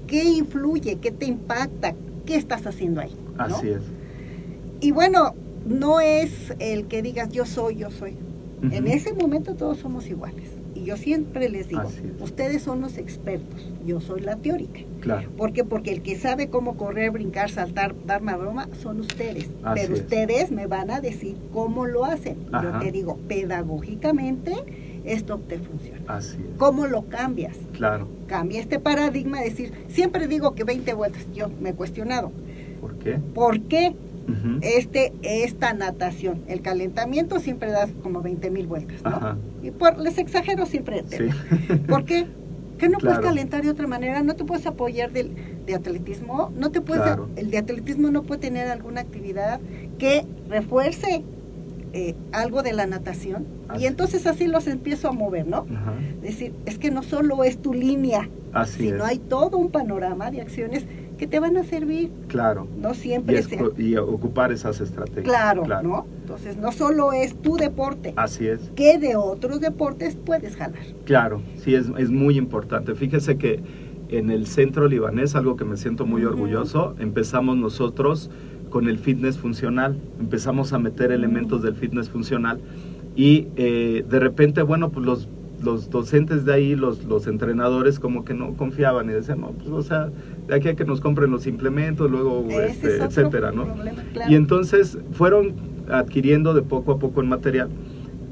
¿Qué 0.05 0.23
influye? 0.23 0.97
¿Qué 0.97 1.11
te 1.11 1.25
impacta? 1.25 1.95
¿Qué 2.25 2.35
estás 2.35 2.65
haciendo 2.67 3.01
ahí? 3.01 3.15
¿no? 3.37 3.43
Así 3.43 3.69
es. 3.69 3.81
Y 4.79 4.91
bueno, 4.91 5.33
no 5.65 5.99
es 5.99 6.53
el 6.59 6.85
que 6.85 7.01
digas 7.01 7.29
yo 7.29 7.45
soy, 7.45 7.77
yo 7.77 7.89
soy. 7.91 8.15
En 8.71 8.87
ese 8.87 9.13
momento 9.13 9.53
todos 9.55 9.77
somos 9.77 10.07
iguales. 10.07 10.49
Yo 10.87 10.95
siempre 10.95 11.49
les 11.49 11.67
digo, 11.67 11.83
ustedes 12.21 12.61
son 12.61 12.79
los 12.79 12.97
expertos, 12.97 13.69
yo 13.85 13.99
soy 13.99 14.21
la 14.21 14.37
teórica. 14.37 14.79
Claro. 15.01 15.29
¿Por 15.31 15.51
qué? 15.51 15.65
Porque 15.65 15.91
el 15.91 16.01
que 16.01 16.15
sabe 16.15 16.47
cómo 16.47 16.77
correr, 16.77 17.11
brincar, 17.11 17.49
saltar, 17.49 17.93
dar 18.05 18.21
maroma 18.21 18.69
son 18.81 19.01
ustedes. 19.01 19.49
Así 19.63 19.81
Pero 19.81 19.95
es. 19.95 19.99
ustedes 19.99 20.49
me 20.49 20.65
van 20.65 20.89
a 20.89 21.01
decir 21.01 21.35
cómo 21.51 21.85
lo 21.85 22.05
hacen. 22.05 22.37
Ajá. 22.53 22.71
Yo 22.71 22.79
te 22.79 22.93
digo, 22.93 23.17
pedagógicamente, 23.27 24.53
esto 25.03 25.39
te 25.39 25.59
funciona. 25.59 25.99
Así 26.07 26.37
es. 26.37 26.57
¿Cómo 26.57 26.87
lo 26.87 27.09
cambias? 27.09 27.57
Claro. 27.73 28.07
Cambia 28.27 28.61
este 28.61 28.79
paradigma 28.79 29.41
de 29.41 29.49
decir, 29.49 29.73
siempre 29.89 30.29
digo 30.29 30.55
que 30.55 30.63
20 30.63 30.93
vueltas. 30.93 31.27
Yo 31.33 31.49
me 31.59 31.71
he 31.71 31.73
cuestionado. 31.73 32.31
¿Por 32.79 32.95
qué? 32.99 33.19
¿Por 33.33 33.59
qué 33.63 33.93
Este, 34.61 35.13
esta 35.21 35.73
natación? 35.73 36.41
El 36.47 36.61
calentamiento 36.61 37.39
siempre 37.39 37.71
das 37.71 37.89
como 38.03 38.21
20 38.21 38.49
mil 38.51 38.67
vueltas, 38.67 39.01
¿no? 39.03 39.09
Ajá. 39.09 39.37
Y 39.63 39.71
por, 39.71 39.97
les 39.99 40.17
exagero 40.17 40.65
siempre. 40.65 41.03
Sí. 41.09 41.75
¿Por 41.87 42.03
qué? 42.05 42.27
Que 42.77 42.89
no 42.89 42.97
Claro. 42.99 43.15
puedes 43.15 43.29
calentar 43.31 43.63
de 43.63 43.69
otra 43.69 43.87
manera, 43.87 44.21
no 44.23 44.35
te 44.35 44.43
puedes 44.43 44.65
apoyar 44.67 45.11
del, 45.11 45.31
de 45.65 45.73
atletismo, 45.75 46.51
no 46.55 46.69
te 46.71 46.81
puedes, 46.81 47.03
Claro. 47.03 47.29
el 47.35 47.49
de 47.51 47.57
atletismo 47.57 48.11
no 48.11 48.23
puede 48.23 48.41
tener 48.41 48.67
alguna 48.67 49.01
actividad 49.01 49.59
que 49.97 50.25
refuerce 50.47 51.23
eh, 51.93 52.15
algo 52.33 52.61
de 52.63 52.73
la 52.73 52.85
natación. 52.85 53.45
Así. 53.69 53.83
Y 53.83 53.87
entonces 53.87 54.27
así 54.27 54.45
los 54.47 54.67
empiezo 54.67 55.07
a 55.07 55.11
mover, 55.13 55.47
¿no? 55.47 55.65
Ajá. 55.73 55.93
Es 56.17 56.21
decir, 56.21 56.53
es 56.65 56.77
que 56.77 56.91
no 56.91 57.01
solo 57.01 57.43
es 57.43 57.57
tu 57.59 57.73
línea, 57.73 58.29
Así 58.53 58.83
sino 58.89 58.97
es. 58.97 59.09
hay 59.11 59.17
todo 59.19 59.57
un 59.57 59.69
panorama 59.71 60.29
de 60.29 60.41
acciones 60.41 60.85
que 61.17 61.27
te 61.27 61.39
van 61.39 61.57
a 61.57 61.63
servir. 61.63 62.11
Claro. 62.27 62.67
No 62.79 62.91
Y, 62.91 62.95
siempre 62.95 63.41
sea. 63.43 63.59
esco- 63.59 63.73
y 63.79 63.95
ocupar 63.97 64.51
esas 64.51 64.79
estrategias. 64.81 65.23
Claro, 65.25 65.63
¿no? 65.83 66.05
Entonces 66.21 66.57
no 66.57 66.71
solo 66.71 67.11
es 67.13 67.35
tu 67.41 67.57
deporte, 67.57 68.13
Así 68.15 68.47
es. 68.47 68.71
que 68.75 68.97
de 68.99 69.15
otros 69.15 69.59
deportes 69.59 70.15
puedes 70.15 70.55
jalar. 70.55 70.79
Claro, 71.05 71.41
sí, 71.57 71.73
es, 71.75 71.87
es 71.97 72.09
muy 72.11 72.37
importante. 72.37 72.93
Fíjese 72.95 73.37
que 73.37 73.59
en 74.09 74.29
el 74.29 74.47
centro 74.47 74.87
libanés, 74.87 75.35
algo 75.35 75.55
que 75.57 75.65
me 75.65 75.75
siento 75.77 76.05
muy 76.05 76.23
orgulloso, 76.23 76.95
empezamos 76.99 77.57
nosotros 77.57 78.29
con 78.69 78.87
el 78.87 78.99
fitness 78.99 79.37
funcional, 79.37 79.97
empezamos 80.19 80.73
a 80.73 80.79
meter 80.79 81.11
elementos 81.11 81.61
del 81.61 81.75
fitness 81.75 82.09
funcional 82.09 82.59
y 83.15 83.47
eh, 83.55 84.05
de 84.07 84.19
repente, 84.19 84.61
bueno, 84.61 84.89
pues 84.91 85.05
los, 85.05 85.29
los 85.63 85.89
docentes 85.89 86.45
de 86.45 86.53
ahí, 86.53 86.75
los, 86.75 87.03
los 87.05 87.27
entrenadores 87.27 87.99
como 87.99 88.23
que 88.25 88.33
no 88.33 88.53
confiaban 88.53 89.09
y 89.09 89.13
decían, 89.13 89.41
no, 89.41 89.51
pues 89.51 89.69
o 89.69 89.81
sea, 89.81 90.09
de 90.47 90.55
aquí 90.55 90.69
a 90.69 90.75
que 90.75 90.85
nos 90.85 91.01
compren 91.01 91.31
los 91.31 91.47
implementos, 91.47 92.09
luego, 92.09 92.45
este, 92.49 92.95
es 92.95 93.01
etcétera, 93.01 93.51
¿no? 93.51 93.65
problema, 93.65 94.03
claro. 94.13 94.31
Y 94.31 94.35
entonces 94.35 94.97
fueron 95.11 95.53
adquiriendo 95.89 96.53
de 96.53 96.61
poco 96.61 96.93
a 96.93 96.99
poco 96.99 97.21
el 97.21 97.27
material. 97.27 97.69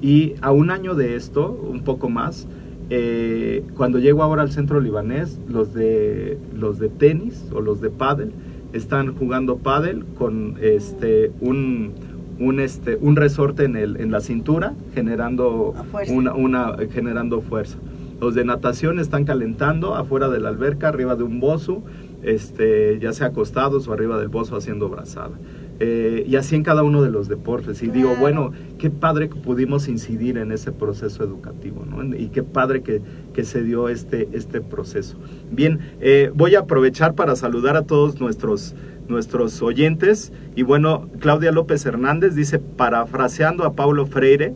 Y 0.01 0.36
a 0.41 0.51
un 0.51 0.72
año 0.72 0.95
de 0.95 1.16
esto, 1.16 1.51
un 1.51 1.84
poco 1.84 2.09
más, 2.09 2.47
eh, 2.89 3.63
cuando 3.76 3.99
llego 3.99 4.24
ahora 4.24 4.43
al 4.43 4.51
centro 4.51 4.80
libanés, 4.80 5.39
los 5.49 5.74
de, 5.74 6.38
los 6.53 6.80
de 6.80 6.89
tenis 6.89 7.45
o 7.53 7.61
los 7.61 7.82
de 7.82 7.89
pádel 7.89 8.32
están 8.74 9.16
jugando 9.16 9.57
pádel 9.57 10.05
con 10.18 10.57
este, 10.61 11.32
un, 11.39 11.93
un, 12.39 12.59
este, 12.59 12.97
un 12.97 13.16
resorte 13.16 13.63
en, 13.63 13.76
el, 13.76 13.97
en 13.97 14.11
la 14.11 14.20
cintura, 14.20 14.74
generando 14.93 15.74
fuerza. 15.91 16.13
una, 16.13 16.34
una, 16.34 16.76
generando 16.91 17.41
fuerza. 17.41 17.78
Los 18.22 18.36
de 18.36 18.45
natación 18.45 18.99
están 18.99 19.26
calentando 19.26 19.95
afuera 19.95 20.30
de 20.30 20.39
la 20.39 20.49
alberca, 20.49 20.89
arriba 20.89 21.16
de 21.16 21.24
un 21.24 21.39
bozo, 21.39 21.84
este, 22.24 22.99
ya 22.99 23.13
sea 23.13 23.28
acostados 23.28 23.88
o 23.88 23.93
arriba 23.93 24.20
del 24.20 24.30
bozo 24.30 24.55
haciendo 24.55 24.89
brazada. 24.89 25.38
Eh, 25.80 26.24
y 26.26 26.38
así 26.38 26.55
en 26.55 26.63
cada 26.63 26.84
uno 26.84 27.01
de 27.01 27.09
los 27.09 27.28
deportes. 27.28 27.84
Y 27.84 27.88
digo, 27.88 28.16
bueno, 28.20 28.51
qué 28.78 28.89
padre 28.89 29.28
que 29.30 29.36
pudimos 29.36 29.88
incidir 29.88 30.38
en 30.38 30.51
ese 30.51 30.72
proceso 30.72 31.24
educativo, 31.24 31.86
¿no? 31.86 32.16
Y 32.16 32.30
qué 32.30 32.43
padre 32.43 32.82
que, 32.82 33.01
que 33.34 33.43
se 33.43 33.61
dio 33.61 33.89
este, 33.89 34.30
este 34.32 34.61
proceso. 34.61 35.18
Bien, 35.51 35.80
eh, 35.99 36.32
voy 36.34 36.55
a 36.55 36.59
aprovechar 36.59 37.13
para 37.13 37.36
saludar 37.36 37.76
a 37.76 37.82
todos 37.82 38.22
nuestros, 38.22 38.74
nuestros 39.09 39.61
oyentes. 39.61 40.32
Y 40.55 40.63
bueno, 40.63 41.09
Claudia 41.20 41.51
López 41.51 41.86
Hernández 41.86 42.36
dice, 42.36 42.59
parafraseando 42.59 43.66
a 43.66 43.74
Paulo 43.74 44.05
Freire, 44.05 44.53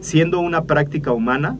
siendo 0.00 0.40
una 0.40 0.64
práctica 0.64 1.12
humana, 1.12 1.58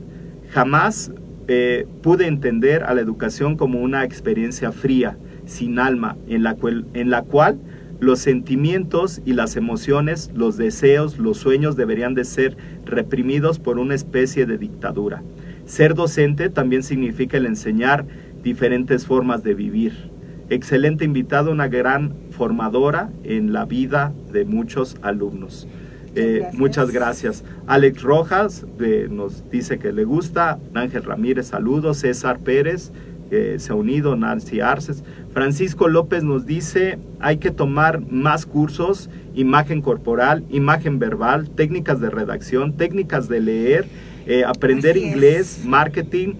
jamás 0.50 1.10
eh, 1.48 1.86
pude 2.02 2.26
entender 2.26 2.84
a 2.84 2.94
la 2.94 3.00
educación 3.00 3.56
como 3.56 3.80
una 3.80 4.04
experiencia 4.04 4.72
fría, 4.72 5.16
sin 5.50 5.78
alma, 5.80 6.16
en 6.28 6.44
la 6.44 6.54
cual, 6.54 6.86
en 6.94 7.10
la 7.10 7.22
cual 7.22 7.58
los 7.98 8.20
sentimientos 8.20 9.20
y 9.26 9.34
las 9.34 9.56
emociones, 9.56 10.30
los 10.34 10.56
deseos, 10.56 11.18
los 11.18 11.38
sueños 11.38 11.76
deberían 11.76 12.14
de 12.14 12.24
ser 12.24 12.56
reprimidos 12.86 13.58
por 13.58 13.78
una 13.78 13.94
especie 13.94 14.46
de 14.46 14.56
dictadura. 14.56 15.22
Ser 15.66 15.94
docente 15.94 16.48
también 16.48 16.82
significa 16.82 17.36
el 17.36 17.46
enseñar 17.46 18.06
diferentes 18.42 19.06
formas 19.06 19.42
de 19.42 19.54
vivir. 19.54 20.10
Excelente 20.48 21.04
invitado, 21.04 21.50
una 21.50 21.68
gran 21.68 22.14
formadora 22.30 23.10
en 23.24 23.52
la 23.52 23.66
vida 23.66 24.12
de 24.32 24.44
muchos 24.44 24.96
alumnos. 25.02 25.68
Eh, 26.16 26.38
Gracias. 26.40 26.58
muchas 26.58 26.90
gracias. 26.90 27.44
Alex 27.66 28.02
Rojas 28.02 28.66
eh, 28.80 29.08
nos 29.10 29.48
dice 29.50 29.78
que 29.78 29.92
le 29.92 30.04
gusta. 30.04 30.58
Ángel 30.74 31.04
Ramírez, 31.04 31.48
saludos. 31.48 31.98
César 31.98 32.40
Pérez 32.40 32.92
eh, 33.30 33.56
se 33.58 33.72
ha 33.72 33.74
unido. 33.74 34.16
Nancy 34.16 34.60
Arces. 34.60 35.04
Francisco 35.32 35.88
López 35.88 36.24
nos 36.24 36.46
dice, 36.46 36.98
hay 37.20 37.38
que 37.38 37.50
tomar 37.50 38.00
más 38.10 38.46
cursos, 38.46 39.10
imagen 39.34 39.80
corporal, 39.80 40.44
imagen 40.50 40.98
verbal, 40.98 41.50
técnicas 41.50 42.00
de 42.00 42.10
redacción, 42.10 42.76
técnicas 42.76 43.28
de 43.28 43.40
leer, 43.40 43.86
eh, 44.26 44.44
aprender 44.44 44.96
Así 44.96 45.04
es. 45.04 45.12
inglés, 45.12 45.62
marketing. 45.64 46.34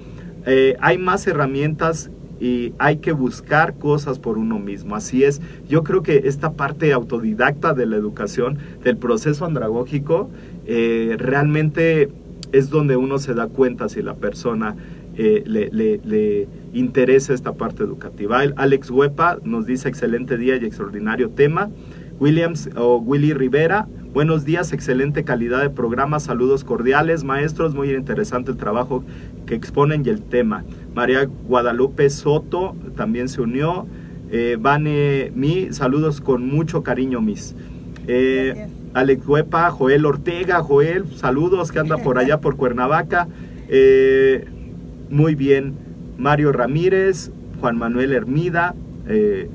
Eh, 0.47 0.77
hay 0.81 0.99
más 0.99 1.27
herramientas 1.27 2.11
y 2.41 2.73
hay 2.79 2.97
que 2.97 3.13
buscar 3.13 3.75
cosas 3.75 4.19
por 4.19 4.39
uno 4.39 4.59
mismo. 4.59 4.97
Así 4.97 5.25
es, 5.25 5.41
yo 5.69 5.85
creo 5.85 6.03
que 6.03 6.23
esta 6.25 6.53
parte 6.53 6.93
autodidacta 6.93 7.75
de 7.75 7.87
la 7.87 7.97
educación, 7.97 8.59
del 8.83 8.97
proceso 8.97 9.45
andragógico, 9.45 10.31
eh, 10.67 11.17
realmente 11.19 12.09
es 12.53 12.71
donde 12.71 12.97
uno 12.97 13.19
se 13.19 13.35
da 13.35 13.47
cuenta 13.47 13.89
si 13.89 14.03
la 14.03 14.15
persona 14.15 14.75
eh, 15.23 15.43
le, 15.45 15.69
le- 15.71 16.01
le 16.03 16.49
interesa 16.73 17.35
esta 17.35 17.53
parte 17.53 17.83
educativa. 17.83 18.41
Alex 18.57 18.91
Huepa 18.91 19.37
nos 19.45 19.67
dice 19.67 19.89
excelente 19.89 20.39
día 20.39 20.57
y 20.57 20.65
extraordinario 20.65 21.29
tema. 21.29 21.69
Williams 22.19 22.71
o 22.77 22.97
Willy 22.99 23.33
Rivera, 23.35 23.87
buenos 24.15 24.45
días, 24.45 24.73
excelente 24.73 25.25
calidad 25.25 25.61
de 25.63 25.69
programa, 25.71 26.21
saludos 26.21 26.65
cordiales, 26.65 27.25
maestros, 27.25 27.75
muy 27.75 27.91
interesante 27.93 28.51
el 28.51 28.57
trabajo 28.57 29.05
que 29.47 29.55
exponen 29.55 30.03
y 30.05 30.09
el 30.09 30.23
tema. 30.23 30.65
María 30.95 31.29
Guadalupe 31.49 32.09
Soto 32.09 32.75
también 32.97 33.29
se 33.29 33.41
unió. 33.43 33.87
Eh, 34.31 34.57
Vane 34.61 35.33
Mi, 35.35 35.73
saludos 35.73 36.21
con 36.21 36.47
mucho 36.47 36.83
cariño, 36.83 37.21
mis. 37.21 37.55
Eh. 38.07 38.69
Alex 38.93 39.27
Huepa, 39.27 39.71
Joel 39.71 40.05
Ortega, 40.05 40.63
Joel, 40.63 41.05
saludos, 41.17 41.71
que 41.71 41.79
anda 41.79 41.97
por 41.99 42.19
allá 42.19 42.41
por 42.41 42.57
Cuernavaca. 42.57 43.29
Eh, 43.69 44.47
muy 45.11 45.35
bien, 45.35 45.75
Mario 46.19 46.53
Ramírez, 46.53 47.31
Juan 47.61 47.77
Manuel 47.77 48.13
Hermida, 48.13 48.75
eh, 49.09 49.51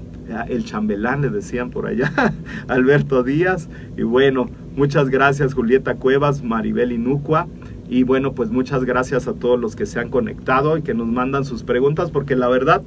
el 0.49 0.66
chambelán 0.66 1.22
le 1.22 1.30
decían 1.30 1.70
por 1.70 1.88
allá, 1.88 2.12
Alberto 2.68 3.24
Díaz, 3.24 3.70
y 3.95 4.03
bueno, 4.03 4.49
muchas 4.76 5.10
gracias 5.10 5.53
Julieta 5.53 5.95
Cuevas, 5.95 6.43
Maribel 6.43 6.91
Inucua, 6.91 7.47
y 7.88 8.03
bueno, 8.03 8.34
pues 8.34 8.49
muchas 8.49 8.84
gracias 8.84 9.28
a 9.28 9.34
todos 9.34 9.60
los 9.60 9.76
que 9.76 9.86
se 9.86 9.99
han 9.99 10.10
conectado 10.10 10.78
y 10.78 10.82
que 10.82 10.93
nos 10.93 11.08
mandan 11.08 11.45
sus 11.45 11.64
preguntas, 11.64 12.12
porque 12.12 12.36
la 12.36 12.49
verdad, 12.49 12.82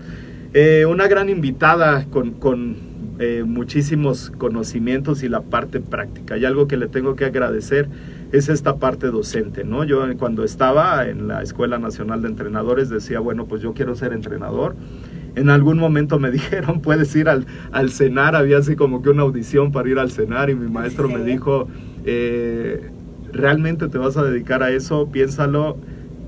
eh, 0.54 0.86
una 0.86 1.06
gran 1.06 1.28
invitada 1.28 2.06
con, 2.10 2.32
con 2.32 2.87
eh, 3.18 3.44
muchísimos 3.44 4.30
conocimientos 4.38 5.22
y 5.22 5.28
la 5.28 5.40
parte 5.40 5.80
práctica. 5.80 6.36
Y 6.36 6.44
algo 6.44 6.68
que 6.68 6.76
le 6.76 6.86
tengo 6.86 7.16
que 7.16 7.24
agradecer 7.24 7.88
es 8.32 8.48
esta 8.48 8.76
parte 8.76 9.08
docente, 9.08 9.64
¿no? 9.64 9.84
Yo 9.84 10.06
eh, 10.06 10.16
cuando 10.16 10.44
estaba 10.44 11.08
en 11.08 11.28
la 11.28 11.42
Escuela 11.42 11.78
Nacional 11.78 12.22
de 12.22 12.28
Entrenadores 12.28 12.90
decía, 12.90 13.20
bueno, 13.20 13.46
pues 13.46 13.62
yo 13.62 13.72
quiero 13.72 13.94
ser 13.94 14.12
entrenador. 14.12 14.76
En 15.34 15.50
algún 15.50 15.78
momento 15.78 16.18
me 16.18 16.30
dijeron, 16.32 16.80
puedes 16.80 17.14
ir 17.16 17.28
al, 17.28 17.46
al 17.72 17.90
cenar, 17.90 18.36
había 18.36 18.58
así 18.58 18.76
como 18.76 19.02
que 19.02 19.10
una 19.10 19.22
audición 19.22 19.72
para 19.72 19.88
ir 19.88 19.98
al 19.98 20.10
cenar 20.10 20.50
y 20.50 20.54
mi 20.54 20.70
maestro 20.70 21.08
me 21.08 21.24
dijo, 21.24 21.68
eh, 22.04 22.90
¿realmente 23.32 23.88
te 23.88 23.98
vas 23.98 24.16
a 24.16 24.24
dedicar 24.24 24.62
a 24.62 24.70
eso? 24.70 25.08
Piénsalo. 25.10 25.78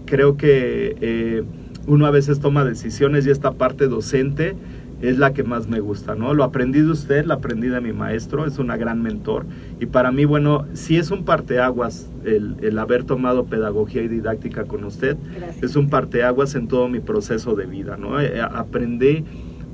Creo 0.06 0.36
que 0.36 0.96
eh, 1.00 1.44
uno 1.86 2.06
a 2.06 2.10
veces 2.10 2.40
toma 2.40 2.64
decisiones 2.64 3.26
y 3.26 3.30
esta 3.30 3.52
parte 3.52 3.86
docente 3.86 4.56
es 5.00 5.18
la 5.18 5.32
que 5.32 5.42
más 5.42 5.68
me 5.68 5.80
gusta, 5.80 6.14
¿no? 6.14 6.34
Lo 6.34 6.44
aprendí 6.44 6.80
de 6.80 6.90
usted, 6.90 7.24
lo 7.24 7.34
aprendí 7.34 7.68
de 7.68 7.80
mi 7.80 7.92
maestro, 7.92 8.46
es 8.46 8.58
una 8.58 8.76
gran 8.76 9.02
mentor. 9.02 9.46
Y 9.80 9.86
para 9.86 10.12
mí, 10.12 10.24
bueno, 10.24 10.66
sí 10.74 10.96
es 10.96 11.10
un 11.10 11.24
parteaguas 11.24 12.10
el, 12.24 12.56
el 12.62 12.78
haber 12.78 13.04
tomado 13.04 13.46
pedagogía 13.46 14.02
y 14.02 14.08
didáctica 14.08 14.64
con 14.64 14.84
usted. 14.84 15.16
Gracias. 15.36 15.62
Es 15.62 15.76
un 15.76 15.88
parteaguas 15.88 16.54
en 16.54 16.68
todo 16.68 16.88
mi 16.88 17.00
proceso 17.00 17.54
de 17.54 17.66
vida, 17.66 17.96
¿no? 17.96 18.20
Eh, 18.20 18.40
aprendí 18.40 19.24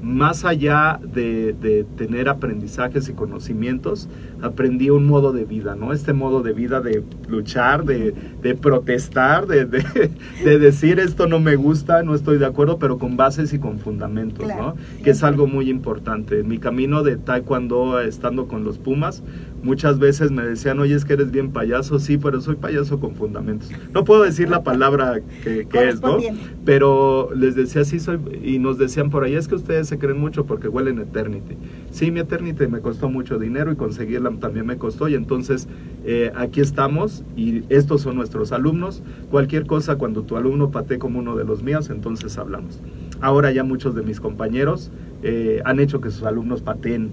más 0.02 0.44
allá 0.44 1.00
de, 1.02 1.54
de 1.54 1.84
tener 1.96 2.28
aprendizajes 2.28 3.08
y 3.08 3.12
conocimientos, 3.12 4.08
aprendí 4.42 4.90
un 4.90 5.06
modo 5.06 5.32
de 5.32 5.44
vida, 5.44 5.74
¿no? 5.74 5.92
Este 5.92 6.12
modo 6.12 6.42
de 6.42 6.52
vida 6.52 6.80
de 6.80 7.02
luchar, 7.28 7.84
de, 7.84 8.14
de 8.42 8.54
protestar, 8.54 9.46
de, 9.46 9.64
de, 9.64 9.84
de 10.44 10.58
decir 10.58 11.00
esto 11.00 11.26
no 11.26 11.40
me 11.40 11.56
gusta, 11.56 12.02
no 12.02 12.14
estoy 12.14 12.38
de 12.38 12.46
acuerdo, 12.46 12.78
pero 12.78 12.98
con 12.98 13.16
bases 13.16 13.52
y 13.52 13.58
con 13.58 13.78
fundamentos, 13.78 14.44
Claro, 14.44 14.76
¿no? 14.76 15.02
Que 15.02 15.10
es 15.10 15.22
algo 15.22 15.46
muy 15.46 15.70
importante. 15.70 16.42
Mi 16.42 16.58
camino 16.58 17.02
de 17.02 17.16
taekwondo, 17.16 18.00
estando 18.00 18.48
con 18.48 18.64
los 18.64 18.78
Pumas, 18.78 19.22
Muchas 19.66 19.98
veces 19.98 20.30
me 20.30 20.44
decían, 20.44 20.78
oye, 20.78 20.94
es 20.94 21.04
que 21.04 21.14
eres 21.14 21.32
bien 21.32 21.50
payaso, 21.50 21.98
sí, 21.98 22.18
pero 22.18 22.40
soy 22.40 22.54
payaso 22.54 23.00
con 23.00 23.16
fundamentos. 23.16 23.68
No 23.92 24.04
puedo 24.04 24.22
decir 24.22 24.48
la 24.48 24.62
palabra 24.62 25.20
que, 25.42 25.66
que 25.66 25.88
es, 25.88 26.00
¿no? 26.00 26.18
Pero 26.64 27.30
les 27.34 27.56
decía, 27.56 27.84
sí, 27.84 27.98
soy, 27.98 28.20
y 28.44 28.60
nos 28.60 28.78
decían 28.78 29.10
por 29.10 29.24
ahí, 29.24 29.34
es 29.34 29.48
que 29.48 29.56
ustedes 29.56 29.88
se 29.88 29.98
creen 29.98 30.20
mucho 30.20 30.46
porque 30.46 30.68
huelen 30.68 31.00
Eternity. 31.00 31.56
Sí, 31.90 32.12
mi 32.12 32.20
Eternity 32.20 32.68
me 32.68 32.80
costó 32.80 33.08
mucho 33.08 33.40
dinero 33.40 33.72
y 33.72 33.76
conseguirla 33.76 34.30
también 34.38 34.66
me 34.66 34.76
costó, 34.76 35.08
y 35.08 35.14
entonces 35.14 35.66
eh, 36.04 36.30
aquí 36.36 36.60
estamos, 36.60 37.24
y 37.36 37.64
estos 37.68 38.02
son 38.02 38.14
nuestros 38.14 38.52
alumnos. 38.52 39.02
Cualquier 39.32 39.66
cosa, 39.66 39.96
cuando 39.96 40.22
tu 40.22 40.36
alumno 40.36 40.70
patee 40.70 41.00
como 41.00 41.18
uno 41.18 41.34
de 41.34 41.44
los 41.44 41.64
míos, 41.64 41.90
entonces 41.90 42.38
hablamos. 42.38 42.80
Ahora 43.20 43.50
ya 43.50 43.64
muchos 43.64 43.96
de 43.96 44.02
mis 44.02 44.20
compañeros 44.20 44.92
eh, 45.22 45.60
han 45.64 45.80
hecho 45.80 46.00
que 46.00 46.10
sus 46.10 46.22
alumnos 46.22 46.62
pateen 46.62 47.10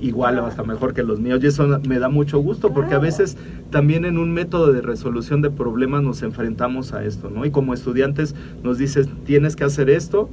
igual 0.00 0.38
o 0.38 0.46
hasta 0.46 0.62
mejor 0.62 0.94
que 0.94 1.02
los 1.02 1.20
míos 1.20 1.40
y 1.42 1.46
eso 1.46 1.80
me 1.86 1.98
da 1.98 2.08
mucho 2.08 2.38
gusto 2.38 2.72
porque 2.72 2.94
a 2.94 2.98
veces 2.98 3.36
también 3.70 4.04
en 4.04 4.18
un 4.18 4.32
método 4.32 4.72
de 4.72 4.82
resolución 4.82 5.42
de 5.42 5.50
problemas 5.50 6.02
nos 6.02 6.22
enfrentamos 6.22 6.92
a 6.92 7.04
esto, 7.04 7.30
¿no? 7.30 7.44
Y 7.44 7.50
como 7.50 7.74
estudiantes 7.74 8.34
nos 8.62 8.78
dices, 8.78 9.08
tienes 9.24 9.56
que 9.56 9.64
hacer 9.64 9.90
esto 9.90 10.28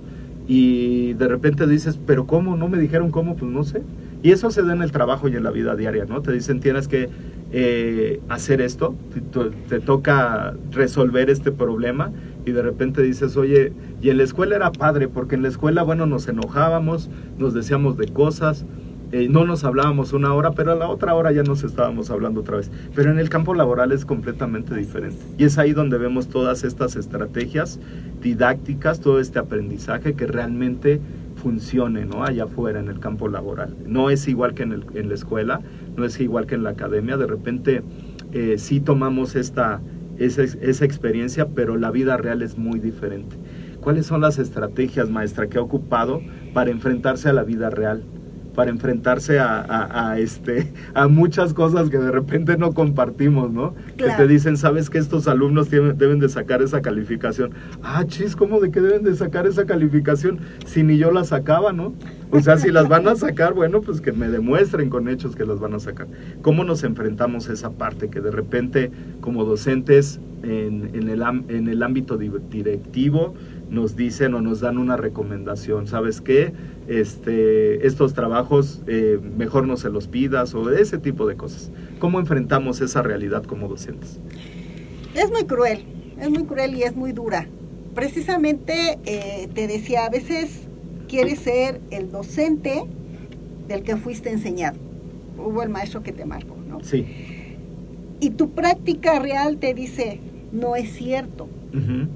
y 0.48 1.14
de 1.14 1.28
repente 1.28 1.68
dices, 1.68 2.00
pero 2.06 2.26
¿cómo? 2.26 2.58
¿No 2.58 2.68
me 2.68 2.78
dijeron 2.78 3.12
cómo? 3.12 3.36
Pues 3.36 3.50
no 3.52 3.64
sé. 3.64 3.82
Y 4.24 4.32
eso 4.32 4.52
se 4.52 4.64
da 4.64 4.74
en 4.74 4.82
el 4.82 4.92
trabajo 4.92 5.28
y 5.28 5.36
en 5.36 5.44
la 5.44 5.52
vida 5.52 5.76
diaria, 5.76 6.06
¿no? 6.06 6.22
Te 6.22 6.32
dicen, 6.32 6.60
tienes 6.60 6.88
que 6.88 7.10
eh, 7.52 8.22
hacer 8.30 8.62
esto, 8.62 8.96
te, 9.14 9.50
te 9.70 9.80
toca 9.80 10.54
resolver 10.72 11.30
este 11.30 11.52
problema 11.52 12.12
y 12.46 12.52
de 12.52 12.62
repente 12.62 13.02
dices, 13.02 13.38
oye, 13.38 13.74
y 14.02 14.10
en 14.10 14.18
la 14.18 14.24
escuela 14.24 14.56
era 14.56 14.72
padre, 14.72 15.08
porque 15.08 15.36
en 15.36 15.44
la 15.44 15.50
escuela, 15.50 15.84
bueno, 15.84 16.06
nos 16.06 16.28
enojábamos, 16.28 17.10
nos 17.38 17.54
decíamos 17.54 17.98
de 17.98 18.08
cosas, 18.08 18.66
eh, 19.14 19.28
no 19.30 19.46
nos 19.46 19.64
hablábamos 19.64 20.12
una 20.12 20.34
hora, 20.34 20.54
pero 20.54 20.72
a 20.72 20.76
la 20.76 20.88
otra 20.88 21.14
hora 21.14 21.32
ya 21.32 21.44
nos 21.44 21.64
estábamos 21.64 22.10
hablando 22.10 22.42
otra 22.42 22.58
vez. 22.58 22.72
Pero 22.96 23.12
en 23.12 23.20
el 23.20 23.30
campo 23.30 23.54
laboral 23.54 23.92
es 23.92 24.06
completamente 24.06 24.74
diferente. 24.74 25.24
Y 25.38 25.44
es 25.44 25.60
ahí 25.60 25.72
donde 25.72 26.00
vemos 26.00 26.30
todas 26.30 26.64
estas 26.64 26.96
estrategias 26.96 27.80
didácticas, 28.24 29.02
todo 29.02 29.20
este 29.20 29.38
aprendizaje 29.38 30.16
que 30.16 30.26
realmente 30.26 31.00
funcione 31.36 32.08
¿no? 32.08 32.24
allá 32.24 32.46
afuera 32.46 32.80
en 32.80 32.88
el 32.88 33.00
campo 33.00 33.28
laboral. 33.28 33.76
No 33.86 34.10
es 34.10 34.28
igual 34.28 34.56
que 34.56 34.64
en, 34.64 35.10
la 35.10 35.14
escuela, 35.14 35.62
no 35.96 36.06
es 36.06 36.20
igual 36.20 36.48
que 36.48 36.56
en 36.56 36.64
la 36.64 36.72
academia. 36.72 37.16
De 37.16 37.28
repente 37.28 37.84
eh, 38.32 38.56
sí 38.58 38.80
tomamos 38.80 39.36
esta, 39.36 39.80
esa, 40.18 40.42
esa 40.42 40.86
experiencia, 40.86 41.50
pero 41.50 41.78
la 41.78 41.92
vida 41.92 42.18
real 42.18 42.42
es 42.42 42.58
muy 42.58 42.80
diferente. 42.80 43.36
¿Cuáles 43.80 44.08
son 44.08 44.22
las 44.22 44.40
estrategias, 44.40 45.12
maestra, 45.12 45.50
que 45.50 45.60
ha 45.60 45.62
ocupado 45.62 46.20
para 46.52 46.72
enfrentarse 46.72 47.30
a 47.30 47.34
la 47.34 47.44
vida 47.44 47.70
real? 47.70 48.04
Para 48.56 48.70
enfrentarse 48.72 49.40
a, 49.40 49.60
a- 49.62 50.12
a, 50.12 50.20
este, 50.20 50.72
a 50.94 51.08
muchas 51.08 51.54
cosas 51.54 51.90
que 51.90 51.98
de 51.98 52.12
repente 52.12 52.58
no 52.58 52.74
compartimos, 52.74 53.52
¿no? 53.52 53.74
Que 53.98 54.06
te 54.18 54.28
dicen, 54.28 54.58
sabes 54.58 54.90
que 54.90 54.98
estos 55.00 55.28
alumnos 55.28 55.70
tienen- 55.70 55.98
deben 55.98 56.20
de 56.20 56.30
sacar 56.30 56.62
esa 56.62 56.82
calificación. 56.82 57.52
Ah, 57.82 58.04
chis, 58.06 58.36
¿cómo 58.36 58.60
de 58.60 58.72
qué 58.72 58.82
deben 58.82 59.04
de 59.04 59.16
sacar 59.16 59.48
esa 59.48 59.66
calificación 59.66 60.40
si 60.66 60.84
ni 60.84 60.98
yo 60.98 61.12
la 61.12 61.24
sacaba, 61.24 61.74
¿no? 61.74 61.94
O 62.32 62.40
sea, 62.42 62.58
si 62.58 62.72
las 62.72 62.88
van 62.88 63.08
a 63.08 63.16
sacar, 63.16 63.54
bueno, 63.56 63.82
pues 63.82 64.02
que 64.02 64.12
me 64.12 64.28
demuestren 64.30 64.90
con 64.90 65.08
hechos 65.10 65.36
que 65.36 65.46
las 65.46 65.60
van 65.60 65.74
a 65.74 65.80
sacar. 65.80 66.08
¿Cómo 66.42 66.64
nos 66.64 66.84
enfrentamos 66.84 67.50
a 67.50 67.54
esa 67.54 67.72
parte 67.72 68.10
que 68.10 68.22
de 68.22 68.32
repente 68.32 68.92
como 69.22 69.46
docentes 69.46 70.20
en, 70.44 70.90
en 70.94 71.10
el, 71.10 71.22
en 71.50 71.68
el 71.70 71.82
ámbito 71.84 72.18
di- 72.18 72.32
directivo 72.50 73.34
nos 73.70 73.96
dicen 73.96 74.34
o 74.36 74.42
nos 74.42 74.60
dan 74.62 74.78
una 74.78 74.98
recomendación? 74.98 75.88
¿Sabes 75.88 76.22
qué? 76.22 76.54
Este, 76.88 77.88
estos 77.88 78.14
trabajos 78.14 78.82
eh, 78.88 79.20
mejor 79.38 79.66
no 79.66 79.78
se 79.78 79.90
los 79.90 80.08
pidas 80.08 80.54
o 80.54 80.70
ese 80.72 80.98
tipo 80.98 81.26
de 81.26 81.36
cosas. 81.36 81.72
¿Cómo 82.00 82.20
enfrentamos 82.20 82.82
esa 82.82 83.02
realidad 83.02 83.44
como 83.44 83.68
docentes? 83.68 84.20
Es 85.16 85.32
muy 85.32 85.46
cruel, 85.46 85.86
es 86.20 86.30
muy 86.30 86.44
cruel 86.44 86.76
y 86.76 86.84
es 86.84 86.96
muy 86.96 87.12
dura. 87.12 87.48
Precisamente 87.96 89.00
eh, 89.06 89.48
te 89.54 89.68
decía, 89.68 90.06
a 90.06 90.10
veces 90.10 90.68
quieres 91.08 91.40
ser 91.40 91.80
el 91.92 92.12
docente 92.12 92.84
del 93.68 93.84
que 93.84 93.96
fuiste 93.96 94.32
enseñado. 94.32 94.78
Hubo 95.38 95.64
el 95.64 95.70
maestro 95.70 96.04
que 96.04 96.12
te 96.12 96.26
marcó, 96.26 96.58
¿no? 96.68 96.84
Sí. 96.84 97.06
Y 98.20 98.32
tu 98.32 98.52
práctica 98.52 99.20
real 99.20 99.58
te 99.58 99.74
dice, 99.74 100.20
no 100.52 100.76
es 100.76 100.92
cierto. 100.94 101.48
Ujú. 101.74 102.08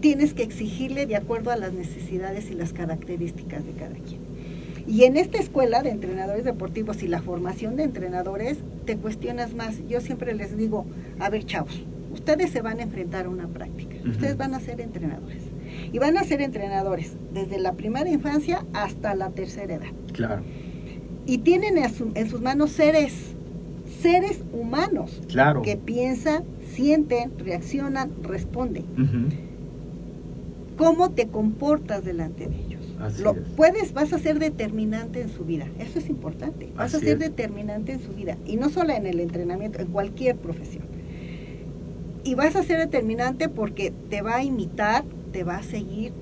Tienes 0.00 0.32
que 0.34 0.42
exigirle 0.42 1.06
de 1.06 1.16
acuerdo 1.16 1.50
a 1.50 1.56
las 1.56 1.72
necesidades 1.72 2.50
y 2.50 2.54
las 2.54 2.72
características 2.72 3.64
de 3.66 3.72
cada 3.72 3.94
quien. 3.96 4.20
Y 4.86 5.04
en 5.04 5.16
esta 5.16 5.38
escuela 5.38 5.82
de 5.82 5.90
entrenadores 5.90 6.44
deportivos 6.44 7.02
y 7.02 7.08
la 7.08 7.20
formación 7.22 7.76
de 7.76 7.84
entrenadores, 7.84 8.58
te 8.86 8.96
cuestionas 8.96 9.54
más. 9.54 9.76
Yo 9.88 10.00
siempre 10.00 10.34
les 10.34 10.56
digo, 10.56 10.86
a 11.18 11.28
ver, 11.28 11.44
chavos, 11.44 11.84
ustedes 12.12 12.50
se 12.50 12.62
van 12.62 12.80
a 12.80 12.82
enfrentar 12.82 13.26
a 13.26 13.28
una 13.28 13.46
práctica. 13.46 13.96
Ustedes 14.08 14.36
van 14.36 14.54
a 14.54 14.60
ser 14.60 14.80
entrenadores. 14.80 15.42
Y 15.92 15.98
van 15.98 16.16
a 16.16 16.24
ser 16.24 16.40
entrenadores 16.40 17.12
desde 17.32 17.58
la 17.58 17.74
primera 17.74 18.08
infancia 18.08 18.64
hasta 18.72 19.14
la 19.14 19.30
tercera 19.30 19.74
edad. 19.74 19.92
Claro, 20.12 20.42
Y 21.26 21.38
tienen 21.38 21.76
en, 21.78 21.92
su- 21.92 22.10
en 22.14 22.28
sus 22.28 22.40
manos 22.40 22.70
seres, 22.70 23.12
seres 24.00 24.42
humanos, 24.52 25.20
claro. 25.28 25.62
que 25.62 25.76
piensan, 25.76 26.42
sienten, 26.74 27.32
reaccionan, 27.38 28.10
responden. 28.22 28.84
Ujú. 28.94 29.49
¿Cómo 30.80 31.10
te 31.10 31.28
comportas 31.28 32.02
delante 32.06 32.46
de 32.46 32.56
ellos? 32.56 32.80
Así 32.98 33.22
Lo, 33.22 33.32
es. 33.32 33.38
puedes, 33.54 33.92
vas 33.92 34.14
a 34.14 34.18
ser 34.18 34.38
determinante 34.38 35.20
en 35.20 35.28
su 35.28 35.44
vida. 35.44 35.66
Eso 35.78 35.98
es 35.98 36.08
importante. 36.08 36.72
Vas 36.74 36.94
a 36.94 37.00
ser 37.00 37.14
es. 37.14 37.18
determinante 37.18 37.92
en 37.92 38.00
su 38.00 38.12
vida. 38.12 38.38
Y 38.46 38.56
no 38.56 38.70
solo 38.70 38.94
en 38.94 39.04
el 39.06 39.20
entrenamiento, 39.20 39.78
en 39.78 39.88
cualquier 39.88 40.36
profesión. 40.36 40.84
Y 42.24 42.34
vas 42.34 42.56
a 42.56 42.62
ser 42.62 42.78
determinante 42.78 43.50
porque 43.50 43.92
te 44.08 44.22
va 44.22 44.36
a 44.36 44.42
imitar, 44.42 45.04
te 45.32 45.44
va 45.44 45.58
a 45.58 45.62
seguir 45.62 46.14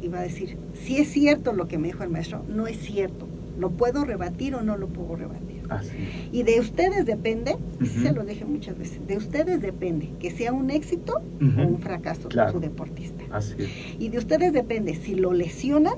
y 0.00 0.06
va 0.06 0.20
a 0.20 0.22
decir, 0.22 0.58
si 0.74 0.98
es 0.98 1.08
cierto 1.08 1.52
lo 1.52 1.66
que 1.66 1.78
me 1.78 1.88
dijo 1.88 2.04
el 2.04 2.10
maestro, 2.10 2.44
no 2.48 2.68
es 2.68 2.78
cierto. 2.78 3.26
¿Lo 3.58 3.70
puedo 3.70 4.04
rebatir 4.04 4.54
o 4.54 4.62
no 4.62 4.76
lo 4.76 4.86
puedo 4.86 5.16
rebatir? 5.16 5.53
Así 5.70 5.90
es. 5.96 6.34
Y 6.34 6.42
de 6.42 6.60
ustedes 6.60 7.06
depende, 7.06 7.56
y 7.80 7.86
sí 7.86 8.00
se 8.00 8.12
lo 8.12 8.24
dije 8.24 8.44
muchas 8.44 8.76
veces, 8.78 9.06
de 9.06 9.16
ustedes 9.16 9.60
depende 9.62 10.10
que 10.20 10.30
sea 10.30 10.52
un 10.52 10.70
éxito 10.70 11.14
o 11.40 11.62
un 11.62 11.78
fracaso 11.78 12.28
Claro. 12.28 12.52
su 12.52 12.60
deportista. 12.60 13.24
Así 13.30 13.54
es. 13.58 13.68
Y 13.98 14.08
de 14.10 14.18
ustedes 14.18 14.52
depende 14.52 14.94
si 14.94 15.14
lo 15.14 15.32
lesionan 15.32 15.94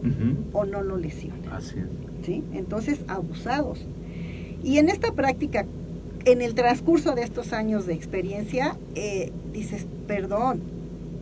o 0.52 0.64
no 0.64 0.82
lo 0.82 0.96
lesionan. 0.96 1.48
Así 1.52 1.76
es. 1.78 2.26
¿sí? 2.26 2.42
Entonces, 2.54 3.00
abusados. 3.08 3.84
Y 4.64 4.78
en 4.78 4.88
esta 4.88 5.12
práctica, 5.12 5.64
en 6.24 6.42
el 6.42 6.54
transcurso 6.54 7.14
de 7.14 7.22
estos 7.22 7.52
años 7.52 7.86
de 7.86 7.94
experiencia, 7.94 8.76
eh, 8.94 9.30
dices, 9.52 9.86
perdón, 10.08 10.60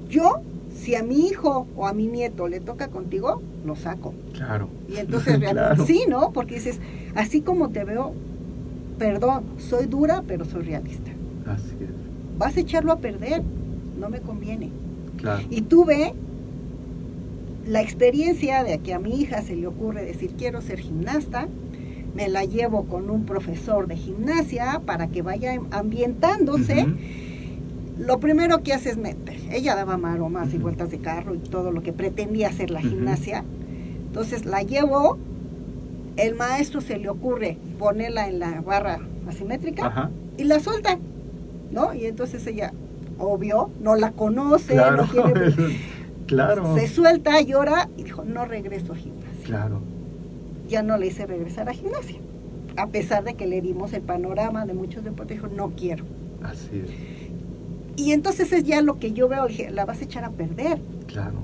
yo, 0.09 0.41
si 0.75 0.95
a 0.95 1.03
mi 1.03 1.27
hijo 1.27 1.67
o 1.77 1.87
a 1.87 1.93
mi 1.93 2.07
nieto 2.07 2.49
le 2.49 2.61
toca 2.61 2.89
contigo, 2.89 3.43
lo 3.67 3.77
saco. 3.77 4.15
Claro. 4.33 4.69
Y 4.89 4.97
entonces, 4.97 5.39
realmente, 5.41 5.75
Claro. 5.77 5.87
sí, 5.87 6.05
¿no? 6.09 6.33
Porque 6.33 6.55
dices, 6.57 6.81
así 7.15 7.41
como 7.43 7.69
te 7.71 7.85
veo, 7.85 8.13
perdón, 8.99 9.45
soy 9.59 9.87
dura, 9.87 10.23
pero 10.27 10.45
soy 10.45 10.65
realista. 10.65 11.11
Así 11.47 11.77
es. 11.81 12.39
Vas 12.39 12.57
a 12.57 12.61
echarlo 12.61 12.93
a 12.93 12.99
perder, 12.99 13.43
no 13.99 14.09
me 14.09 14.21
conviene. 14.21 14.71
Claro. 15.17 15.43
Y 15.51 15.63
tuve 15.63 16.15
la 17.67 17.81
experiencia 17.81 18.63
de 18.65 18.79
que 18.79 18.93
a 18.95 18.99
mi 18.99 19.21
hija 19.21 19.43
se 19.43 19.57
le 19.57 19.67
ocurre 19.67 20.05
decir 20.05 20.35
quiero 20.37 20.61
ser 20.61 20.81
gimnasta, 20.81 21.49
me 22.15 22.29
la 22.29 22.45
llevo 22.45 22.85
con 22.85 23.11
un 23.11 23.25
profesor 23.25 23.89
de 23.89 23.97
gimnasia 23.97 24.81
para 24.85 25.09
que 25.09 25.23
vaya 25.23 25.59
ambientándose. 25.71 26.87
Lo 27.99 28.21
primero 28.21 28.63
que 28.63 28.73
hace 28.73 28.91
es 28.91 28.97
meter. 28.97 29.37
Ella 29.51 29.75
daba 29.75 29.97
maromas 29.97 30.53
y 30.55 30.59
vueltas 30.59 30.91
de 30.91 30.99
carro 30.99 31.35
y 31.35 31.39
todo 31.39 31.73
lo 31.73 31.83
que 31.83 31.93
pretendía 31.93 32.49
hacer 32.49 32.71
la 32.71 32.81
gimnasia. 32.81 33.45
Entonces 34.07 34.45
la 34.45 34.63
llevo, 34.63 35.19
el 36.17 36.35
maestro 36.35 36.81
se 36.81 36.99
le 36.99 37.09
ocurre 37.09 37.59
ponerla 37.79 38.29
en 38.29 38.39
la 38.39 38.61
barra 38.61 39.01
asimétrica 39.29 39.87
Ajá. 39.87 40.11
y 40.39 40.45
la 40.45 40.61
suelta, 40.61 40.99
¿no? 41.71 41.93
Y 41.95 42.07
entonces 42.07 42.47
ella, 42.47 42.73
obvio, 43.19 43.71
no 43.81 43.97
la 43.97 44.13
conoce, 44.13 44.75
Claro. 44.75 45.05
no 45.07 45.09
tiene 45.33 45.79
claro. 46.27 46.75
se 46.77 46.89
suelta, 46.89 47.41
llora 47.41 47.89
y 47.97 48.05
dijo, 48.05 48.25
no 48.25 48.45
regreso 48.45 48.93
a 48.93 48.97
gimnasia. 48.97 49.45
Claro. 49.45 49.81
Ya 50.69 50.83
no 50.83 50.97
le 50.97 51.07
hice 51.09 51.27
regresar 51.27 51.69
a 51.69 51.73
gimnasia. 51.73 52.17
A 52.77 52.87
pesar 52.89 53.23
de 53.25 53.35
que 53.35 53.47
le 53.47 53.61
dimos 53.61 53.93
el 53.93 54.03
panorama 54.03 54.67
de 54.67 54.75
muchos 54.75 55.05
deportes, 55.05 55.37
dijo, 55.37 55.49
no 55.55 55.71
quiero. 55.77 56.05
Así 56.43 56.83
es. 56.85 56.91
Y 57.97 58.13
entonces 58.13 58.53
es 58.53 58.65
ya 58.65 58.81
lo 58.83 58.99
que 58.99 59.13
yo 59.13 59.29
veo, 59.29 59.47
dije, 59.47 59.71
la 59.71 59.85
vas 59.85 60.01
a 60.01 60.05
echar 60.05 60.25
a 60.25 60.31
perder. 60.31 60.81
Claro. 61.07 61.35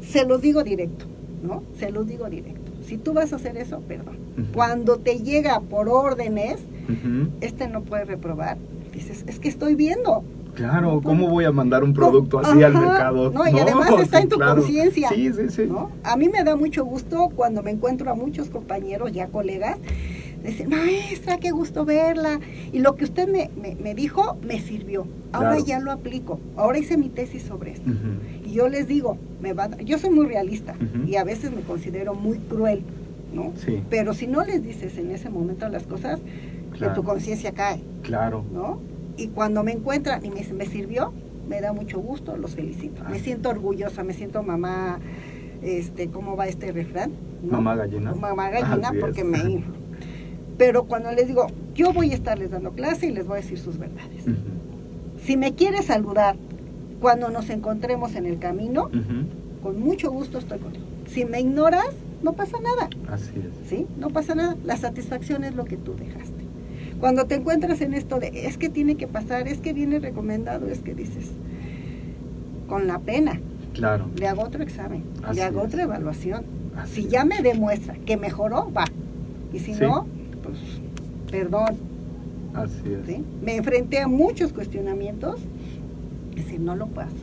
Se 0.00 0.24
los 0.24 0.40
digo 0.40 0.62
directo, 0.62 1.04
¿no? 1.42 1.62
Se 1.78 1.90
los 1.90 2.06
digo 2.06 2.28
directo. 2.30 2.55
Si 2.86 2.96
tú 2.98 3.12
vas 3.12 3.32
a 3.32 3.36
hacer 3.36 3.56
eso, 3.56 3.80
perdón. 3.80 4.16
Cuando 4.54 4.98
te 4.98 5.18
llega 5.20 5.60
por 5.60 5.88
órdenes, 5.88 6.58
este 7.40 7.68
no 7.68 7.82
puede 7.82 8.04
reprobar. 8.04 8.56
Dices, 8.92 9.24
es 9.26 9.38
que 9.40 9.48
estoy 9.48 9.74
viendo. 9.74 10.24
Claro, 10.54 11.02
¿cómo 11.04 11.28
voy 11.28 11.44
a 11.44 11.52
mandar 11.52 11.84
un 11.84 11.92
producto 11.92 12.38
así 12.38 12.62
al 12.62 12.72
mercado? 12.72 13.30
No, 13.30 13.46
y 13.46 13.58
además 13.58 13.90
está 14.00 14.20
en 14.20 14.28
tu 14.30 14.36
claro. 14.36 14.62
conciencia. 14.62 15.10
Sí, 15.10 15.30
sí, 15.34 15.50
sí. 15.50 15.66
¿no? 15.66 15.90
A 16.02 16.16
mí 16.16 16.30
me 16.30 16.42
da 16.44 16.56
mucho 16.56 16.82
gusto 16.84 17.28
cuando 17.36 17.62
me 17.62 17.72
encuentro 17.72 18.10
a 18.10 18.14
muchos 18.14 18.48
compañeros, 18.48 19.12
ya 19.12 19.26
colegas, 19.28 19.78
Decir, 20.42 20.68
maestra, 20.68 21.38
qué 21.38 21.50
gusto 21.50 21.84
verla. 21.84 22.38
Y 22.72 22.78
lo 22.78 22.94
que 22.94 23.02
usted 23.04 23.26
me, 23.28 23.50
me- 23.60 23.74
me 23.74 23.94
dijo 23.96 24.36
me 24.46 24.60
sirvió. 24.60 25.06
Ahora 25.32 25.50
Claro. 25.56 25.64
ya 25.66 25.80
lo 25.80 25.90
aplico. 25.90 26.38
Ahora 26.56 26.78
hice 26.78 26.96
mi 26.96 27.08
tesis 27.08 27.42
sobre 27.42 27.72
esto. 27.72 27.90
Yo 28.56 28.68
les 28.68 28.88
digo, 28.88 29.18
me 29.40 29.52
va, 29.52 29.68
yo 29.78 29.98
soy 29.98 30.10
muy 30.10 30.26
realista 30.26 30.74
y 31.06 31.16
a 31.16 31.24
veces 31.24 31.52
me 31.52 31.60
considero 31.62 32.14
muy 32.14 32.38
cruel, 32.38 32.82
¿no? 33.34 33.52
Sí. 33.56 33.82
Pero 33.90 34.14
si 34.14 34.26
no 34.26 34.44
les 34.44 34.62
dices 34.62 34.96
en 34.98 35.10
ese 35.10 35.28
momento 35.30 35.68
las 35.68 35.84
cosas, 35.86 36.20
Claro. 36.72 36.92
en 36.92 36.94
tu 36.94 37.04
conciencia 37.04 37.52
cae, 37.52 37.80
Claro. 38.02 38.44
¿no? 38.52 38.80
Y 39.16 39.28
cuando 39.28 39.62
me 39.64 39.72
encuentran 39.72 40.24
y 40.24 40.28
me 40.30 40.36
dicen, 40.36 40.56
me 40.58 40.66
sirvió, 40.66 41.12
me 41.48 41.60
da 41.60 41.72
mucho 41.72 41.98
gusto, 42.00 42.36
los 42.36 42.54
felicito. 42.54 43.02
Ah. 43.04 43.08
Me 43.10 43.18
siento 43.18 43.48
orgullosa, 43.48 44.02
me 44.04 44.12
siento 44.12 44.42
mamá, 44.42 44.98
este, 45.62 46.08
¿cómo 46.08 46.36
va 46.36 46.48
este 46.48 46.72
refrán? 46.72 47.12
¿No? 47.42 47.52
Mamá 47.52 47.76
gallina. 47.76 48.14
Mamá 48.14 48.50
gallina 48.50 48.88
Así 48.88 48.96
es. 48.96 49.00
porque 49.00 49.24
me... 49.24 49.64
Pero 50.58 50.84
cuando 50.84 51.12
les 51.12 51.26
digo, 51.28 51.46
yo 51.74 51.92
voy 51.92 52.10
a 52.12 52.14
estarles 52.14 52.50
dando 52.50 52.72
clase 52.72 53.06
y 53.06 53.12
les 53.12 53.26
voy 53.26 53.38
a 53.38 53.40
decir 53.42 53.58
sus 53.58 53.76
verdades. 53.78 54.24
Si 55.22 55.36
me 55.36 55.54
quieres 55.54 55.86
saludar 55.86 56.36
cuando 57.00 57.28
nos 57.30 57.50
encontremos 57.50 58.14
en 58.14 58.26
el 58.26 58.38
camino, 58.38 58.84
Ujú. 58.86 59.62
con 59.62 59.80
mucho 59.80 60.10
gusto 60.10 60.38
estoy 60.38 60.58
contigo. 60.58 60.84
Si 61.06 61.24
me 61.24 61.40
ignoras, 61.40 61.90
no 62.22 62.32
pasa 62.32 62.56
nada, 62.60 62.88
Así 63.08 63.32
es. 63.36 63.68
¿sí? 63.68 63.86
No 63.98 64.10
pasa 64.10 64.34
nada. 64.34 64.56
La 64.64 64.76
satisfacción 64.76 65.44
es 65.44 65.54
lo 65.54 65.64
que 65.64 65.76
tú 65.76 65.94
dejaste. 65.94 66.44
Cuando 67.00 67.26
te 67.26 67.34
encuentras 67.34 67.80
en 67.82 67.92
esto 67.94 68.18
de, 68.18 68.28
es 68.46 68.56
que 68.56 68.68
tiene 68.70 68.96
que 68.96 69.06
pasar, 69.06 69.46
es 69.48 69.58
que 69.58 69.72
viene 69.74 69.98
recomendado, 69.98 70.68
es 70.68 70.78
que 70.80 70.94
dices, 70.94 71.30
con 72.68 72.86
la 72.86 72.98
pena, 72.98 73.40
Claro. 73.74 74.06
le 74.16 74.26
hago 74.26 74.42
otro 74.42 74.62
examen, 74.62 75.04
Así 75.22 75.36
le 75.36 75.42
hago 75.42 75.60
es. 75.60 75.66
otra 75.68 75.82
evaluación. 75.82 76.44
Así 76.76 76.94
Si 76.94 77.00
es. 77.02 77.08
ya 77.08 77.24
me 77.24 77.42
demuestra 77.42 77.94
que 78.06 78.16
mejoró, 78.16 78.72
va. 78.72 78.84
Y 79.52 79.58
si 79.58 79.74
Sí. 79.74 79.80
no, 79.82 80.06
pues, 80.42 80.56
perdón, 81.30 81.76
Así 82.54 82.80
es. 82.92 83.06
¿sí? 83.06 83.22
Me 83.42 83.56
enfrenté 83.56 83.98
a 84.00 84.08
muchos 84.08 84.52
cuestionamientos, 84.54 85.36
es 85.40 85.46
decir, 86.42 86.60
no 86.60 86.76
lo 86.76 86.86
paso. 86.86 87.14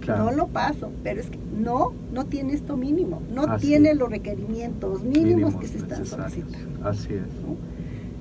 Claro. 0.00 0.24
No 0.24 0.30
lo 0.32 0.46
paso, 0.48 0.90
pero 1.04 1.20
es 1.20 1.28
que 1.28 1.38
no, 1.58 1.92
no 2.12 2.24
tiene 2.24 2.54
esto 2.54 2.76
mínimo, 2.76 3.20
no 3.34 3.42
Así 3.42 3.66
tiene 3.68 3.90
es. 3.90 3.98
los 3.98 4.08
requerimientos 4.10 5.02
mínimos, 5.02 5.24
Mínimos 5.26 5.56
que 5.56 5.66
se 5.68 5.76
están 5.78 6.06
solicitando. 6.06 6.88
Así 6.88 7.12
es. 7.12 7.20
¿no? 7.42 7.56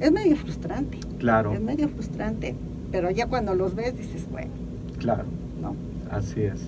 Es 0.06 0.12
medio 0.12 0.36
frustrante, 0.36 0.98
Claro. 1.20 1.54
es 1.54 1.62
medio 1.62 1.88
frustrante, 1.88 2.56
pero 2.92 3.10
ya 3.12 3.28
cuando 3.28 3.56
los 3.56 3.76
ves 3.76 3.98
dices, 3.98 4.28
bueno, 4.30 4.52
Claro. 4.98 5.24
¿no? 5.62 5.74
Así 6.12 6.42
es. 6.42 6.60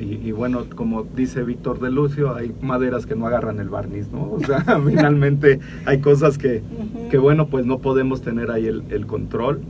Y, 0.00 0.14
y 0.26 0.32
bueno, 0.32 0.64
como 0.74 1.02
dice 1.04 1.42
Víctor 1.44 1.78
de 1.80 1.90
Lucio, 1.90 2.34
hay 2.34 2.52
maderas 2.62 3.04
que 3.06 3.14
no 3.14 3.26
agarran 3.26 3.60
el 3.60 3.68
barniz, 3.68 4.10
¿no? 4.10 4.32
O 4.32 4.40
sea, 4.40 4.64
finalmente 4.86 5.60
hay 5.84 5.98
cosas 6.00 6.38
que, 6.38 6.62
que 7.10 7.18
bueno, 7.18 7.48
pues 7.48 7.66
no 7.66 7.78
podemos 7.78 8.22
tener 8.22 8.50
ahí 8.50 8.66
el, 8.66 8.82
el 8.90 9.06
control. 9.06 9.60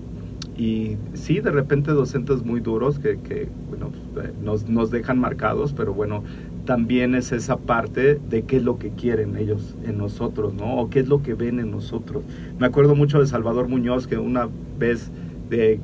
Y 0.57 0.97
sí, 1.15 1.41
de 1.41 1.51
repente 1.51 1.93
docentes 1.93 2.45
muy 2.45 2.61
duros 2.61 2.99
que, 2.99 3.49
bueno, 3.69 3.91
eh, 4.23 4.33
nos, 4.43 4.69
nos 4.69 4.91
dejan 4.91 5.19
marcados, 5.19 5.73
pero 5.73 5.95
bueno, 5.95 6.23
también 6.67 7.15
es 7.15 7.33
esa 7.33 7.57
parte 7.57 8.21
de 8.29 8.43
qué 8.43 8.59
es 8.59 8.63
lo 8.63 8.79
que 8.79 8.91
quieren 8.91 9.37
ellos 9.37 9.75
en 9.85 9.99
nosotros, 9.99 10.55
¿no? 10.55 10.77
O 10.77 10.91
qué 10.91 11.01
es 11.01 11.09
lo 11.09 11.23
que 11.23 11.35
ven 11.35 11.59
en 11.59 11.71
nosotros. 11.71 12.23
Me 12.59 12.67
acuerdo 12.67 12.95
mucho 12.95 13.19
de 13.19 13.27
Salvador 13.27 13.69
Muñoz, 13.69 14.07
que 14.07 14.19
una 14.19 14.49
vez 14.79 15.11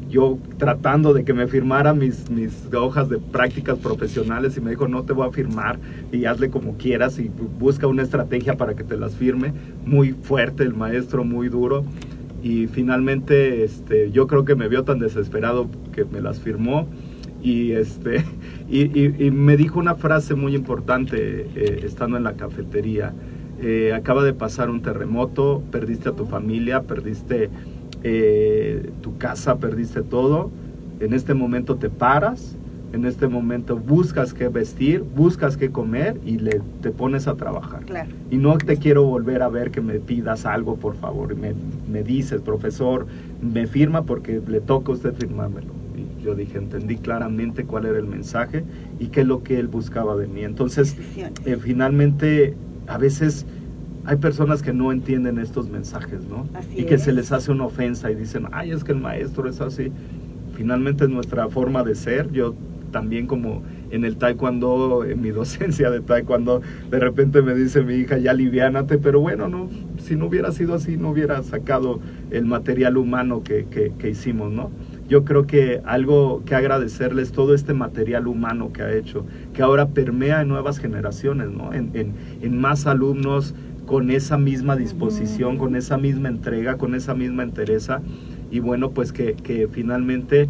yo 0.08 0.38
tratando 0.56 1.12
de 1.12 1.24
que 1.24 1.34
me 1.34 1.46
firmara 1.46 1.92
mis, 1.92 2.30
mis 2.30 2.72
hojas 2.72 3.10
de 3.10 3.18
prácticas 3.18 3.78
profesionales 3.78 4.56
y 4.56 4.62
me 4.62 4.70
dijo, 4.70 4.88
no 4.88 5.02
te 5.02 5.12
voy 5.12 5.28
a 5.28 5.30
firmar 5.30 5.78
y 6.10 6.24
hazle 6.24 6.48
como 6.48 6.78
quieras 6.78 7.18
y 7.18 7.24
bu- 7.24 7.50
busca 7.58 7.86
una 7.86 8.02
estrategia 8.02 8.56
para 8.56 8.74
que 8.74 8.82
te 8.82 8.96
las 8.96 9.14
firme. 9.14 9.52
Muy 9.84 10.12
fuerte 10.12 10.62
el 10.62 10.72
maestro, 10.74 11.22
muy 11.22 11.50
duro. 11.50 11.84
Y 12.42 12.66
finalmente 12.66 13.64
este, 13.64 14.10
yo 14.10 14.26
creo 14.26 14.44
que 14.44 14.54
me 14.54 14.68
vio 14.68 14.84
tan 14.84 14.98
desesperado 14.98 15.68
que 15.92 16.04
me 16.04 16.20
las 16.20 16.40
firmó 16.40 16.88
y, 17.42 17.72
este, 17.72 18.24
y, 18.68 19.30
me 19.30 19.56
dijo 19.56 19.78
una 19.78 19.94
frase 19.94 20.34
muy 20.34 20.54
importante 20.54 21.48
eh, 21.54 21.80
estando 21.84 22.16
en 22.16 22.24
la 22.24 22.34
cafetería. 22.34 23.12
Eh, 23.60 23.92
acaba 23.92 24.22
de 24.22 24.34
pasar 24.34 24.70
un 24.70 24.82
terremoto, 24.82 25.62
perdiste 25.70 26.08
a 26.08 26.12
tu 26.12 26.26
familia, 26.26 26.82
perdiste 26.82 27.50
eh, 28.02 28.90
tu 29.02 29.18
casa, 29.18 29.58
perdiste 29.58 30.02
todo. 30.02 30.50
En 31.00 31.12
este 31.12 31.34
momento 31.34 31.76
te 31.76 31.90
paras, 31.90 32.56
en 32.92 33.04
este 33.04 33.28
momento 33.28 33.76
buscas 33.76 34.32
qué 34.32 34.48
vestir, 34.48 35.02
buscas 35.02 35.56
qué 35.56 35.70
comer 35.70 36.18
y 36.24 36.38
le, 36.38 36.60
te 36.80 36.90
pones 36.90 37.28
a 37.28 37.34
trabajar. 37.34 37.84
Claro. 37.84 38.10
Y 38.30 38.38
no 38.38 38.56
te 38.56 38.78
quiero 38.78 39.04
volver 39.04 39.42
a 39.42 39.48
ver 39.48 39.70
que 39.70 39.80
me 39.80 39.98
pidas 39.98 40.46
algo, 40.46 40.76
por 40.76 40.96
favor. 40.96 41.32
Y 41.32 41.34
me, 41.34 41.54
me 41.90 42.02
dices, 42.02 42.40
profesor, 42.40 43.06
me 43.42 43.66
firma 43.66 44.02
porque 44.02 44.40
le 44.46 44.60
toca 44.60 44.92
a 44.92 44.94
usted 44.94 45.14
firmármelo. 45.14 45.72
Y 45.96 46.22
yo 46.22 46.34
dije, 46.34 46.58
entendí 46.58 46.96
claramente 46.96 47.64
cuál 47.64 47.86
era 47.86 47.98
el 47.98 48.06
mensaje 48.06 48.64
y 48.98 49.08
qué 49.08 49.20
es 49.20 49.26
lo 49.26 49.42
que 49.42 49.58
él 49.58 49.68
buscaba 49.68 50.16
de 50.16 50.26
mí. 50.26 50.44
Entonces, 50.44 50.96
eh, 51.44 51.56
finalmente, 51.60 52.54
a 52.86 52.96
veces 52.96 53.44
hay 54.06 54.16
personas 54.16 54.62
que 54.62 54.72
no 54.72 54.90
entienden 54.92 55.38
estos 55.38 55.68
mensajes, 55.68 56.26
¿no? 56.26 56.46
Así 56.54 56.80
y 56.80 56.84
que 56.84 56.96
se 56.96 57.10
es. 57.10 57.16
les 57.16 57.32
hace 57.32 57.52
una 57.52 57.66
ofensa 57.66 58.10
y 58.10 58.14
dicen, 58.14 58.46
ay, 58.52 58.70
es 58.70 58.82
que 58.82 58.92
el 58.92 59.00
maestro 59.00 59.46
es 59.50 59.60
así. 59.60 59.92
Finalmente 60.54 61.04
es 61.04 61.10
nuestra 61.10 61.48
forma 61.48 61.84
de 61.84 61.94
ser. 61.94 62.32
Yo 62.32 62.54
también 62.90 63.26
como 63.26 63.62
en 63.90 64.04
el 64.04 64.16
taekwondo, 64.16 65.04
en 65.04 65.20
mi 65.22 65.30
docencia 65.32 65.90
de 65.90 66.00
taekwondo, 66.00 66.60
de 66.90 66.98
repente 66.98 67.42
me 67.42 67.54
dice 67.54 67.82
mi 67.82 67.94
hija, 67.94 68.18
ya 68.18 68.32
liviánate, 68.34 68.98
pero 68.98 69.20
bueno, 69.20 69.48
no, 69.48 69.68
si 69.98 70.16
no 70.16 70.26
hubiera 70.26 70.52
sido 70.52 70.74
así, 70.74 70.96
no 70.96 71.10
hubiera 71.10 71.42
sacado 71.42 72.00
el 72.30 72.44
material 72.44 72.96
humano 72.96 73.42
que, 73.42 73.66
que- 73.70 73.92
que 73.98 74.10
hicimos, 74.10 74.52
¿no? 74.52 74.70
Yo 75.08 75.24
creo 75.24 75.46
que 75.46 75.80
algo 75.86 76.42
que 76.44 76.54
agradecerles 76.54 77.32
todo 77.32 77.54
este 77.54 77.72
material 77.72 78.26
humano 78.26 78.72
que 78.72 78.82
ha 78.82 78.92
hecho, 78.94 79.24
que 79.54 79.62
ahora 79.62 79.88
permea 79.88 80.42
en 80.42 80.48
nuevas 80.48 80.78
generaciones, 80.78 81.48
¿no? 81.50 81.72
En, 81.72 81.90
en- 81.94 82.12
en 82.42 82.60
más 82.60 82.86
alumnos 82.86 83.54
con 83.86 84.10
esa 84.10 84.36
misma 84.36 84.76
disposición, 84.76 85.56
con 85.56 85.74
esa 85.74 85.96
misma 85.96 86.28
entrega, 86.28 86.76
con 86.76 86.94
esa 86.94 87.14
misma 87.14 87.42
entereza, 87.42 88.02
y 88.50 88.60
bueno, 88.60 88.90
pues 88.90 89.12
que, 89.12 89.32
que 89.34 89.66
finalmente 89.70 90.48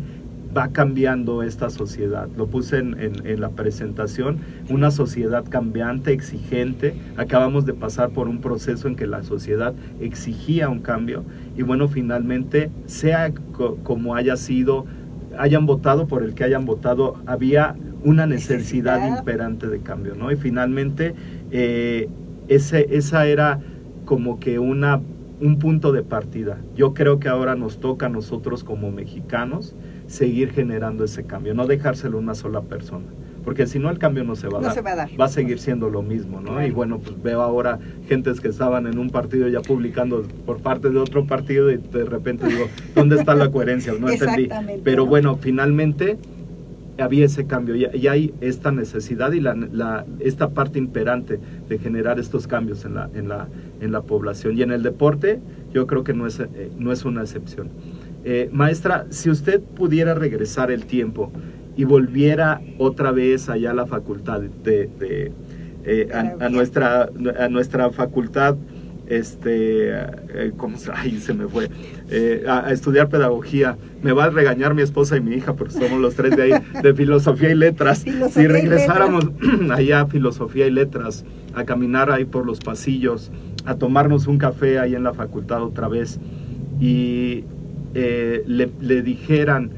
va 0.59 0.69
cambiando 0.69 1.43
esta 1.45 1.71
sociedad. 1.71 2.29
Lo 2.37 2.47
puse 2.49 2.79
en, 2.79 2.99
en- 3.01 3.25
en 3.27 3.41
la 3.41 3.51
presentación, 3.51 4.39
una 4.69 4.91
sociedad 4.91 5.45
cambiante, 5.49 6.13
exigente. 6.13 6.95
Acabamos 7.17 7.65
de 7.65 7.75
pasar 7.75 8.11
por 8.11 8.27
un 8.29 8.41
proceso 8.41 8.89
en 8.89 8.97
que 8.97 9.07
la 9.07 9.23
sociedad 9.23 9.73
exigía 10.01 10.69
un 10.69 10.81
cambio 10.81 11.23
y 11.57 11.63
bueno, 11.63 11.87
finalmente, 11.89 12.71
sea 12.87 13.33
co- 13.53 13.77
como 13.85 14.17
haya 14.17 14.37
sido, 14.37 14.85
hayan 15.39 15.67
votado 15.67 16.07
por 16.09 16.23
el 16.25 16.35
que 16.35 16.43
hayan 16.45 16.65
votado, 16.67 17.17
había 17.27 17.77
una 18.05 18.27
necesidad, 18.27 18.97
Necesidad. 18.97 19.19
imperante 19.19 19.67
de 19.69 19.81
cambio, 19.81 20.15
¿no? 20.17 20.31
Y 20.33 20.37
finalmente, 20.37 21.15
eh, 21.51 22.09
ese, 22.49 22.97
esa 22.97 23.27
era 23.27 23.61
como 24.05 24.39
que 24.41 24.59
una, 24.59 25.01
un 25.41 25.59
punto 25.59 25.93
de 25.93 26.03
partida. 26.03 26.59
Yo 26.77 26.95
creo 26.95 27.19
que 27.21 27.29
ahora 27.29 27.55
nos 27.57 27.79
toca 27.79 28.07
a 28.07 28.09
nosotros 28.09 28.65
como 28.65 28.91
mexicanos 28.91 29.75
seguir 30.09 30.51
generando 30.51 31.05
ese 31.05 31.23
cambio, 31.25 31.55
no 31.55 31.67
dejárselo 31.67 32.17
a 32.19 32.21
una 32.21 32.35
sola 32.35 32.63
persona, 32.63 33.05
porque 33.45 33.67
si 33.67 33.79
no 33.79 33.91
el 33.91 33.99
cambio 33.99 34.25
no 34.25 34.35
se 34.37 34.49
va 34.49 34.59
a 34.59 34.61
No 34.63 34.67
dar, 34.67 34.75
se 34.75 34.81
va 34.83 34.91
a 34.93 34.97
dar. 34.97 35.11
va 35.21 35.27
a 35.27 35.29
seguir 35.29 35.59
siendo 35.61 35.89
lo 35.91 36.03
mismo, 36.03 36.41
¿no? 36.41 36.53
Claro. 36.55 36.67
Y 36.67 36.71
bueno, 36.71 36.99
pues 36.99 37.23
veo 37.23 37.41
ahora 37.43 37.79
gentes 38.09 38.41
que 38.41 38.49
estaban 38.49 38.87
en 38.87 38.99
un 38.99 39.11
partido 39.11 39.47
ya 39.49 39.61
publicando 39.61 40.23
por 40.47 40.59
parte 40.59 40.91
de 40.91 40.99
otro 40.99 41.27
partido 41.27 41.71
y 41.71 41.77
de 41.77 42.05
repente 42.05 42.47
digo, 42.49 42.65
¿dónde 42.97 43.17
está 43.17 43.35
la 43.35 43.51
coherencia? 43.51 43.93
No 44.01 44.09
entendí. 44.09 44.49
Pero 44.83 45.07
bueno, 45.07 45.37
finalmente 45.37 46.17
había 46.99 47.27
ese 47.27 47.47
cambio 47.47 47.77
y, 47.77 47.87
y 47.97 48.09
hay 48.09 48.35
esta 48.41 48.73
necesidad 48.73 49.31
y 49.33 49.41
la, 49.41 49.55
la- 49.55 50.05
esta 50.19 50.49
parte 50.51 50.79
imperante 50.81 51.39
de 51.69 51.79
generar 51.79 52.19
estos 52.19 52.49
cambios 52.49 52.85
en 52.85 52.95
la, 52.95 53.09
en, 53.15 53.29
la, 53.29 53.47
en 53.81 53.93
la 53.93 54.01
población. 54.03 54.59
Y 54.59 54.63
en 54.63 54.73
el 54.73 54.83
deporte 54.83 55.39
yo 55.73 55.87
creo 55.87 56.03
que 56.03 56.13
no 56.15 56.27
es, 56.27 56.41
eh, 56.41 56.71
no 56.79 56.91
es 56.93 57.05
una 57.05 57.21
excepción. 57.21 57.69
Eh, 58.25 58.49
maestra, 58.53 59.07
si 59.11 59.31
usted 59.31 59.61
pudiera 59.61 60.15
regresar 60.15 60.71
el 60.71 60.85
tiempo 60.87 61.31
y 61.77 61.85
volviera 61.85 62.61
otra 62.79 63.13
vez 63.13 63.49
allá 63.49 63.71
a 63.71 63.75
la 63.75 63.87
facultad 63.87 64.41
de, 64.41 64.89
de, 64.99 65.33
eh, 65.85 66.09
a- 66.13 66.49
nuestra, 66.49 67.09
a 67.39 67.49
nuestra 67.49 67.91
facultad, 67.91 68.57
este, 69.07 69.91
eh, 69.91 70.53
¿cómo 70.57 70.77
se, 70.77 70.91
ay, 70.95 71.19
se 71.19 71.33
me 71.33 71.47
fue? 71.49 71.71
Eh, 72.11 72.45
a, 72.47 72.67
a 72.67 72.73
estudiar 72.73 73.09
pedagogía. 73.09 73.79
Me 74.03 74.13
va 74.13 74.25
a 74.25 74.31
regañar 74.31 74.75
mi 74.75 74.83
esposa 74.83 75.17
y 75.17 75.21
mi 75.21 75.35
hija, 75.35 75.55
porque 75.55 75.73
somos 75.75 75.99
los 76.01 76.15
tres 76.15 76.37
de 76.37 76.43
ahí, 76.43 76.53
de 76.83 76.95
filosofía 76.95 77.51
y 77.51 77.55
letras. 77.55 78.01
Filosofía 78.05 78.43
si 78.43 78.47
regresáramos 78.49 79.31
allá 79.71 80.01
a 80.03 80.07
filosofía 80.07 80.67
y 80.67 80.71
letras, 80.71 81.25
a 81.55 81.65
caminar 81.65 82.11
ahí 82.11 82.25
por 82.27 82.45
los 82.45 82.59
pasillos, 82.61 83.31
a 83.65 83.77
tomarnos 83.77 84.27
un 84.27 84.37
café 84.39 84.79
ahí 84.79 84.95
en 84.95 85.05
la 85.05 85.15
facultad 85.15 85.63
otra 85.63 85.89
vez 85.89 86.19
y 86.81 87.45
eh, 87.95 88.43
le, 88.47 88.71
le 88.81 89.03
dijeran 89.03 89.71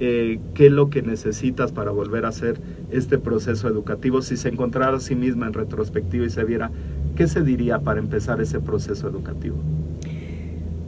eh, 0.00 0.38
qué 0.54 0.66
es 0.66 0.72
lo 0.72 0.90
que 0.90 1.02
necesitas 1.02 1.72
para 1.72 1.90
volver 1.90 2.24
a 2.24 2.28
hacer 2.28 2.60
este 2.90 3.18
proceso 3.18 3.68
educativo, 3.68 4.22
si 4.22 4.36
se 4.36 4.48
encontrara 4.48 4.96
a 4.96 5.00
sí 5.00 5.14
misma 5.16 5.46
en 5.48 5.52
retrospectiva 5.54 6.24
y 6.26 6.30
se 6.30 6.44
viera, 6.44 6.70
¿qué 7.16 7.26
se 7.26 7.42
diría 7.42 7.80
para 7.80 7.98
empezar 8.00 8.40
ese 8.40 8.60
proceso 8.60 9.08
educativo? 9.08 9.56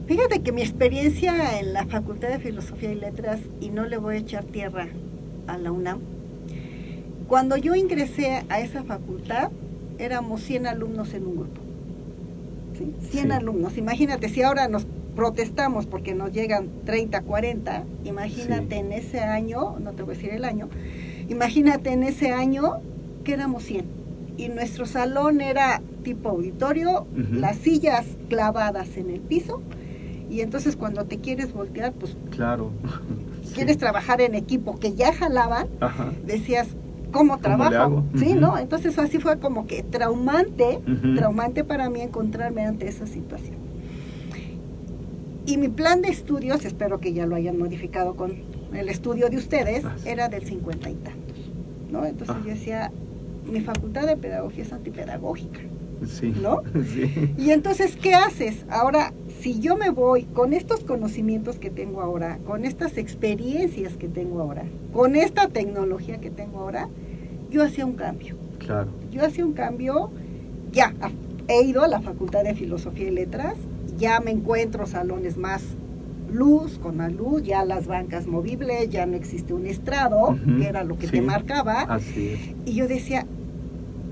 Fíjate 0.07 0.41
que 0.43 0.53
mi 0.53 0.62
experiencia 0.62 1.61
en 1.61 1.72
la 1.72 1.87
Facultad 1.87 2.28
de 2.28 2.39
Filosofía 2.39 2.93
y 2.93 2.97
Letras, 2.97 3.41
y 3.61 3.70
no 3.70 3.87
le 3.87 3.97
voy 3.97 4.16
a 4.16 4.18
echar 4.18 4.45
tierra 4.45 4.89
a 5.47 5.57
la 5.59 5.70
UNAM, 5.72 5.99
cuando 7.28 7.57
yo 7.57 7.74
ingresé 7.76 8.45
a 8.49 8.61
esa 8.61 8.83
facultad, 8.83 9.51
éramos 9.99 10.41
100 10.43 10.66
alumnos 10.66 11.14
en 11.14 11.26
un 11.26 11.37
grupo. 11.37 11.61
¿sí? 12.76 12.93
100 13.11 13.26
Sí. 13.26 13.33
alumnos. 13.33 13.76
Imagínate, 13.76 14.28
si 14.28 14.43
ahora 14.43 14.66
nos 14.66 14.87
protestamos 15.25 15.85
porque 15.85 16.14
nos 16.14 16.33
llegan 16.33 16.68
30, 16.87 17.21
40, 17.21 17.85
imagínate 18.05 18.77
Sí. 18.77 18.81
en 18.81 18.93
ese 18.93 19.21
año, 19.21 19.77
no 19.79 19.93
te 19.93 20.03
voy 20.03 20.14
a 20.14 20.16
decir 20.16 20.33
el 20.33 20.47
año, 20.47 20.71
imagínate 21.29 21.93
en 21.93 22.05
ese 22.05 22.31
año 22.33 22.79
que 23.23 23.35
éramos 23.35 23.64
100. 23.64 23.85
Y 24.39 24.49
nuestro 24.49 24.87
salón 24.87 25.43
era 25.43 25.83
tipo 26.05 26.31
auditorio, 26.31 27.07
las 27.33 27.57
sillas 27.59 28.07
clavadas 28.31 28.97
en 28.97 29.11
el 29.11 29.21
piso. 29.21 29.61
Y 30.31 30.41
entonces 30.41 30.75
cuando 30.75 31.05
te 31.05 31.18
quieres 31.18 31.53
voltear, 31.53 31.93
pues 31.93 32.16
Claro. 32.31 32.71
Sí. 33.45 33.53
quieres 33.57 33.77
trabajar 33.77 34.23
en 34.23 34.35
equipo 34.35 34.79
que 34.79 34.95
ya 34.95 35.12
jalaban, 35.12 35.66
Ajá. 35.81 36.12
decías, 36.25 36.68
¿cómo 37.12 37.37
le 37.37 37.43
trabajo? 37.43 38.05
Sí. 38.16 38.33
¿no? 38.33 38.57
Entonces 38.57 38.99
así 38.99 39.18
fue 39.18 39.39
como 39.39 39.66
que 39.66 39.83
traumante, 39.83 40.79
traumante 41.14 41.62
para 41.62 41.91
mí 41.91 42.01
encontrarme 42.01 42.64
ante 42.64 42.89
esa 42.89 43.07
situación. 43.07 43.57
Y 45.51 45.57
mi 45.57 45.68
plan 45.68 46.01
de 46.01 46.09
estudios, 46.11 46.64
espero 46.64 47.01
que 47.01 47.12
ya 47.12 47.26
lo 47.26 47.34
hayan 47.34 47.59
modificado 47.59 48.14
con 48.14 48.34
el 48.72 48.88
estudio 48.88 49.28
de 49.30 49.36
ustedes, 49.36 49.84
Ah, 49.84 49.96
sí. 50.01 50.09
era 50.09 50.28
del 50.28 50.44
50 50.44 50.88
y 50.90 50.94
tantos, 50.94 51.51
¿no? 51.90 52.07
Entonces 52.07 52.36
Ah. 52.38 52.42
yo 52.44 52.51
decía, 52.53 52.92
mi 53.51 53.61
facultad 53.61 54.07
de 54.07 54.16
pedagogía 54.16 54.62
es 54.62 54.72
antipedagógica. 54.72 55.59
Sí. 56.07 56.32
¿No? 56.40 56.62
Sí. 56.94 57.34
Y 57.36 57.51
entonces, 57.51 57.96
¿qué 57.96 58.14
haces? 58.14 58.64
Ahora, 58.70 59.12
si 59.40 59.59
yo 59.59 59.76
me 59.76 59.90
voy 59.90 60.22
con 60.22 60.53
estos 60.53 60.84
conocimientos 60.84 61.57
que 61.59 61.68
tengo 61.70 62.01
ahora, 62.01 62.38
con 62.46 62.64
estas 62.64 62.96
experiencias 62.96 63.96
que 63.96 64.07
tengo 64.09 64.40
ahora, 64.40 64.62
con 64.92 65.16
esta 65.16 65.48
tecnología 65.48 66.18
que 66.20 66.30
tengo 66.30 66.61
ahora, 66.61 66.88
yo 67.51 67.64
hacía 67.64 67.84
un 67.86 67.94
cambio. 67.94 68.36
Claro. 68.61 68.90
Yo 69.11 69.24
hacía 69.26 69.44
un 69.44 69.53
cambio, 69.55 70.11
ya, 70.70 70.94
he 71.48 71.64
ido 71.64 71.82
a 71.82 71.88
la 71.88 72.01
Facultad 72.01 72.44
de 72.44 72.55
Filosofía 72.55 73.09
y 73.09 73.11
Letras, 73.11 73.57
ya 74.01 74.18
me 74.20 74.32
encuentro 74.32 74.86
salones 74.86 75.36
más 75.36 75.62
luz, 76.32 76.78
con 76.78 76.96
más 76.96 77.12
luz, 77.12 77.42
ya 77.42 77.64
las 77.64 77.86
bancas 77.86 78.26
movibles, 78.26 78.88
ya 78.90 79.05
no 79.07 79.16
existe 79.16 79.53
un 79.55 79.66
estrado, 79.66 80.36
que 80.59 80.66
era 80.66 80.82
lo 80.84 80.96
que 80.98 81.07
sí. 81.07 81.12
te 81.12 81.22
marcaba. 81.22 81.82
Así 81.82 82.28
es. 82.28 82.40
Y 82.66 82.74
yo 82.74 82.88
decía, 82.88 83.26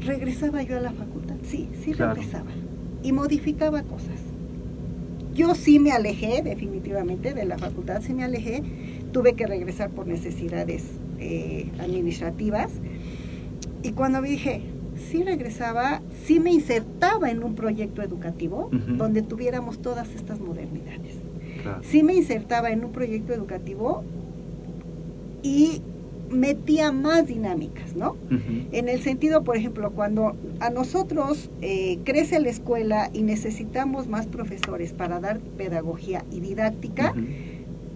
regresaba 0.04 0.62
yo 0.62 0.76
a 0.76 0.80
la 0.80 0.92
facultad. 0.92 1.34
Sí, 1.44 1.68
sí 1.84 1.92
Claro. 1.92 2.14
regresaba. 2.14 2.50
Y 3.02 3.12
modificaba 3.12 3.82
cosas. 3.82 4.20
Yo 5.34 5.54
sí 5.54 5.78
me 5.78 5.92
alejé, 5.92 6.42
definitivamente, 6.42 7.32
de 7.32 7.44
la 7.44 7.56
facultad, 7.58 8.02
sí 8.02 8.12
me 8.12 8.24
alejé. 8.24 8.62
Tuve 9.12 9.34
que 9.34 9.46
regresar 9.46 9.90
por 9.90 10.06
necesidades 10.08 10.84
eh, 11.20 11.70
administrativas. 11.80 12.72
Y 13.84 13.92
cuando 13.92 14.20
me 14.20 14.28
dije, 14.28 14.62
sí 14.98 15.22
regresaba, 15.22 16.02
sí 16.24 16.40
me 16.40 16.52
insertaba 16.52 17.30
en 17.30 17.42
un 17.44 17.54
proyecto 17.54 18.02
educativo 18.02 18.70
donde 18.96 19.22
tuviéramos 19.22 19.78
todas 19.80 20.08
estas 20.14 20.40
modernidades 20.40 21.16
Claro. 21.62 21.80
sí 21.82 22.02
me 22.02 22.14
insertaba 22.14 22.70
en 22.70 22.84
un 22.84 22.92
proyecto 22.92 23.32
educativo 23.32 24.04
y 25.42 25.82
metía 26.30 26.92
más 26.92 27.26
dinámicas, 27.26 27.96
¿no? 27.96 28.16
En 28.72 28.88
el 28.90 29.00
sentido, 29.00 29.44
por 29.44 29.56
ejemplo, 29.56 29.90
cuando 29.92 30.36
a 30.60 30.68
nosotros 30.70 31.48
eh, 31.62 31.98
crece 32.04 32.38
la 32.38 32.50
escuela 32.50 33.08
y 33.14 33.22
necesitamos 33.22 34.08
más 34.08 34.26
profesores 34.26 34.92
para 34.92 35.20
dar 35.20 35.38
pedagogía 35.40 36.24
y 36.30 36.40
didáctica, 36.40 37.12
Ujú. 37.12 37.24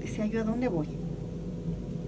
decía 0.01 0.27
yo, 0.27 0.41
¿a 0.41 0.45
dónde 0.45 0.69
voy? 0.69 0.89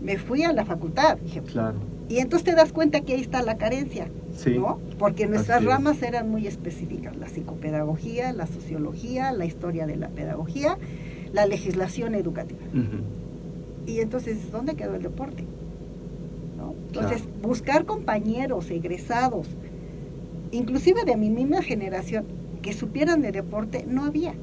Me 0.02 0.16
fui 0.16 0.44
a 0.44 0.52
la 0.52 0.64
facultad, 0.64 1.18
dije, 1.18 1.42
Claro. 1.42 1.76
y 2.08 2.18
entonces 2.18 2.44
te 2.46 2.54
das 2.54 2.72
cuenta 2.72 3.02
que 3.02 3.14
ahí 3.14 3.20
está 3.20 3.42
la 3.42 3.58
carencia, 3.58 4.08
Sí. 4.36 4.58
¿no? 4.58 4.78
Porque 4.98 5.26
nuestras 5.26 5.58
Así 5.58 5.66
ramas 5.66 6.02
eran 6.02 6.28
muy 6.30 6.46
específicas, 6.46 7.16
la 7.16 7.28
psicopedagogía, 7.28 8.32
la 8.32 8.46
sociología, 8.46 9.32
la 9.32 9.44
historia 9.44 9.86
de 9.86 9.96
la 9.96 10.08
pedagogía, 10.08 10.76
la 11.32 11.46
legislación 11.46 12.14
educativa. 12.14 12.60
Y 13.86 14.00
entonces, 14.00 14.50
¿dónde 14.50 14.74
quedó 14.74 14.94
el 14.94 15.02
deporte? 15.02 15.44
¿No? 16.56 16.74
Entonces, 16.88 17.22
Claro. 17.22 17.48
buscar 17.48 17.84
compañeros 17.84 18.70
egresados, 18.70 19.46
inclusive 20.52 21.04
de 21.04 21.16
mi 21.16 21.30
misma 21.30 21.62
generación, 21.62 22.24
que 22.62 22.72
supieran 22.72 23.20
de 23.20 23.30
deporte, 23.32 23.84
no 23.88 24.04
había. 24.04 24.34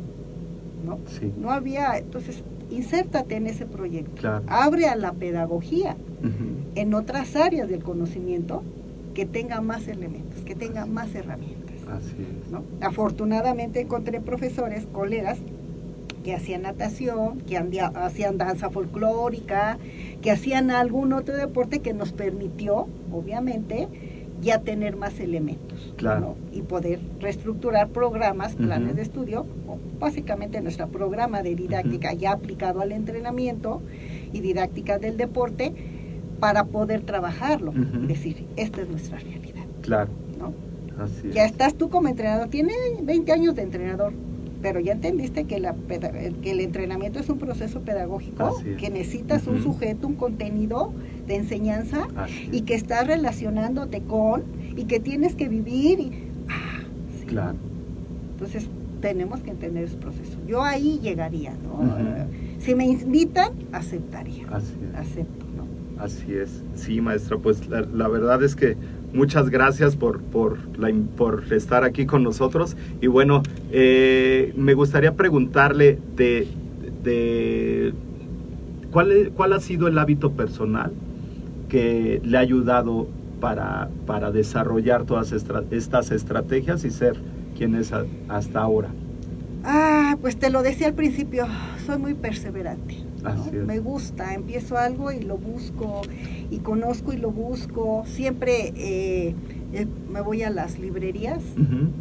¿no? 0.86 1.00
Sí. 1.08 1.32
No 1.40 1.52
había, 1.52 1.98
entonces, 1.98 2.44
insértate 2.72 3.36
en 3.36 3.48
ese 3.48 3.66
proyecto. 3.66 4.14
Claro. 4.22 4.44
Abre 4.48 4.88
a 4.88 4.96
la 4.96 5.12
pedagogía 5.14 5.96
en 6.76 6.94
otras 6.94 7.36
áreas 7.36 7.68
del 7.70 7.84
conocimiento 7.84 8.64
que 9.14 9.26
tenga 9.26 9.62
más 9.62 9.88
elementos, 9.88 10.42
que 10.44 10.56
tenga 10.56 10.86
más 10.86 11.14
herramientas. 11.16 11.76
Así 11.90 12.16
es. 12.46 12.52
¿no? 12.52 12.64
Afortunadamente 12.82 13.82
encontré 13.82 14.22
profesores, 14.22 14.88
colegas, 14.92 15.40
que 16.24 16.36
hacían 16.36 16.62
natación, 16.62 17.40
que 17.42 17.58
andia- 17.58 17.92
hacían 17.96 18.38
danza 18.38 18.70
folclórica, 18.70 19.80
que 20.22 20.30
hacían 20.32 20.70
algún 20.70 21.14
otro 21.14 21.36
deporte 21.36 21.80
que 21.80 21.94
nos 21.94 22.12
permitió, 22.14 22.88
obviamente, 23.12 23.88
ya 24.42 24.60
tener 24.60 24.96
más 24.96 25.20
elementos 25.20 25.94
Claro. 25.98 26.20
¿no? 26.52 26.58
y 26.58 26.62
poder 26.64 27.00
reestructurar 27.20 27.90
programas, 27.90 28.56
planes 28.56 28.96
de 28.96 29.02
estudio, 29.04 29.46
básicamente 30.00 30.62
nuestro 30.62 30.88
programa 30.88 31.44
de 31.44 31.54
didáctica 31.56 32.14
ya 32.14 32.32
aplicado 32.32 32.82
al 32.82 32.92
entrenamiento 32.92 33.82
y 34.34 34.40
didáctica 34.42 34.98
del 34.98 35.18
deporte 35.18 35.74
para 36.42 36.66
poder 36.66 37.02
trabajarlo 37.02 37.72
y 37.72 38.08
decir, 38.08 38.48
esta 38.58 38.82
es 38.82 38.90
nuestra 38.90 39.20
realidad. 39.20 39.64
Claro. 39.82 40.10
¿no? 40.40 40.54
Así 41.02 41.28
es. 41.28 41.36
Ya 41.36 41.46
estás 41.46 41.76
tú 41.76 41.90
como 41.90 42.08
entrenador, 42.08 42.50
tiene 42.50 42.74
20 43.04 43.32
años 43.32 43.56
de 43.56 43.62
entrenador, 43.62 44.12
pero 44.60 44.80
ya 44.80 44.94
entendiste 44.94 45.46
que, 45.46 45.60
la, 45.60 45.76
que 46.42 46.52
el 46.52 46.60
entrenamiento 46.60 47.20
es 47.20 47.30
un 47.30 47.38
proceso 47.38 47.82
pedagógico, 47.82 48.60
es. 48.66 48.78
que 48.78 48.90
necesitas 48.90 49.46
un 49.46 49.62
sujeto, 49.62 50.08
un 50.08 50.16
contenido 50.16 50.92
de 51.28 51.36
enseñanza 51.36 52.08
y 52.52 52.62
que 52.62 52.74
estás 52.74 53.06
relacionándote 53.06 54.02
con 54.02 54.44
y 54.76 54.86
que 54.86 55.00
tienes 55.00 55.36
que 55.36 55.48
vivir. 55.48 56.00
Y, 56.00 56.12
ah, 56.50 56.82
sí. 57.20 57.28
Claro. 57.28 57.56
Entonces 58.34 58.68
tenemos 59.00 59.42
que 59.42 59.52
entender 59.52 59.84
ese 59.84 59.98
proceso. 59.98 60.40
Yo 60.48 60.64
ahí 60.64 61.00
llegaría, 61.04 61.52
¿no? 61.52 62.28
Si 62.58 62.74
me 62.74 62.86
invitan, 62.86 63.52
aceptaría. 63.72 64.48
Así 64.52 65.20
es. 65.20 65.41
Así 66.02 66.34
es, 66.34 66.64
sí, 66.74 67.00
maestra, 67.00 67.38
pues 67.38 67.68
la, 67.70 68.08
verdad 68.08 68.42
es 68.42 68.56
que 68.56 68.76
muchas 69.14 69.52
gracias 69.52 69.96
por, 69.96 70.20
por, 70.20 70.58
estar 71.52 71.84
aquí 71.84 72.08
con 72.08 72.24
nosotros. 72.24 72.76
Y 73.02 73.06
bueno, 73.06 73.44
eh, 73.72 74.52
me 74.58 74.74
gustaría 74.74 75.14
preguntarle 75.14 76.00
de, 76.16 76.48
de 77.04 77.94
¿cuál, 78.92 79.32
cuál 79.36 79.54
ha 79.54 79.60
sido 79.60 79.88
el 79.88 80.00
hábito 80.00 80.32
personal 80.32 80.92
que 81.70 82.20
le 82.24 82.38
ha 82.38 82.42
ayudado 82.42 83.08
para, 83.40 83.90
para 84.08 84.32
desarrollar 84.32 85.04
todas 85.06 85.32
estra- 85.32 85.64
estas 85.70 86.10
estrategias 86.10 86.84
y 86.84 86.90
ser 86.90 87.16
quien 87.56 87.76
es 87.76 87.94
hasta 88.28 88.60
ahora. 88.60 88.90
Ah, 89.64 90.18
pues 90.20 90.36
te 90.38 90.50
lo 90.50 90.64
decía 90.64 90.88
al 90.88 90.96
principio, 90.96 91.46
soy 91.86 92.00
muy 92.00 92.16
perseverante. 92.16 93.11
Me 93.66 93.80
gusta, 93.80 94.34
empiezo 94.34 94.78
algo 94.78 95.12
y 95.12 95.22
lo 95.22 95.38
busco, 95.38 96.02
y 96.50 96.58
conozco 96.60 97.14
y 97.14 97.18
lo 97.18 97.32
busco. 97.32 98.04
Siempre 98.08 98.74
eh, 98.76 99.36
eh, 99.74 99.88
me 100.12 100.22
voy 100.22 100.44
a 100.44 100.50
las 100.50 100.80
librerías 100.80 101.40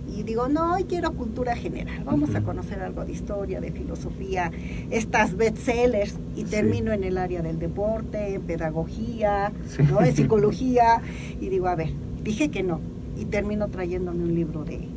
y 0.08 0.22
digo, 0.22 0.48
no, 0.48 0.74
hoy 0.74 0.84
quiero 0.84 1.12
cultura 1.12 1.54
general, 1.56 2.02
vamos 2.04 2.34
a 2.34 2.40
conocer 2.42 2.80
algo 2.80 3.04
de 3.04 3.12
historia, 3.12 3.60
de 3.60 3.70
filosofía, 3.70 4.50
estas 4.90 5.36
bestsellers, 5.36 6.14
y 6.36 6.40
Sí. 6.40 6.44
termino 6.50 6.92
en 6.92 7.04
el 7.04 7.16
área 7.18 7.42
del 7.42 7.58
deporte, 7.58 8.34
en 8.34 8.42
pedagogía, 8.42 9.52
Sí. 9.68 9.82
¿no? 9.84 10.00
en 10.02 10.14
psicología, 10.16 11.00
y 11.40 11.48
digo, 11.48 11.68
a 11.68 11.74
ver, 11.76 11.90
dije 12.24 12.48
que 12.50 12.62
no, 12.62 12.80
y 13.18 13.24
termino 13.26 13.68
trayéndome 13.68 14.24
un 14.24 14.34
libro 14.34 14.64
de 14.64 14.88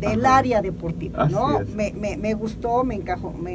del 0.00 0.26
Ajá. 0.26 0.36
área 0.38 0.60
deportiva, 0.60 1.22
Así 1.22 1.32
¿no? 1.32 1.60
Me, 1.74 1.90
me, 1.98 2.18
me 2.18 2.34
gustó, 2.34 2.84
me 2.84 2.94
encajó, 2.96 3.32
me, 3.32 3.54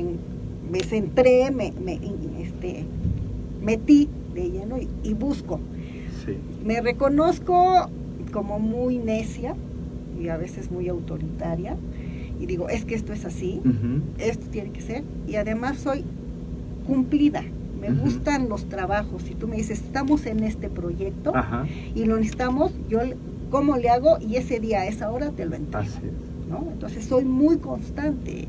me 0.71 0.79
centré, 0.79 1.51
me, 1.51 1.73
me 1.83 1.99
este, 2.39 2.85
metí 3.61 4.09
de 4.33 4.49
lleno 4.49 4.77
y, 4.77 4.87
y 5.03 5.13
busco. 5.13 5.59
Sí, 6.25 6.37
Me 6.63 6.81
reconozco 6.81 7.89
como 8.31 8.59
muy 8.59 8.97
necia 8.97 9.55
y 10.21 10.29
a 10.29 10.37
veces 10.37 10.71
muy 10.71 10.87
autoritaria 10.87 11.75
y 12.39 12.45
digo, 12.45 12.69
es 12.69 12.85
que 12.85 12.95
esto 12.95 13.13
es 13.13 13.25
así, 13.25 13.61
esto 14.17 14.47
tiene 14.47 14.71
que 14.71 14.81
ser 14.81 15.03
y 15.27 15.35
además 15.35 15.77
soy 15.77 16.03
cumplida. 16.87 17.43
Me 17.79 17.91
gustan 17.91 18.47
los 18.47 18.65
trabajos. 18.65 19.23
Si 19.23 19.33
tú 19.33 19.47
me 19.47 19.55
dices, 19.55 19.79
estamos 19.79 20.27
en 20.27 20.43
este 20.43 20.69
proyecto 20.69 21.35
ajá, 21.35 21.65
y 21.95 22.05
lo 22.05 22.17
necesitamos, 22.17 22.71
yo, 22.87 22.99
¿cómo 23.49 23.77
le 23.77 23.89
hago? 23.89 24.17
Y 24.19 24.35
ese 24.35 24.59
día, 24.59 24.81
a 24.81 24.87
esa 24.87 25.11
hora, 25.11 25.31
te 25.31 25.45
lo 25.45 25.55
entrego. 25.55 25.87
así 25.87 25.97
es. 26.05 26.49
¿no? 26.49 26.67
Entonces 26.71 27.05
soy 27.05 27.25
muy 27.25 27.57
constante. 27.57 28.47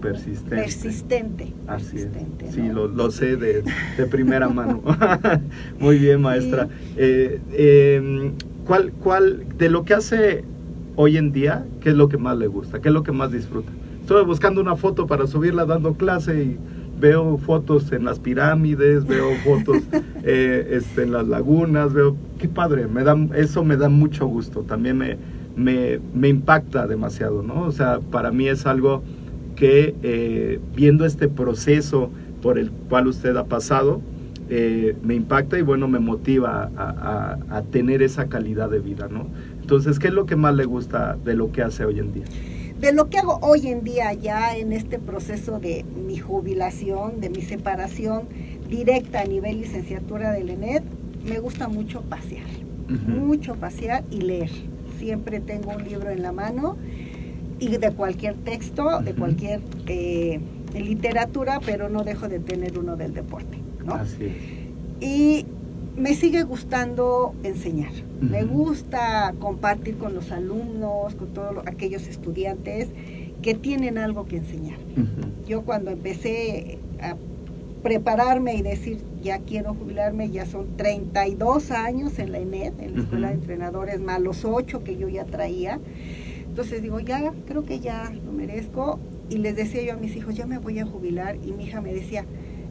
Persistente. 0.00 0.56
persistente. 0.56 1.52
Así 1.66 1.96
es. 1.96 2.06
persistente, 2.06 2.52
Sí, 2.52 2.62
¿no? 2.62 2.72
lo, 2.74 2.88
lo 2.88 3.10
sé 3.10 3.36
de, 3.36 3.62
de 3.96 4.06
primera 4.06 4.48
mano. 4.60 4.82
Muy 5.78 5.98
bien, 5.98 6.20
maestra. 6.22 6.68
Eh, 6.96 7.40
eh, 7.52 8.32
¿cuál, 8.66 8.92
¿Cuál, 8.92 9.44
de 9.58 9.68
lo 9.68 9.84
que 9.84 9.94
hace 9.94 10.44
hoy 10.96 11.16
en 11.16 11.32
día, 11.32 11.64
qué 11.80 11.90
es 11.90 11.94
lo 11.96 12.08
que 12.08 12.18
más 12.18 12.36
le 12.38 12.46
gusta? 12.46 12.80
¿Qué 12.80 12.88
es 12.88 12.94
lo 12.94 13.02
que 13.02 13.12
más 13.12 13.30
disfruta? 13.32 13.70
Estoy 14.00 14.24
buscando 14.24 14.60
una 14.60 14.76
foto 14.76 15.06
para 15.06 15.26
subirla 15.26 15.64
dando 15.66 15.94
clase 15.94 16.42
y 16.42 16.58
veo 17.00 17.38
fotos 17.38 17.90
en 17.92 18.04
las 18.04 18.18
pirámides, 18.18 19.06
veo 19.06 19.30
fotos 19.44 19.78
eh, 20.24 20.68
este, 20.72 21.04
en 21.04 21.12
las 21.12 21.26
lagunas, 21.28 21.92
veo, 21.94 22.16
qué 22.38 22.48
padre, 22.48 22.86
me 22.88 23.04
da, 23.04 23.16
eso 23.36 23.64
me 23.64 23.76
da 23.76 23.88
mucho 23.88 24.26
gusto, 24.26 24.62
también 24.62 24.98
me, 24.98 25.16
me, 25.56 25.98
me 26.12 26.28
impacta 26.28 26.86
demasiado, 26.86 27.42
¿no? 27.42 27.62
O 27.62 27.72
sea, 27.72 28.00
para 28.00 28.30
mí 28.32 28.48
es 28.48 28.66
algo 28.66 29.02
que 29.56 29.94
eh, 30.02 30.60
viendo 30.74 31.04
este 31.04 31.28
proceso 31.28 32.10
por 32.42 32.58
el 32.58 32.70
cual 32.70 33.06
usted 33.06 33.36
ha 33.36 33.44
pasado, 33.44 34.00
eh, 34.48 34.96
me 35.02 35.14
impacta 35.14 35.58
y 35.58 35.62
bueno, 35.62 35.86
me 35.88 35.98
motiva 36.00 36.70
a, 36.76 37.38
a- 37.50 37.56
a 37.58 37.62
tener 37.62 38.02
esa 38.02 38.26
calidad 38.26 38.68
de 38.70 38.80
vida, 38.80 39.08
¿no? 39.10 39.26
Entonces, 39.60 39.98
¿qué 39.98 40.08
es 40.08 40.14
lo 40.14 40.26
que 40.26 40.34
más 40.36 40.54
le 40.56 40.64
gusta 40.64 41.16
de 41.24 41.34
lo 41.34 41.52
que 41.52 41.62
hace 41.62 41.84
hoy 41.84 42.00
en 42.00 42.12
día? 42.12 42.24
De 42.80 42.92
lo 42.92 43.10
que 43.10 43.18
hago 43.18 43.38
hoy 43.42 43.68
en 43.68 43.84
día 43.84 44.12
ya 44.14 44.56
en 44.56 44.72
este 44.72 44.98
proceso 44.98 45.60
de 45.60 45.84
mi 46.06 46.16
jubilación, 46.18 47.20
de 47.20 47.28
mi 47.30 47.42
separación 47.42 48.22
directa 48.68 49.20
a 49.20 49.24
nivel 49.24 49.60
licenciatura 49.60 50.32
del 50.32 50.48
ENED, 50.50 50.82
me 51.28 51.38
gusta 51.38 51.68
mucho 51.68 52.00
pasear, 52.00 52.46
mucho 53.06 53.54
pasear 53.56 54.02
y 54.10 54.22
leer. 54.22 54.50
Siempre 54.98 55.40
tengo 55.40 55.72
un 55.76 55.84
libro 55.84 56.10
en 56.10 56.22
la 56.22 56.32
mano 56.32 56.76
y 57.60 57.76
de 57.76 57.90
cualquier 57.92 58.34
texto, 58.36 59.00
de 59.00 59.12
cualquier 59.14 59.60
eh, 59.86 60.40
literatura, 60.74 61.60
pero 61.64 61.88
no 61.88 62.02
dejo 62.04 62.28
de 62.28 62.40
tener 62.40 62.78
uno 62.78 62.96
del 62.96 63.12
deporte, 63.14 63.58
¿no? 63.84 63.94
Así 63.94 64.24
es. 64.24 64.32
Y 65.00 65.46
me 65.96 66.14
sigue 66.14 66.42
gustando 66.42 67.34
enseñar. 67.42 67.92
Me 68.20 68.44
Ujú. 68.44 68.64
gusta 68.64 69.34
compartir 69.38 69.96
con 69.98 70.14
los 70.14 70.30
alumnos, 70.30 71.14
con 71.14 71.28
todos 71.28 71.54
lo- 71.54 71.60
aquellos 71.66 72.06
estudiantes 72.08 72.88
que 73.42 73.54
tienen 73.54 73.98
algo 73.98 74.26
que 74.26 74.38
enseñar. 74.38 74.78
Ujú. 74.96 75.46
Yo 75.48 75.62
cuando 75.62 75.90
empecé 75.90 76.78
a 77.00 77.16
prepararme 77.82 78.54
y 78.56 78.62
decir, 78.62 78.98
ya 79.22 79.38
quiero 79.38 79.74
jubilarme, 79.74 80.30
ya 80.30 80.44
son 80.46 80.76
32 80.76 81.70
años 81.70 82.18
en 82.18 82.32
la 82.32 82.38
ENED, 82.38 82.72
en 82.80 82.94
la 82.96 83.00
Escuela 83.02 83.28
de 83.28 83.34
Ujú. 83.34 83.42
Entrenadores, 83.42 84.00
más 84.00 84.20
los 84.20 84.44
8 84.44 84.84
que 84.84 84.96
yo 84.96 85.08
ya 85.08 85.24
traía. 85.24 85.78
Entonces 86.50 86.82
digo, 86.82 87.00
ya, 87.00 87.32
creo 87.46 87.64
que 87.64 87.80
ya 87.80 88.12
lo 88.24 88.32
merezco. 88.32 88.98
Y 89.30 89.38
les 89.38 89.56
decía 89.56 89.82
yo 89.82 89.92
a 89.94 89.96
mis 89.96 90.14
hijos, 90.16 90.34
ya 90.34 90.46
me 90.46 90.58
voy 90.58 90.78
a 90.80 90.84
jubilar. 90.84 91.36
Y 91.44 91.52
mi 91.52 91.64
hija 91.64 91.80
me 91.80 91.94
decía, 91.94 92.24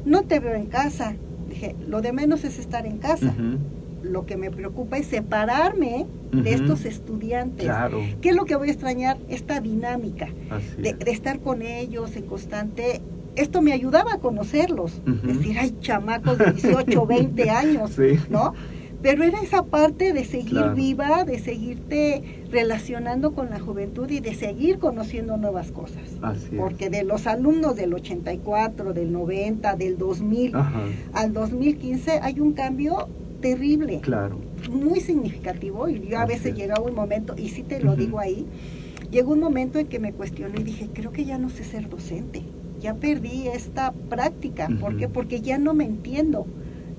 no 0.05 0.23
te 0.23 0.39
veo 0.39 0.53
en 0.55 0.65
casa. 0.67 1.15
Dije, 1.49 1.75
lo 1.87 2.01
de 2.01 2.11
menos 2.13 2.43
es 2.43 2.59
estar 2.59 2.85
en 2.85 2.97
casa. 2.97 3.33
Lo 4.03 4.25
que 4.25 4.37
me 4.37 4.51
preocupa 4.51 4.97
es 4.97 5.07
separarme 5.07 6.05
de 6.31 6.53
estos 6.53 6.85
estudiantes. 6.85 7.65
Claro, 7.65 7.99
¿Qué 8.21 8.29
es 8.29 8.35
lo 8.35 8.45
que 8.45 8.55
voy 8.55 8.69
a 8.69 8.71
extrañar? 8.71 9.17
Esta 9.29 9.59
dinámica 9.61 10.27
de, 10.77 10.93
de 10.93 11.11
estar 11.11 11.39
con 11.39 11.61
ellos 11.61 12.15
en 12.15 12.23
constante. 12.25 13.01
Esto 13.35 13.61
me 13.61 13.71
ayudaba 13.73 14.13
a 14.13 14.17
conocerlos. 14.19 15.01
Ujú. 15.07 15.27
Decir, 15.27 15.57
hay 15.57 15.73
chamacos 15.79 16.37
de 16.37 16.51
18, 16.51 17.05
20 17.05 17.49
años, 17.49 17.91
Sí. 17.91 18.19
¿no? 18.29 18.53
Pero 19.01 19.23
era 19.23 19.39
esa 19.41 19.63
parte 19.63 20.11
de 20.11 20.25
seguir 20.25 20.49
Claro. 20.51 20.75
viva, 20.75 21.23
de 21.23 21.39
seguirte 21.39 22.38
relacionando 22.51 23.31
con 23.33 23.49
la 23.49 23.59
juventud 23.59 24.09
y 24.09 24.19
de 24.19 24.33
seguir 24.33 24.79
conociendo 24.79 25.37
nuevas 25.37 25.71
cosas. 25.71 26.03
Así. 26.21 26.55
Porque 26.55 26.89
de 26.89 27.03
los 27.03 27.27
alumnos 27.27 27.75
del 27.75 27.93
84, 27.93 28.93
del 28.93 29.11
90, 29.11 29.75
del 29.75 29.97
2000 29.97 30.55
Ajá, 30.55 30.81
al 31.13 31.33
2015 31.33 32.19
hay 32.21 32.39
un 32.39 32.53
cambio 32.53 33.07
terrible 33.41 33.99
claro. 34.01 34.37
muy 34.69 34.99
significativo 34.99 35.87
y 35.87 36.07
yo 36.07 36.17
a 36.19 36.23
Así 36.23 36.33
veces 36.33 36.45
es. 36.53 36.55
llegaba 36.57 36.81
un 36.83 36.95
momento, 36.95 37.35
y 37.37 37.49
sí 37.49 37.63
te 37.63 37.79
lo 37.79 37.95
digo 37.95 38.19
ahí, 38.19 38.45
llegó 39.11 39.31
un 39.33 39.39
momento 39.39 39.79
en 39.79 39.87
que 39.87 39.99
me 39.99 40.11
cuestioné 40.11 40.59
y 40.59 40.63
dije, 40.63 40.89
creo 40.93 41.11
que 41.11 41.23
ya 41.25 41.37
no 41.37 41.49
sé 41.49 41.63
ser 41.63 41.87
docente, 41.89 42.41
ya 42.81 42.95
perdí 42.95 43.47
esta 43.47 43.91
práctica, 44.09 44.67
¿por 44.81 44.91
Ujú. 44.91 44.99
qué? 44.99 45.07
Porque 45.07 45.39
ya 45.41 45.57
no 45.57 45.73
me 45.73 45.85
entiendo, 45.85 46.47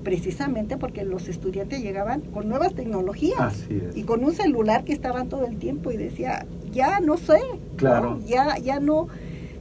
precisamente 0.03 0.77
porque 0.77 1.03
los 1.03 1.27
estudiantes 1.27 1.81
llegaban 1.81 2.21
con 2.21 2.49
nuevas 2.49 2.73
tecnologías 2.73 3.67
y 3.95 4.03
con 4.03 4.23
un 4.23 4.33
celular 4.33 4.83
que 4.83 4.93
estaban 4.93 5.29
todo 5.29 5.45
el 5.45 5.57
tiempo 5.57 5.91
y 5.91 5.97
decía, 5.97 6.45
ya 6.71 6.99
no 6.99 7.17
sé, 7.17 7.33
¿no? 7.53 7.77
Claro. 7.77 8.19
ya, 8.25 8.57
ya 8.57 8.79
no 8.79 9.07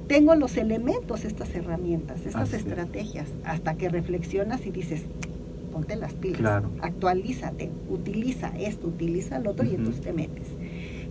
tengo 0.06 0.34
los 0.34 0.56
elementos, 0.56 1.24
estas 1.24 1.54
herramientas, 1.54 2.26
estas 2.26 2.42
Así 2.42 2.56
es. 2.56 2.66
estrategias, 2.66 3.28
hasta 3.44 3.74
que 3.74 3.88
reflexionas 3.88 4.66
y 4.66 4.70
dices, 4.70 5.02
ponte 5.72 5.94
las 5.96 6.14
pilas, 6.14 6.38
Claro. 6.40 6.70
actualízate, 6.82 7.70
utiliza 7.88 8.52
esto, 8.58 8.88
utiliza 8.88 9.38
lo 9.38 9.50
otro 9.50 9.64
y 9.66 9.74
entonces 9.74 10.00
te 10.02 10.12
metes. 10.12 10.48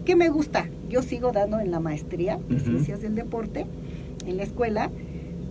¿Qué 0.06 0.16
me 0.16 0.30
gusta? 0.30 0.68
Yo 0.90 1.02
sigo 1.02 1.32
dando 1.32 1.60
en 1.60 1.72
la 1.72 1.80
maestría 1.80 2.40
de. 2.50 2.60
Ciencias 2.60 3.02
del 3.02 3.16
Deporte 3.16 3.66
en 4.26 4.38
la 4.38 4.44
escuela, 4.44 4.90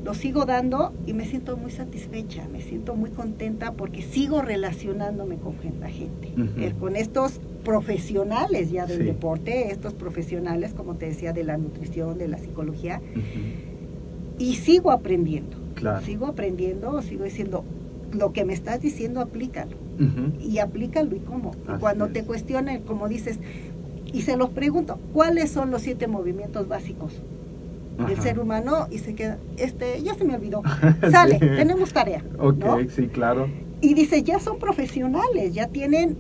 lo 0.05 0.15
sigo 0.15 0.45
dando 0.47 0.93
y 1.07 1.13
me 1.13 1.25
siento 1.27 1.57
muy 1.57 1.71
satisfecha, 1.71 2.47
me 2.51 2.63
siento 2.63 2.95
muy 2.95 3.11
contenta 3.11 3.73
porque 3.73 4.03
sigo 4.03 4.41
relacionándome 4.43 5.37
con 5.37 5.57
la 5.81 5.89
gente, 5.91 6.33
con 6.79 6.97
estos 6.97 7.41
profesionales 7.65 8.71
ya 8.71 8.87
del 8.87 8.99
Sí. 8.99 9.05
deporte, 9.05 9.71
estos 9.71 9.93
profesionales, 9.95 10.73
como 10.75 10.95
te 10.95 11.07
decía, 11.07 11.33
de 11.33 11.45
la 11.45 11.59
nutrición, 11.59 12.17
de 12.17 12.29
la 12.29 12.39
psicología, 12.39 13.01
y 14.39 14.55
sigo 14.55 14.91
aprendiendo. 14.91 15.57
Claro. 15.75 16.05
Sigo 16.05 16.27
aprendiendo, 16.27 17.03
sigo 17.03 17.25
diciendo, 17.25 17.65
lo 18.13 18.33
que 18.33 18.45
me 18.45 18.53
estás 18.53 18.81
diciendo, 18.81 19.21
aplícalo. 19.21 19.77
Y 20.41 20.59
aplícalo 20.59 21.17
y 21.17 21.19
cómo. 21.21 21.51
Así 21.67 21.81
cuando 21.81 22.07
es. 22.07 22.13
te 22.13 22.23
cuestionen, 22.23 22.83
como 22.83 23.09
dices, 23.09 23.39
y 24.13 24.23
se 24.23 24.37
los 24.37 24.51
pregunto, 24.51 24.99
¿cuáles 25.13 25.51
son 25.51 25.71
los 25.73 25.83
siete 25.83 26.07
movimientos 26.07 26.69
básicos 26.69 27.21
Ajá. 28.05 28.23
ser 28.23 28.39
humano? 28.41 28.87
Y 28.91 28.99
se 28.99 29.15
queda, 29.15 29.39
este, 29.57 30.03
ya 30.03 30.15
se 30.15 30.25
me 30.25 30.35
olvidó. 30.35 30.63
Sale, 31.11 31.35
Sí. 31.39 31.47
tenemos 31.57 31.93
tarea. 31.93 32.23
Ok, 32.39 32.57
¿no? 32.65 32.79
sí, 32.89 33.09
claro. 33.09 33.49
Y 33.81 33.95
dice, 33.95 34.23
ya 34.23 34.39
son 34.41 34.59
profesionales, 34.59 35.55
ya 35.55 35.69
tienen 35.69 36.17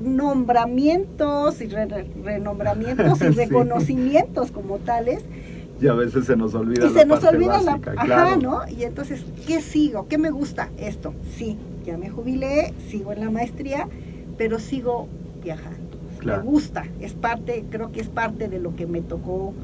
nombramientos 0.00 1.60
y 1.60 1.66
re- 1.66 1.86
re- 1.86 2.06
renombramientos 2.24 3.20
y 3.20 3.24
Sí. 3.28 3.28
reconocimientos 3.30 4.50
como 4.52 4.78
tales 4.78 5.24
Y 5.80 5.86
a 5.88 5.94
veces 5.94 6.24
se 6.26 6.36
nos 6.36 6.54
olvida 6.54 6.86
y 6.86 6.92
la 6.92 7.00
se 7.00 7.06
nos 7.06 7.20
parte 7.20 7.36
olvida 7.36 7.60
básica, 7.60 7.94
la 7.94 8.00
ajá, 8.02 8.04
claro. 8.06 8.36
¿no? 8.40 8.60
Y 8.68 8.84
entonces, 8.84 9.24
¿qué 9.46 9.60
sigo? 9.60 10.06
¿Qué 10.08 10.18
me 10.18 10.30
gusta? 10.30 10.70
Esto, 10.78 11.14
sí, 11.36 11.56
ya 11.84 11.96
me 11.96 12.10
jubilé, 12.10 12.74
sigo 12.88 13.12
en 13.12 13.20
la 13.20 13.30
maestría, 13.30 13.88
pero 14.36 14.58
sigo 14.58 15.08
viajando. 15.42 15.78
Claro. 16.18 16.42
Me 16.42 16.50
gusta, 16.50 16.84
es 17.00 17.12
parte, 17.14 17.64
creo 17.70 17.92
que 17.92 18.00
es 18.00 18.08
parte 18.08 18.48
de 18.48 18.58
lo 18.58 18.74
que 18.74 18.86
me 18.86 19.00
tocó 19.02 19.54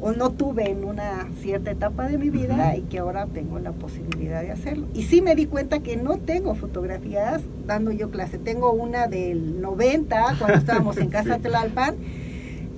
o 0.00 0.12
no 0.12 0.30
tuve 0.30 0.70
en 0.70 0.84
una 0.84 1.28
cierta 1.40 1.70
etapa 1.70 2.06
de 2.08 2.18
mi 2.18 2.30
vida 2.30 2.76
y 2.76 2.82
que 2.82 2.98
ahora 2.98 3.26
tengo 3.26 3.58
la 3.58 3.72
posibilidad 3.72 4.42
de 4.42 4.50
hacerlo. 4.52 4.86
Y 4.94 5.04
sí 5.04 5.22
me 5.22 5.34
di 5.34 5.46
cuenta 5.46 5.80
que 5.80 5.96
no 5.96 6.18
tengo 6.18 6.54
fotografías 6.54 7.42
dando 7.66 7.90
yo 7.92 8.10
clase. 8.10 8.38
Tengo 8.38 8.72
una 8.72 9.06
del 9.08 9.60
90, 9.60 10.36
cuando 10.38 10.58
estábamos 10.58 10.96
en 10.98 11.08
Casa 11.16 11.36
Sí. 11.36 11.42
Tlalpan, 11.42 11.94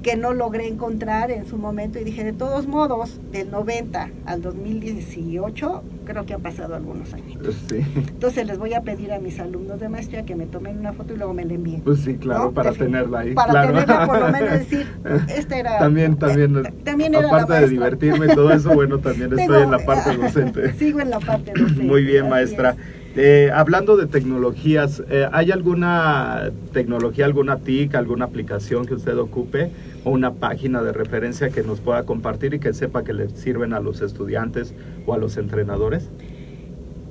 que 0.08 0.16
no 0.16 0.32
logré 0.32 0.66
encontrar 0.66 1.30
en 1.30 1.44
su 1.44 1.58
momento 1.58 1.98
y 1.98 2.04
dije, 2.04 2.24
de 2.24 2.32
todos 2.32 2.66
modos, 2.66 3.20
del 3.30 3.50
90 3.50 4.08
al 4.24 4.40
2018, 4.40 5.82
creo 6.06 6.24
que 6.24 6.32
han 6.32 6.40
pasado 6.40 6.74
algunos 6.74 7.12
años. 7.12 7.36
Sí, 7.68 7.84
Entonces 7.94 8.46
les 8.46 8.58
voy 8.58 8.72
a 8.72 8.80
pedir 8.80 9.12
a 9.12 9.18
mis 9.18 9.38
alumnos 9.38 9.80
de 9.80 9.90
maestría 9.90 10.24
que 10.24 10.34
me 10.34 10.46
tomen 10.46 10.78
una 10.78 10.94
foto 10.94 11.12
y 11.12 11.18
luego 11.18 11.34
me 11.34 11.44
la 11.44 11.52
envíen. 11.52 11.82
pues 11.82 12.00
sí, 12.00 12.14
claro, 12.16 12.44
¿no? 12.44 12.52
para 12.52 12.72
tenerla 12.72 13.18
ahí. 13.18 13.34
Para 13.34 13.50
claro. 13.50 13.68
tenerla 13.74 14.06
por 14.06 14.18
lo 14.18 14.32
menos 14.32 14.50
decir, 14.60 14.86
esta 15.28 15.58
era... 15.58 15.78
También, 15.78 16.16
también, 16.16 16.56
eh, 16.56 16.72
también 16.84 17.14
era 17.14 17.26
la 17.26 17.42
aparte 17.42 17.66
de 17.66 17.68
divertirme 17.68 18.32
y 18.32 18.34
todo 18.34 18.50
eso, 18.50 18.72
bueno, 18.72 19.00
también 19.00 19.30
estoy 19.38 19.62
en 19.62 19.70
la 19.70 19.78
parte 19.84 20.16
docente. 20.16 20.72
Sigo 20.78 21.00
en 21.00 21.10
la 21.10 21.20
parte 21.20 21.52
docente. 21.58 21.82
Muy 21.82 22.02
bien, 22.02 22.30
maestra. 22.30 22.70
es. 22.70 22.76
Eh, 23.20 23.50
hablando 23.52 23.96
de 23.96 24.06
tecnologías, 24.06 25.02
eh, 25.10 25.28
¿hay 25.32 25.50
alguna 25.50 26.50
tecnología, 26.72 27.24
alguna 27.24 27.58
TIC, 27.58 27.96
alguna 27.96 28.26
aplicación 28.26 28.86
que 28.86 28.94
usted 28.94 29.18
ocupe 29.18 29.72
o 30.04 30.10
una 30.10 30.34
página 30.34 30.82
de 30.82 30.92
referencia 30.92 31.50
que 31.50 31.62
nos 31.62 31.80
pueda 31.80 32.04
compartir 32.04 32.54
y 32.54 32.60
que 32.60 32.72
sepa 32.72 33.04
que 33.04 33.12
le 33.12 33.28
sirven 33.30 33.72
a 33.72 33.80
los 33.80 34.00
estudiantes 34.00 34.74
o 35.06 35.14
a 35.14 35.18
los 35.18 35.36
entrenadores? 35.36 36.08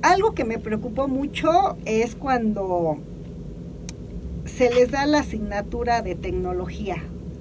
Algo 0.02 0.34
que 0.34 0.44
me 0.44 0.58
preocupó 0.58 1.08
mucho 1.08 1.76
es 1.84 2.14
cuando 2.14 2.98
se 4.44 4.70
les 4.70 4.90
da 4.90 5.06
la 5.06 5.20
asignatura 5.20 6.02
de 6.02 6.14
tecnología 6.14 6.96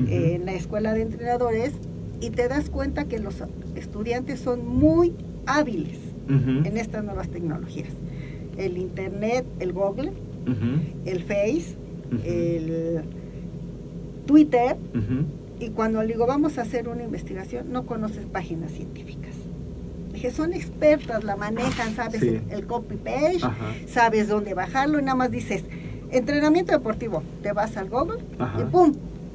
eh, 0.08 0.34
en 0.36 0.45
la 0.45 0.54
escuela 0.54 0.93
de 0.93 1.02
entrenadores 1.02 1.74
y 2.20 2.32
te 2.32 2.48
das 2.48 2.70
cuenta 2.70 3.06
que 3.06 3.20
los 3.20 3.43
estudiantes 3.76 4.39
son 4.39 4.68
muy 4.68 5.14
hábiles 5.45 5.98
en 6.30 6.76
estas 6.76 7.06
nuevas 7.06 7.30
tecnologías. 7.30 7.88
El 8.58 8.78
internet, 8.78 9.45
el 9.60 9.72
Google, 9.72 10.12
el 11.06 11.24
Face, 11.24 11.78
el 12.26 13.02
Twitter, 14.28 14.76
y 15.60 15.70
cuando 15.70 16.02
le 16.04 16.10
digo 16.14 16.28
vamos 16.28 16.60
a 16.60 16.62
hacer 16.62 16.88
una 16.88 17.04
investigación, 17.04 17.72
no 17.72 17.86
conoces 17.88 18.26
páginas 18.28 18.72
científicas. 18.72 19.34
dije, 20.14 20.32
son 20.32 20.52
expertas, 20.54 21.24
la 21.24 21.36
manejan, 21.36 21.94
sabes 21.96 22.22
Sí. 22.22 22.28
el, 22.30 22.42
el 22.50 22.66
copy 22.66 22.96
page, 22.96 23.38
Ajá. 23.44 23.56
sabes 23.88 24.28
dónde 24.28 24.54
bajarlo 24.56 25.00
y 25.00 25.04
nada 25.04 25.14
más 25.16 25.30
dices, 25.32 25.64
entrenamiento 26.12 26.72
deportivo, 26.72 27.22
te 27.44 27.52
vas 27.54 27.78
al 27.78 27.90
Google 27.90 28.20
Ajá. 28.40 28.62
y 28.62 28.64
pum, 28.66 28.94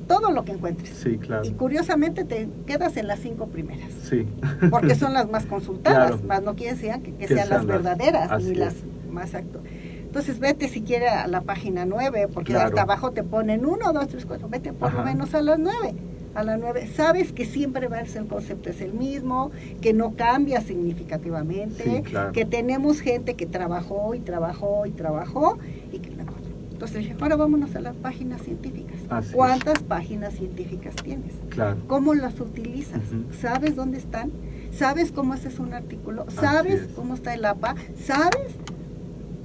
todo 0.09 0.33
lo 0.33 0.45
que 0.45 0.51
encuentres. 0.53 0.89
Sí, 0.91 1.19
claro. 1.19 1.45
Y 1.45 1.53
curiosamente 1.53 2.25
te 2.25 2.49
quedas 2.67 2.97
en 2.97 3.07
las 3.07 3.21
cinco 3.21 3.47
primeras, 3.47 3.93
Sí. 4.09 4.27
porque 4.71 4.95
son 4.97 5.13
las 5.15 5.31
más 5.31 5.47
consultadas, 5.55 6.13
Claro. 6.13 6.27
más 6.27 6.43
no 6.43 6.57
quieren 6.57 6.77
sean 6.77 7.01
que, 7.03 7.13
que 7.13 7.27
Que 7.27 7.35
sean 7.35 7.47
sean 7.49 7.59
las 7.59 7.67
verdaderas, 7.67 8.43
ni 8.43 8.55
las 8.57 8.75
más 9.11 9.35
actuales. 9.37 9.71
Entonces 10.13 10.41
vete 10.41 10.69
siquiera 10.69 11.23
a 11.23 11.27
la 11.27 11.41
página 11.41 11.87
9, 11.87 12.29
porque 12.29 12.53
Claro. 12.53 12.69
hasta 12.69 12.83
abajo 12.83 13.13
te 13.13 13.23
ponen 13.23 13.65
1, 13.65 13.95
2, 13.95 14.09
3, 14.09 14.27
4, 14.27 14.47
vete 14.51 14.75
por 14.75 14.93
lo 14.93 15.03
menos 15.05 15.35
a 15.35 15.41
las 15.41 15.59
9. 15.59 15.95
A 16.35 16.45
las 16.45 16.61
9, 16.61 16.87
sabes 16.95 17.33
que 17.33 17.47
siempre 17.47 17.89
va 17.89 18.01
a 18.01 18.05
ser 18.05 18.21
el 18.25 18.29
concepto 18.29 18.69
es 18.69 18.83
el 18.83 18.93
mismo, 18.93 19.51
que 19.81 19.95
no 19.95 20.13
cambia 20.15 20.61
significativamente, 20.61 21.83
Sí, 21.83 22.03
claro. 22.03 22.33
que 22.33 22.45
tenemos 22.45 23.01
gente 23.01 23.37
que 23.37 23.47
trabajó 23.47 24.15
y 24.15 24.21
trabajó 24.21 24.85
y 24.85 24.91
trabajó 24.91 25.57
y 25.91 25.99
que 26.01 26.11
no. 26.11 26.25
Entonces 26.73 26.99
dije, 26.99 27.17
ahora 27.19 27.37
vámonos 27.37 27.75
a 27.75 27.81
las 27.81 27.97
páginas 27.97 28.43
científicas. 28.43 28.97
Así 29.09 29.29
es. 29.31 29.35
¿Cuántas 29.35 29.79
páginas 29.83 30.35
científicas 30.35 30.95
tienes? 30.97 31.33
Claro. 31.49 31.79
¿Cómo 31.87 32.13
las 32.13 32.39
utilizas? 32.39 33.01
¿Sabes 33.41 33.77
dónde 33.77 33.97
están? 33.97 34.31
¿Sabes 34.73 35.11
cómo 35.11 35.33
haces 35.33 35.59
un 35.59 35.73
artículo? 35.73 36.27
¿Sabes 36.29 36.83
es. 36.83 36.89
cómo 36.89 37.15
está 37.15 37.33
el 37.33 37.45
APA? 37.47 37.77
¿Sabes? 37.97 38.57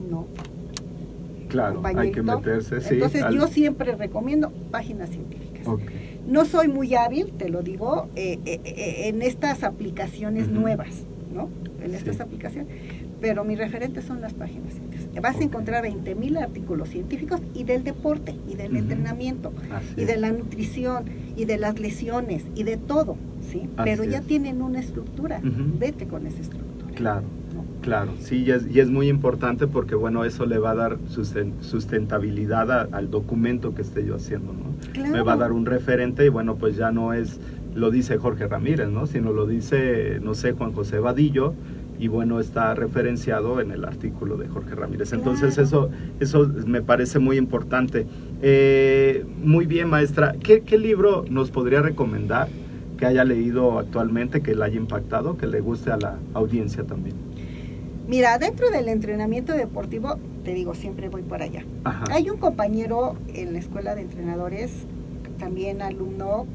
No. 0.10 0.26
Claro, 1.48 1.82
hay 1.84 2.12
que 2.12 2.22
meterse, 2.22 2.82
sí. 2.82 2.96
Entonces 2.96 3.24
al- 3.24 3.36
yo 3.36 3.48
siempre 3.48 3.96
recomiendo 3.96 4.52
páginas 4.72 5.10
científicas. 5.10 5.68
No 6.28 6.44
soy 6.46 6.68
muy 6.68 6.94
hábil, 6.96 7.32
te 7.38 7.48
lo 7.50 7.62
digo, 7.62 8.10
eh, 8.16 8.40
eh, 8.46 8.60
eh, 8.66 9.08
en 9.08 9.22
estas 9.22 9.64
aplicaciones 9.64 10.50
nuevas, 10.50 11.04
¿no? 11.34 11.50
En 11.82 11.92
Sí. 11.92 11.98
estas 11.98 12.20
aplicaciones. 12.20 12.68
Pero 13.22 13.44
mi 13.46 13.56
referente 13.56 14.02
son 14.02 14.20
las 14.22 14.34
páginas 14.34 14.74
científicas. 14.74 15.22
Vas 15.22 15.38
a 15.40 15.44
encontrar 15.44 15.82
20 15.84 16.16
mil 16.16 16.38
artículos 16.38 16.90
científicos 16.90 17.42
y 17.56 17.64
del 17.64 17.84
deporte, 17.84 18.36
y 18.48 18.56
del 18.56 18.76
entrenamiento, 18.76 19.52
Así 19.72 20.02
y 20.02 20.06
de 20.06 20.18
la 20.18 20.32
nutrición, 20.32 21.06
y 21.36 21.46
de 21.46 21.58
las 21.58 21.80
lesiones, 21.80 22.44
y 22.56 22.64
de 22.64 22.78
todo, 22.78 23.16
¿sí? 23.50 23.62
Así 23.78 23.90
Pero 23.90 24.04
ya 24.04 24.20
es. 24.20 24.26
tienen 24.28 24.62
una 24.62 24.80
estructura. 24.80 25.40
Vete 25.44 26.08
con 26.08 26.28
esa 26.28 26.42
estructura. 26.42 26.92
Claro. 26.94 27.24
Claro, 27.88 28.12
sí, 28.20 28.44
y 28.46 28.52
es, 28.52 28.68
y 28.70 28.82
es 28.82 28.90
muy 28.90 29.08
importante 29.08 29.66
porque, 29.66 29.96
bueno, 29.96 30.26
eso 30.26 30.46
le 30.46 30.58
va 30.60 30.72
a 30.72 30.76
dar 30.76 30.98
susten- 31.10 31.54
sustentabilidad 31.62 32.70
a- 32.70 32.88
al 32.92 33.10
documento 33.10 33.74
que 33.74 33.82
esté 33.82 34.06
yo 34.06 34.16
haciendo, 34.16 34.52
¿no? 34.52 34.76
Claro. 34.92 35.12
Me 35.14 35.22
va 35.22 35.34
a 35.34 35.38
dar 35.38 35.54
un 35.54 35.66
referente 35.66 36.26
y, 36.26 36.30
bueno, 36.30 36.56
pues 36.58 36.76
ya 36.76 36.92
no 36.92 37.14
es, 37.14 37.40
lo 37.76 37.90
dice 37.90 38.18
Jorge 38.18 38.46
Ramírez, 38.46 38.90
¿no? 38.90 39.08
Sino 39.08 39.32
lo 39.32 39.48
dice, 39.48 40.20
no 40.22 40.34
sé, 40.34 40.52
Juan 40.52 40.74
José 40.74 41.00
Vadillo 41.00 41.54
y, 41.98 42.10
bueno, 42.10 42.42
está 42.42 42.76
referenciado 42.76 43.62
en 43.62 43.72
el 43.72 43.86
artículo 43.86 44.36
de 44.36 44.50
Jorge 44.50 44.76
Ramírez. 44.76 45.14
Entonces, 45.14 45.56
Claro. 45.56 45.64
eso, 46.20 46.44
eso 46.44 46.52
me 46.68 46.82
parece 46.82 47.20
muy 47.20 47.38
importante. 47.38 48.06
Eh, 48.42 49.26
muy 49.42 49.66
bien, 49.66 49.90
maestra, 49.90 50.36
¿Qué, 50.44 50.60
¿qué 50.60 50.78
libro 50.78 51.24
nos 51.30 51.52
podría 51.52 51.82
recomendar 51.82 52.50
que 52.98 53.06
haya 53.06 53.24
leído 53.24 53.80
actualmente, 53.80 54.42
que 54.42 54.56
le 54.56 54.66
haya 54.66 54.76
impactado, 54.76 55.38
que 55.38 55.48
le 55.48 55.62
guste 55.62 55.90
a 55.92 55.98
la 55.98 56.18
audiencia 56.34 56.84
también? 56.84 57.16
Mira, 58.08 58.38
dentro 58.38 58.70
del 58.70 58.88
entrenamiento 58.88 59.54
deportivo, 59.54 60.18
te 60.46 60.54
digo, 60.54 60.74
siempre 60.74 61.10
voy 61.10 61.24
por 61.24 61.42
allá. 61.42 61.66
Ajá. 61.84 62.06
Hay 62.12 62.30
un 62.30 62.38
compañero 62.38 63.18
en 63.34 63.54
la 63.54 63.60
escuela 63.60 63.96
de 63.96 64.02
entrenadores, 64.02 64.72
también 65.40 65.82
alumno 65.82 66.46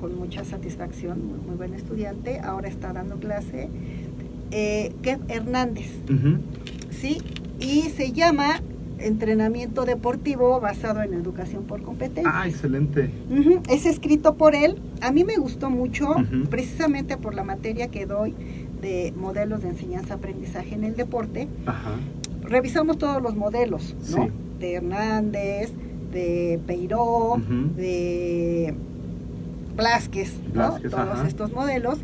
con 0.00 0.18
mucha 0.18 0.44
satisfacción, 0.44 1.24
muy, 1.26 1.38
muy 1.38 1.56
buen 1.56 1.74
estudiante, 1.74 2.40
ahora 2.40 2.68
está 2.68 2.92
dando 2.92 3.16
clase, 3.16 3.68
eh, 4.50 4.92
Kev 5.02 5.20
Hernández. 5.28 5.90
¿sí? 6.90 7.18
Y 7.60 7.82
se 7.82 8.12
llama 8.12 8.60
Entrenamiento 8.98 9.84
Deportivo 9.84 10.60
basado 10.60 11.02
en 11.02 11.14
educación 11.14 11.64
por 11.64 11.82
competencia. 11.82 12.32
Ah, 12.34 12.48
excelente. 12.48 13.10
Es 13.68 13.86
escrito 13.86 14.34
por 14.34 14.54
él. 14.54 14.80
A 15.00 15.12
mí 15.12 15.24
me 15.24 15.36
gustó 15.36 15.70
mucho, 15.70 16.14
precisamente 16.50 17.16
por 17.16 17.34
la 17.34 17.44
materia 17.44 17.88
que 17.88 18.06
doy 18.06 18.34
de 18.80 19.12
modelos 19.16 19.62
de 19.62 19.68
enseñanza-aprendizaje 19.70 20.74
en 20.74 20.84
el 20.84 20.96
deporte 20.96 21.48
Ajá. 21.66 21.92
revisamos 22.42 22.98
todos 22.98 23.22
los 23.22 23.34
modelos, 23.36 23.94
¿no? 24.10 24.24
Sí. 24.24 24.32
De 24.60 24.74
Hernández, 24.74 25.72
de 26.12 26.60
Peiró, 26.66 27.40
de 27.76 28.74
Blasquez, 29.76 30.34
¿no? 30.52 30.78
Todos 30.80 30.94
ajá. 30.94 31.28
estos 31.28 31.52
modelos. 31.52 31.98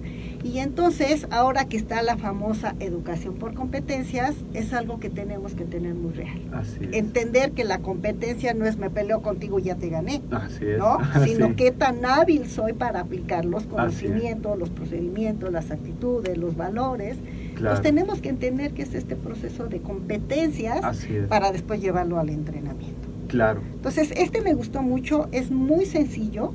Y 0.44 0.58
entonces, 0.58 1.26
ahora 1.30 1.64
que 1.64 1.78
está 1.78 2.02
la 2.02 2.18
famosa 2.18 2.74
educación 2.78 3.36
por 3.36 3.54
competencias, 3.54 4.34
es 4.52 4.74
algo 4.74 5.00
que 5.00 5.08
tenemos 5.08 5.54
que 5.54 5.64
tener 5.64 5.94
muy 5.94 6.12
real. 6.12 6.38
Así 6.52 6.80
es. 6.82 6.92
Entender 6.92 7.52
que 7.52 7.64
la 7.64 7.78
competencia 7.78 8.52
no 8.52 8.66
es 8.66 8.76
me 8.76 8.90
peleo 8.90 9.22
contigo 9.22 9.58
y 9.58 9.62
ya 9.62 9.76
te 9.76 9.88
gané, 9.88 10.20
Así 10.30 10.66
es. 10.66 10.78
¿no? 10.78 10.98
Sino 11.24 11.56
qué 11.56 11.70
tan 11.70 12.04
hábil 12.04 12.46
soy 12.46 12.74
para 12.74 13.00
aplicar 13.00 13.46
los 13.46 13.64
conocimientos, 13.64 14.58
los 14.58 14.68
procedimientos, 14.68 15.50
las 15.50 15.70
actitudes, 15.70 16.36
los 16.36 16.56
valores. 16.56 17.16
Claro. 17.16 17.76
Entonces 17.76 17.82
tenemos 17.82 18.20
que 18.20 18.28
entender 18.28 18.72
que 18.72 18.82
es 18.82 18.94
este 18.94 19.16
proceso 19.16 19.68
de 19.68 19.80
competencias 19.80 20.80
para 21.28 21.52
después 21.52 21.80
llevarlo 21.80 22.18
al 22.18 22.28
entrenamiento. 22.28 23.08
Claro. 23.28 23.62
Entonces, 23.72 24.12
este 24.16 24.42
me 24.42 24.52
gustó 24.52 24.82
mucho, 24.82 25.28
es 25.32 25.50
muy 25.50 25.86
sencillo, 25.86 26.52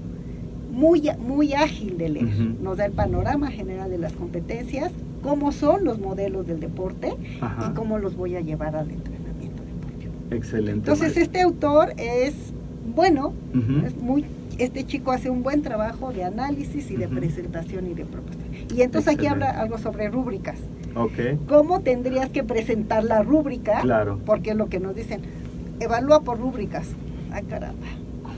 muy, 0.71 1.09
muy 1.19 1.53
ágil 1.53 1.97
de 1.97 2.09
leer. 2.09 2.27
Nos 2.61 2.77
da 2.77 2.85
el 2.85 2.91
panorama 2.91 3.51
general 3.51 3.89
de 3.89 3.97
las 3.97 4.13
competencias, 4.13 4.91
cómo 5.21 5.51
son 5.51 5.83
los 5.83 5.99
modelos 5.99 6.47
del 6.47 6.59
deporte 6.59 7.13
Ajá. 7.41 7.69
y 7.69 7.73
cómo 7.75 7.97
los 7.97 8.15
voy 8.15 8.35
a 8.35 8.41
llevar 8.41 8.75
al 8.75 8.89
entrenamiento 8.89 9.63
deportivo. 9.63 10.13
Excelente. 10.31 10.91
Entonces, 10.91 11.17
este 11.17 11.41
autor 11.41 11.93
es 11.97 12.53
bueno, 12.95 13.33
es 13.85 13.95
muy 13.97 14.25
este 14.59 14.85
chico 14.85 15.11
hace 15.11 15.29
un 15.29 15.41
buen 15.41 15.61
trabajo 15.61 16.11
de 16.11 16.23
análisis 16.25 16.91
y 16.91 16.97
de 16.97 17.07
presentación 17.07 17.87
y 17.87 17.93
de 17.93 18.05
propuesta. 18.05 18.43
Y 18.75 18.81
entonces 18.81 19.13
aquí 19.15 19.25
habla 19.25 19.49
algo 19.49 19.77
sobre 19.77 20.09
rúbricas. 20.09 20.57
Ok. 20.95 21.47
¿Cómo 21.47 21.79
tendrías 21.79 22.29
que 22.29 22.43
presentar 22.43 23.03
la 23.03 23.23
rúbrica? 23.23 23.79
Claro. 23.81 24.19
Porque 24.25 24.53
lo 24.53 24.67
que 24.67 24.79
nos 24.79 24.95
dicen, 24.95 25.21
evalúa 25.79 26.21
por 26.21 26.39
rúbricas. 26.39 26.87
Ay, 27.31 27.43
caramba. 27.43 27.87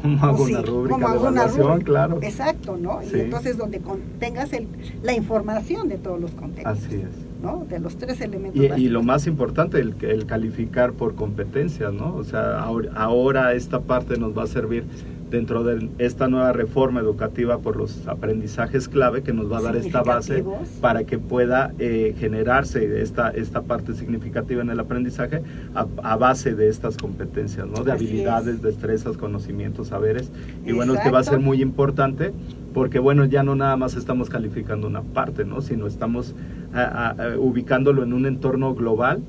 ¿Cómo 0.19 0.23
hago 0.23 0.37
Pues 0.37 0.47
sí, 0.47 0.53
una 0.53 0.61
rúbrica 0.63 0.93
¿cómo 0.95 1.07
de 1.13 1.19
una 1.19 1.29
evaluación? 1.29 1.67
rúbrica? 1.67 1.85
Claro. 1.85 2.19
Exacto, 2.21 2.77
¿no? 2.77 2.99
Sí. 3.03 3.17
Y 3.17 3.19
entonces 3.21 3.57
donde 3.57 3.81
tengas 4.19 4.53
el, 4.53 4.67
la 5.03 5.13
información 5.13 5.89
de 5.89 5.97
todos 5.97 6.19
los 6.19 6.31
contextos, 6.31 6.77
Así 6.77 6.95
es. 6.95 7.41
¿no? 7.41 7.65
De 7.69 7.79
los 7.79 7.97
tres 7.97 8.21
elementos 8.21 8.77
Y, 8.77 8.89
lo 8.89 9.01
más 9.03 9.25
importante, 9.27 9.79
el, 9.79 9.95
el 10.01 10.25
calificar 10.25 10.93
por 10.93 11.15
competencias, 11.15 11.91
¿no? 11.91 12.15
O 12.15 12.23
sea, 12.23 12.59
ahora, 12.59 12.91
ahora 12.95 13.53
esta 13.53 13.81
parte 13.81 14.17
nos 14.17 14.37
va 14.37 14.43
a 14.43 14.47
servir 14.47 14.85
dentro 15.31 15.63
de 15.63 15.89
esta 15.97 16.27
nueva 16.27 16.51
reforma 16.51 16.99
educativa 16.99 17.57
por 17.59 17.77
los 17.77 18.07
aprendizajes 18.07 18.87
clave 18.89 19.23
que 19.23 19.31
nos 19.33 19.51
va 19.51 19.59
a 19.59 19.61
dar 19.61 19.75
esta 19.77 20.03
base 20.03 20.43
para 20.81 21.05
que 21.05 21.17
pueda 21.17 21.71
eh, 21.79 22.13
generarse 22.19 23.01
esta, 23.01 23.29
esta 23.29 23.61
parte 23.61 23.93
significativa 23.93 24.61
en 24.61 24.69
el 24.69 24.79
aprendizaje 24.79 25.41
a, 25.73 25.87
a 26.03 26.17
base 26.17 26.53
de 26.53 26.67
estas 26.67 26.97
competencias, 26.97 27.65
¿no? 27.65 27.83
De 27.83 27.93
Así 27.93 28.05
habilidades, 28.05 28.55
es. 28.55 28.61
destrezas, 28.61 29.17
conocimientos, 29.17 29.87
saberes. 29.87 30.31
Y 30.65 30.73
bueno, 30.73 30.93
es 30.93 30.99
que 30.99 31.09
va 31.09 31.19
a 31.19 31.23
ser 31.23 31.39
muy 31.39 31.61
importante 31.61 32.33
porque 32.73 32.99
bueno, 32.99 33.25
ya 33.25 33.41
no 33.43 33.55
nada 33.55 33.77
más 33.77 33.95
estamos 33.95 34.29
calificando 34.29 34.87
una 34.87 35.01
parte, 35.01 35.45
¿no? 35.45 35.61
Sino 35.61 35.87
estamos 35.87 36.35
a- 36.73 36.81
a- 36.81 37.09
a- 37.33 37.37
ubicándolo 37.39 38.03
en 38.03 38.11
un 38.13 38.25
entorno 38.25 38.75
global 38.75 39.21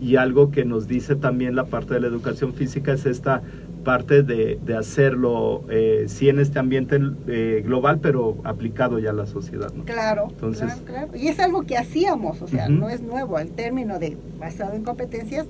y 0.00 0.16
algo 0.16 0.50
que 0.50 0.64
nos 0.64 0.88
dice 0.88 1.16
también 1.16 1.54
la 1.54 1.64
parte 1.66 1.92
de 1.92 2.00
la 2.00 2.06
educación 2.06 2.54
física 2.54 2.94
es 2.94 3.04
esta 3.04 3.42
parte 3.84 4.22
de, 4.22 4.58
de 4.64 4.76
hacerlo 4.76 5.62
eh, 5.70 6.04
sí 6.08 6.28
en 6.28 6.38
este 6.38 6.58
ambiente 6.58 6.98
eh, 7.28 7.62
global, 7.64 7.98
pero 8.00 8.36
aplicado 8.44 8.98
ya 8.98 9.10
a 9.10 9.14
la 9.14 9.26
sociedad, 9.26 9.72
¿no? 9.74 9.84
Claro, 9.84 10.28
Entonces- 10.30 10.74
claro, 10.84 11.08
claro. 11.08 11.16
Y 11.16 11.28
es 11.28 11.38
algo 11.40 11.62
que 11.62 11.76
hacíamos, 11.76 12.42
o 12.42 12.46
sea, 12.48 12.68
no 12.68 12.88
es 12.90 13.00
nuevo. 13.02 13.38
El 13.38 13.50
término 13.50 13.98
de 13.98 14.16
basado 14.38 14.74
en 14.74 14.82
competencias 14.84 15.46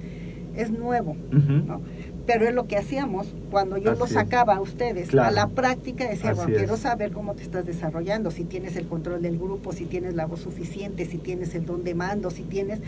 es 0.57 0.70
nuevo. 0.70 1.16
¿no? 1.31 1.81
Pero 2.27 2.47
es 2.47 2.55
lo 2.55 2.66
que 2.66 2.77
hacíamos 2.77 3.35
cuando 3.51 3.77
yo 3.78 3.90
Así 3.93 3.98
lo 4.01 4.05
es. 4.05 4.12
sacaba 4.12 4.57
a 4.57 4.61
ustedes 4.61 5.09
Claro. 5.09 5.28
a 5.28 5.32
la 5.32 5.48
práctica, 5.48 6.09
decía, 6.09 6.32
bueno, 6.35 6.55
quiero 6.55 6.74
es. 6.74 6.81
saber 6.81 7.11
cómo 7.12 7.35
te 7.35 7.43
estás 7.43 7.65
desarrollando, 7.66 8.31
si 8.31 8.44
tienes 8.44 8.77
el 8.77 8.86
control 8.86 9.23
del 9.23 9.39
grupo, 9.39 9.73
si 9.73 9.86
tienes 9.86 10.15
la 10.15 10.27
voz 10.27 10.40
suficiente, 10.40 11.05
si 11.07 11.19
tienes 11.19 11.55
el 11.55 11.66
don 11.66 11.82
de 11.82 11.94
mando, 11.94 12.31
si 12.31 12.43
tienes 12.43 12.81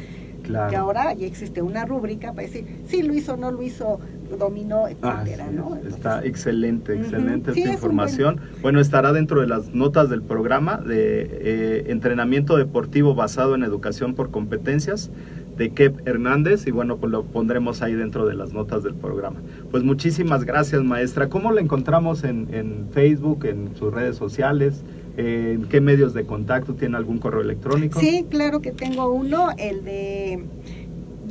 Claro. 0.43 0.71
que 0.71 0.77
ahora 0.77 1.13
ya 1.15 1.25
existe 1.27 1.63
una 1.63 1.85
rúbrica 1.85 2.33
para 2.33 2.47
decir 2.49 2.67
si 2.89 3.03
lo 3.03 3.15
hizo, 3.15 3.37
no 3.37 3.53
lo 3.53 3.63
hizo, 3.63 4.01
dominó, 4.39 4.89
etcétera, 4.89 5.51
¿no? 5.51 5.75
Entonces, 5.75 5.95
está 5.95 6.25
excelente, 6.25 6.95
excelente 6.95 7.53
Sí, 7.53 7.61
esta 7.61 7.71
es 7.71 7.77
información. 7.77 8.41
Bueno, 8.61 8.81
estará 8.81 9.13
dentro 9.13 9.41
de 9.41 9.47
las 9.47 9.75
notas 9.75 10.11
del 10.11 10.23
programa 10.23 10.79
de 10.79 11.29
eh, 11.31 11.85
entrenamiento 11.89 12.57
deportivo 12.57 13.15
basado 13.15 13.55
en 13.55 13.63
educación 13.63 14.15
por 14.15 14.31
competencias 14.31 15.11
de 15.57 15.71
Kep 15.71 16.07
Hernández 16.09 16.67
y 16.67 16.71
bueno, 16.71 16.97
pues 16.97 17.13
lo 17.13 17.25
pondremos 17.25 17.83
ahí 17.83 17.95
dentro 17.95 18.27
de 18.27 18.35
las 18.35 18.53
notas 18.53 18.83
del 18.83 18.95
programa. 18.95 19.41
Pues 19.71 19.83
muchísimas 19.83 20.45
gracias, 20.45 20.83
maestra. 20.83 21.29
¿Cómo 21.29 21.53
la 21.53 21.61
encontramos 21.61 22.25
en, 22.25 22.49
en 22.53 22.89
Facebook, 22.93 23.45
en 23.45 23.75
sus 23.77 23.93
redes 23.93 24.17
sociales? 24.17 24.83
Eh, 25.17 25.57
¿En 25.57 25.67
qué 25.67 25.81
medios 25.81 26.15
de 26.15 26.25
contacto? 26.25 26.75
¿Tiene 26.75 26.97
algún 26.97 27.19
correo 27.19 27.43
electrónico? 27.43 28.01
Sí, 28.01 28.25
claro 28.31 28.61
que 28.61 28.73
tengo 28.73 29.13
uno, 29.13 29.49
el 29.59 29.85
de 29.85 30.45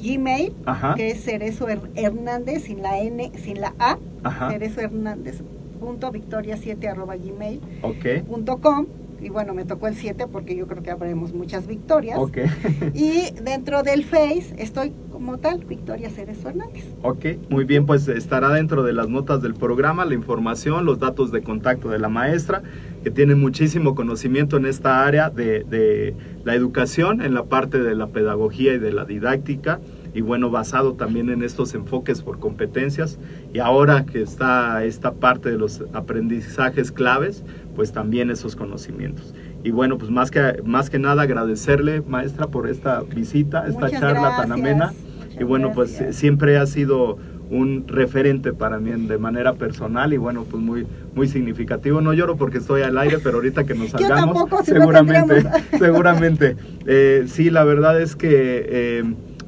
Gmail, 0.02 0.54
Ajá. 0.66 0.96
que 0.96 1.12
es 1.12 1.24
Cerezo 1.24 1.68
Her- 1.68 1.90
Hernández, 1.96 2.64
sin 2.64 2.82
la 2.82 3.00
N, 3.00 3.32
sin 3.38 3.62
la 3.62 3.74
A, 3.80 3.98
Ajá. 4.24 4.50
Cerezo 4.50 4.82
Hernández, 4.82 5.42
punto 5.80 6.12
victoria 6.12 6.58
7 6.58 6.88
arroba 6.88 7.16
gmail 7.16 7.60
punto 8.28 8.60
com. 8.60 8.86
Y 9.22 9.30
bueno, 9.30 9.54
me 9.54 9.66
tocó 9.66 9.88
el 9.88 9.96
7 9.96 10.28
porque 10.32 10.56
yo 10.56 10.68
creo 10.68 10.82
que 10.82 10.92
habremos 10.92 11.34
muchas 11.34 11.68
victorias. 11.68 12.18
Ok. 12.18 12.38
Y 12.94 13.32
dentro 13.42 13.84
del 13.84 14.04
Face 14.04 14.54
estoy 14.58 14.92
como 15.12 15.38
tal, 15.38 15.64
Victoria 15.66 16.10
Cerezo 16.10 16.50
Hernández. 16.50 16.84
Ok, 17.04 17.26
muy 17.50 17.64
bien, 17.64 17.86
pues 17.86 18.08
estará 18.08 18.50
dentro 18.50 18.82
de 18.82 18.92
las 18.92 19.08
notas 19.08 19.42
del 19.42 19.54
programa 19.54 20.04
la 20.06 20.16
información, 20.16 20.86
los 20.86 21.00
datos 21.00 21.32
de 21.32 21.44
contacto 21.44 21.90
de 21.90 22.00
la 22.00 22.10
maestra, 22.10 22.64
que 23.04 23.12
tiene 23.12 23.36
muchísimo 23.36 23.94
conocimiento 23.94 24.58
en 24.58 24.66
esta 24.66 25.06
área 25.06 25.30
de, 25.30 25.64
de 25.64 26.16
la 26.44 26.56
educación, 26.56 27.22
en 27.22 27.36
la 27.36 27.44
parte 27.44 27.80
de 27.80 27.94
la 27.94 28.08
pedagogía 28.08 28.74
y 28.74 28.80
de 28.80 28.92
la 28.92 29.06
didáctica, 29.06 29.80
y 30.14 30.22
bueno, 30.22 30.50
basado 30.50 30.94
también 30.94 31.30
en 31.30 31.44
estos 31.44 31.74
enfoques 31.74 32.22
por 32.22 32.40
competencias, 32.40 33.20
y 33.54 33.60
ahora 33.60 34.06
que 34.06 34.22
está 34.22 34.84
esta 34.84 35.14
parte 35.14 35.52
de 35.52 35.58
los 35.58 35.84
aprendizajes 35.94 36.92
claves, 36.92 37.44
pues 37.76 37.92
también 37.92 38.30
esos 38.30 38.56
conocimientos. 38.56 39.34
Y 39.64 39.72
bueno, 39.72 39.98
pues 39.98 40.12
más 40.12 40.32
que, 40.32 40.62
más 40.64 40.90
que 40.90 41.00
nada 41.00 41.24
agradecerle, 41.24 42.02
maestra, 42.02 42.48
por 42.48 42.70
esta 42.70 43.02
visita, 43.02 43.66
esta 43.68 43.86
Muchas 43.86 44.00
charla 44.00 44.38
tan 44.38 44.52
amena. 44.52 44.94
muchas 44.94 45.42
Y 45.42 45.44
bueno, 45.44 45.72
pues 45.74 45.92
gracias. 45.92 46.16
siempre 46.16 46.58
ha 46.58 46.66
sido 46.66 47.18
un 47.50 47.86
referente 47.88 48.54
para 48.54 48.80
mí 48.80 48.92
de 48.92 49.18
manera 49.18 49.54
personal 49.54 50.14
y 50.14 50.18
bueno, 50.18 50.46
pues 50.50 50.64
muy 50.64 50.88
muy 51.14 51.28
significativo. 51.28 52.02
No 52.02 52.14
lloro 52.14 52.38
porque 52.38 52.60
estoy 52.60 52.82
al 52.82 52.98
aire, 52.98 53.18
pero 53.24 53.38
ahorita 53.38 53.66
que 53.66 53.74
nos 53.74 53.90
salgamos, 53.92 54.36
tampoco, 54.36 54.64
si 54.64 54.72
seguramente, 54.72 55.44
seguramente. 55.78 56.56
Eh, 56.86 57.26
sí, 57.28 57.50
la 57.50 57.64
verdad 57.64 58.02
es 58.02 58.16
que 58.16 58.30
eh, 58.32 59.04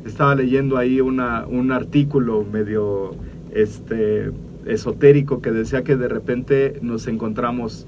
estaba 0.06 0.36
leyendo 0.36 0.78
ahí 0.78 1.02
una, 1.02 1.46
un 1.48 1.72
artículo 1.72 2.44
medio 2.44 3.16
este 3.54 4.32
esotérico 4.66 5.42
que 5.42 5.52
decía 5.52 5.84
que 5.84 5.96
de 5.96 6.08
repente 6.08 6.80
nos 6.82 7.08
encontramos 7.08 7.86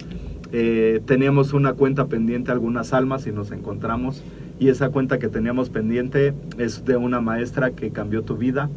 eh, 0.51 1.01
teníamos 1.05 1.53
una 1.53 1.73
cuenta 1.73 2.07
pendiente 2.07 2.51
algunas 2.51 2.93
almas 2.93 3.27
y 3.27 3.31
nos 3.31 3.51
encontramos. 3.51 4.23
Y 4.59 4.69
esa 4.69 4.89
cuenta 4.89 5.19
que 5.19 5.27
teníamos 5.27 5.69
pendiente 5.69 6.33
es 6.57 6.85
de 6.85 6.95
una 6.95 7.19
maestra 7.19 7.71
que 7.71 7.91
cambió 7.91 8.23
tu 8.23 8.37
vida, 8.37 8.69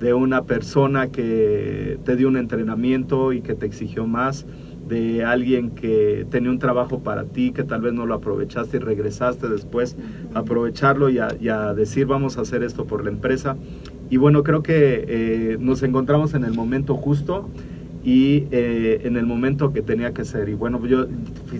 de 0.00 0.14
una 0.14 0.44
persona 0.44 1.08
que 1.08 1.98
te 2.04 2.16
dio 2.16 2.28
un 2.28 2.36
entrenamiento 2.36 3.32
y 3.32 3.42
que 3.42 3.54
te 3.54 3.66
exigió 3.66 4.06
más, 4.06 4.46
de 4.88 5.22
alguien 5.22 5.70
que 5.70 6.26
tenía 6.30 6.50
un 6.50 6.58
trabajo 6.58 7.00
para 7.00 7.24
ti 7.24 7.52
que 7.52 7.62
tal 7.62 7.82
vez 7.82 7.92
no 7.92 8.06
lo 8.06 8.14
aprovechaste 8.14 8.78
y 8.78 8.80
regresaste 8.80 9.48
después 9.48 9.96
a 10.34 10.38
aprovecharlo 10.38 11.10
y 11.10 11.18
a, 11.18 11.28
y 11.38 11.50
a 11.50 11.74
decir 11.74 12.06
vamos 12.06 12.38
a 12.38 12.40
hacer 12.40 12.62
esto 12.62 12.86
por 12.86 13.04
la 13.04 13.10
empresa. 13.10 13.56
Y 14.08 14.16
bueno, 14.16 14.42
creo 14.42 14.62
que 14.62 15.04
eh, 15.06 15.58
nos 15.60 15.82
encontramos 15.82 16.32
en 16.32 16.44
el 16.44 16.54
momento 16.54 16.96
justo 16.96 17.50
y 18.04 18.46
eh, 18.50 19.00
en 19.04 19.16
el 19.16 19.26
momento 19.26 19.72
que 19.72 19.82
tenía 19.82 20.12
que 20.12 20.24
ser. 20.24 20.48
Y 20.48 20.54
bueno, 20.54 20.84
yo 20.86 21.06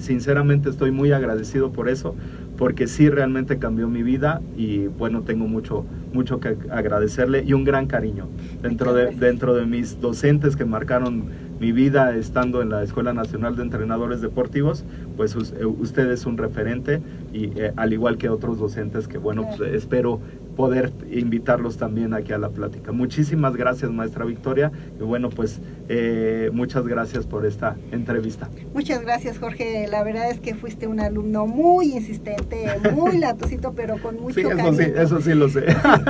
sinceramente 0.01 0.71
estoy 0.71 0.91
muy 0.91 1.13
agradecido 1.13 1.73
por 1.73 1.89
eso, 1.89 2.15
porque 2.57 2.87
sí 2.87 3.09
realmente 3.09 3.59
cambió 3.59 3.89
mi 3.89 4.03
vida 4.03 4.41
y 4.57 4.87
bueno, 4.87 5.23
tengo 5.23 5.47
mucho, 5.47 5.85
mucho 6.13 6.41
que 6.41 6.57
agradecerle 6.71 7.45
y 7.45 7.53
un 7.53 7.65
gran 7.65 7.87
cariño. 7.87 8.29
Dentro 8.63 8.93
de, 8.95 9.15
dentro 9.15 9.55
de 9.55 9.67
mis 9.67 10.01
docentes 10.01 10.57
que 10.57 10.65
marcaron 10.65 11.27
mi 11.61 11.73
vida 11.73 12.15
estando 12.17 12.63
en 12.63 12.71
la 12.71 12.83
Escuela 12.83 13.13
Nacional 13.13 13.57
de 13.57 13.63
Entrenadores 13.63 14.21
Deportivos, 14.21 14.85
pues 15.17 15.35
eh, 15.35 15.67
usted 15.67 16.11
es 16.11 16.27
un 16.27 16.37
referente 16.37 17.01
y 17.33 17.47
eh, 17.59 17.73
al 17.77 17.93
igual 17.93 18.17
que 18.17 18.29
otros 18.29 18.59
docentes 18.59 19.09
que 19.09 19.19
bueno, 19.19 19.49
pues, 19.57 19.73
espero 19.75 20.21
poder 20.59 20.93
invitarlos 21.13 21.77
también 21.77 22.15
aquí 22.15 22.33
a 22.33 22.39
la 22.39 22.49
plática. 22.49 22.91
Muchísimas 22.91 23.55
gracias, 23.55 23.93
maestra 23.93 24.25
Victoria, 24.25 24.73
y 24.99 25.05
bueno, 25.05 25.31
pues 25.31 25.61
eh, 25.89 26.51
muchas 26.53 26.85
gracias 26.85 27.27
por 27.27 27.47
esta 27.47 27.77
entrevista. 27.93 28.51
Muchas 28.75 29.01
gracias, 29.03 29.39
Jorge. 29.39 29.87
La 29.87 30.03
verdad 30.03 30.29
es 30.33 30.41
que 30.41 30.57
fuiste 30.57 30.89
un 30.89 30.99
alumno 30.99 31.47
muy 31.47 31.93
insistente, 31.93 32.67
muy 32.93 33.19
latosito, 33.21 33.73
pero 33.77 34.03
con 34.03 34.17
mucho 34.21 34.35
Sí, 34.35 34.41
eso 34.41 34.49
cariño. 34.57 34.73
sí, 34.73 34.93
eso 34.97 35.21
sí 35.21 35.35
lo 35.35 35.49
sé. 35.49 35.63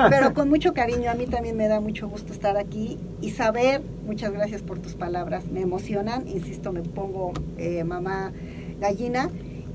Pero 0.08 0.32
con 0.34 0.48
mucho 0.48 0.72
cariño, 0.72 1.10
a 1.10 1.14
mí 1.14 1.26
también 1.26 1.54
me 1.54 1.68
da 1.68 1.80
mucho 1.80 2.08
gusto 2.08 2.32
estar 2.32 2.56
aquí 2.56 2.96
y 3.20 3.32
saber, 3.32 3.82
muchas 4.06 4.32
gracias 4.32 4.62
por 4.62 4.78
tus 4.78 4.94
palabras, 4.94 5.44
me 5.52 5.60
emocionan, 5.60 6.26
insisto, 6.26 6.72
me 6.72 6.80
pongo 6.80 7.34
eh, 7.58 7.84
mamá 7.84 8.32
gallina 8.80 9.28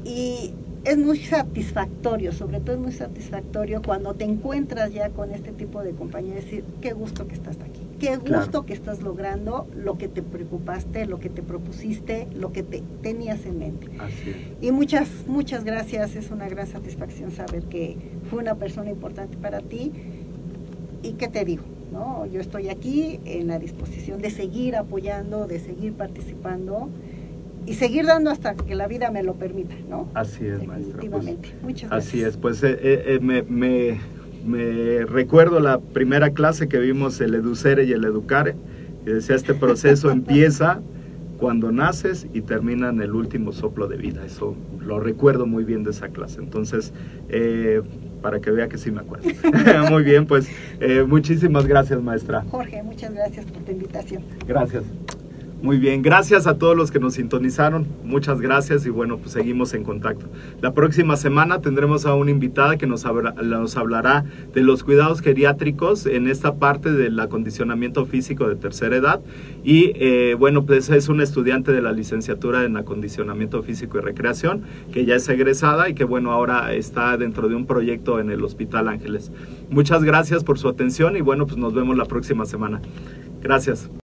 y 0.03 0.55
es 0.85 0.97
muy 0.97 1.17
satisfactorio, 1.19 2.31
sobre 2.33 2.59
todo 2.59 2.75
es 2.75 2.81
muy 2.81 2.91
satisfactorio 2.91 3.81
cuando 3.81 4.13
te 4.15 4.25
encuentras 4.25 4.91
ya 4.93 5.09
con 5.11 5.31
este 5.31 5.51
tipo 5.51 5.81
de 5.81 5.91
compañía, 5.91 6.35
decir, 6.35 6.63
qué 6.81 6.91
gusto 6.93 7.25
que 7.27 7.35
estás 7.35 7.57
aquí, 7.61 7.81
qué 7.99 8.17
gusto 8.17 8.23
Claro. 8.49 8.65
que 8.65 8.73
estás 8.73 9.01
logrando 9.01 9.65
lo 9.75 9.97
que 9.97 10.07
te 10.09 10.21
preocupaste, 10.21 11.05
lo 11.05 11.19
que 11.19 11.29
te 11.29 11.41
propusiste, 11.41 12.27
lo 12.35 12.51
que 12.51 12.63
te 12.63 12.83
tenías 13.01 13.45
en 13.45 13.59
mente. 13.59 13.87
Así 13.99 14.31
es. 14.31 14.35
Y 14.61 14.71
muchas, 14.71 15.09
muchas 15.27 15.63
gracias. 15.63 16.15
Es 16.15 16.31
una 16.31 16.49
gran 16.49 16.67
satisfacción 16.67 17.31
saber 17.31 17.63
que 17.63 17.95
fue 18.29 18.39
una 18.39 18.55
persona 18.55 18.89
importante 18.89 19.37
para 19.37 19.61
ti. 19.61 19.91
¿Y 21.01 21.13
qué 21.13 21.27
te 21.29 21.45
digo? 21.45 21.63
¿no? 21.93 22.25
Yo 22.25 22.41
estoy 22.41 22.69
aquí 22.69 23.19
en 23.25 23.47
la 23.47 23.59
disposición 23.59 24.19
de 24.21 24.31
seguir 24.31 24.75
apoyando, 24.75 25.47
de 25.47 25.59
seguir 25.59 25.93
participando 25.93 26.89
y 27.65 27.73
seguir 27.73 28.05
dando 28.05 28.29
hasta 28.29 28.55
que 28.55 28.75
la 28.75 28.87
vida 28.87 29.09
me 29.11 29.23
lo 29.23 29.33
permita, 29.35 29.75
¿no? 29.89 30.09
Así 30.13 30.45
es, 30.45 30.65
maestra. 30.65 30.99
Pues. 31.09 31.25
Muchas 31.61 31.89
gracias. 31.89 31.91
Así 31.91 32.21
es, 32.21 32.37
pues 32.37 32.63
eh, 32.63 32.77
eh, 32.81 33.03
eh, 33.07 33.19
me, 33.21 33.43
me- 33.43 33.99
me 34.45 35.05
recuerdo 35.05 35.59
la 35.61 35.79
primera 35.79 36.31
clase 36.31 36.67
que 36.67 36.77
vimos 36.79 37.21
el 37.21 37.33
educere 37.33 37.85
y 37.85 37.93
el 37.93 38.03
educare, 38.03 38.55
y 39.05 39.11
decía 39.11 39.35
este 39.37 39.53
proceso 39.53 40.11
empieza 40.11 40.81
cuando 41.39 41.71
naces 41.71 42.27
y 42.33 42.41
termina 42.41 42.89
en 42.89 43.01
el 43.01 43.11
último 43.13 43.51
soplo 43.53 43.87
de 43.87 43.97
vida. 43.97 44.25
Eso 44.25 44.55
lo 44.81 44.99
recuerdo 44.99 45.45
muy 45.45 45.63
bien 45.63 45.83
de 45.83 45.91
esa 45.91 46.09
clase. 46.09 46.39
Entonces, 46.39 46.93
eh, 47.29 47.81
para 48.21 48.39
que 48.39 48.51
vea 48.51 48.67
que 48.69 48.77
sí 48.77 48.91
me 48.91 48.99
acuerdo. 49.01 49.27
muy 49.89 50.03
bien, 50.03 50.25
pues 50.25 50.47
eh, 50.79 51.03
muchísimas 51.07 51.65
gracias, 51.65 52.01
maestra. 52.01 52.43
Jorge, 52.49 52.81
muchas 52.83 53.13
gracias 53.13 53.45
por 53.45 53.61
tu 53.63 53.71
invitación. 53.71 54.23
Gracias. 54.47 54.83
Muy 55.63 55.77
bien, 55.77 56.01
gracias 56.01 56.45
a 56.45 56.57
todos 56.57 56.75
los 56.75 56.91
que 56.91 56.99
nos 56.99 57.13
sintonizaron, 57.13 57.87
muchas 58.03 58.41
gracias 58.41 58.85
y 58.85 58.89
bueno, 58.89 59.17
pues 59.17 59.31
seguimos 59.31 59.73
en 59.73 59.85
contacto. 59.85 60.25
La 60.59 60.73
próxima 60.73 61.15
semana 61.15 61.61
tendremos 61.61 62.05
a 62.05 62.15
una 62.15 62.31
invitada 62.31 62.77
que 62.77 62.85
nos, 62.85 63.05
habla- 63.05 63.31
nos 63.31 63.77
hablará 63.77 64.25
de 64.53 64.61
los 64.61 64.83
cuidados 64.83 65.21
geriátricos 65.21 66.05
en 66.05 66.27
esta 66.27 66.55
parte 66.55 66.91
del 66.91 67.17
acondicionamiento 67.17 68.05
físico 68.05 68.49
de 68.49 68.57
tercera 68.57 68.97
edad 68.97 69.21
y 69.63 69.93
eh, 69.95 70.35
bueno, 70.37 70.65
pues 70.65 70.89
es 70.89 71.07
una 71.07 71.23
estudiante 71.23 71.71
de 71.71 71.81
la 71.81 71.93
licenciatura 71.93 72.65
en 72.65 72.75
acondicionamiento 72.75 73.63
físico 73.63 73.97
y 73.99 74.01
recreación 74.01 74.63
que 74.91 75.05
ya 75.05 75.15
es 75.15 75.29
egresada 75.29 75.87
y 75.87 75.93
que 75.93 76.03
bueno, 76.03 76.33
ahora 76.33 76.73
está 76.73 77.15
dentro 77.15 77.47
de 77.47 77.55
un 77.55 77.65
proyecto 77.67 78.19
en 78.19 78.31
el 78.31 78.43
Hospital 78.43 78.89
Ángeles. 78.89 79.31
Muchas 79.69 80.03
gracias 80.03 80.43
por 80.43 80.59
su 80.59 80.67
atención 80.67 81.15
y 81.15 81.21
bueno, 81.21 81.45
pues 81.47 81.55
nos 81.57 81.73
vemos 81.73 81.95
la 81.95 82.03
próxima 82.03 82.45
semana. 82.45 82.81
Gracias. 83.41 83.89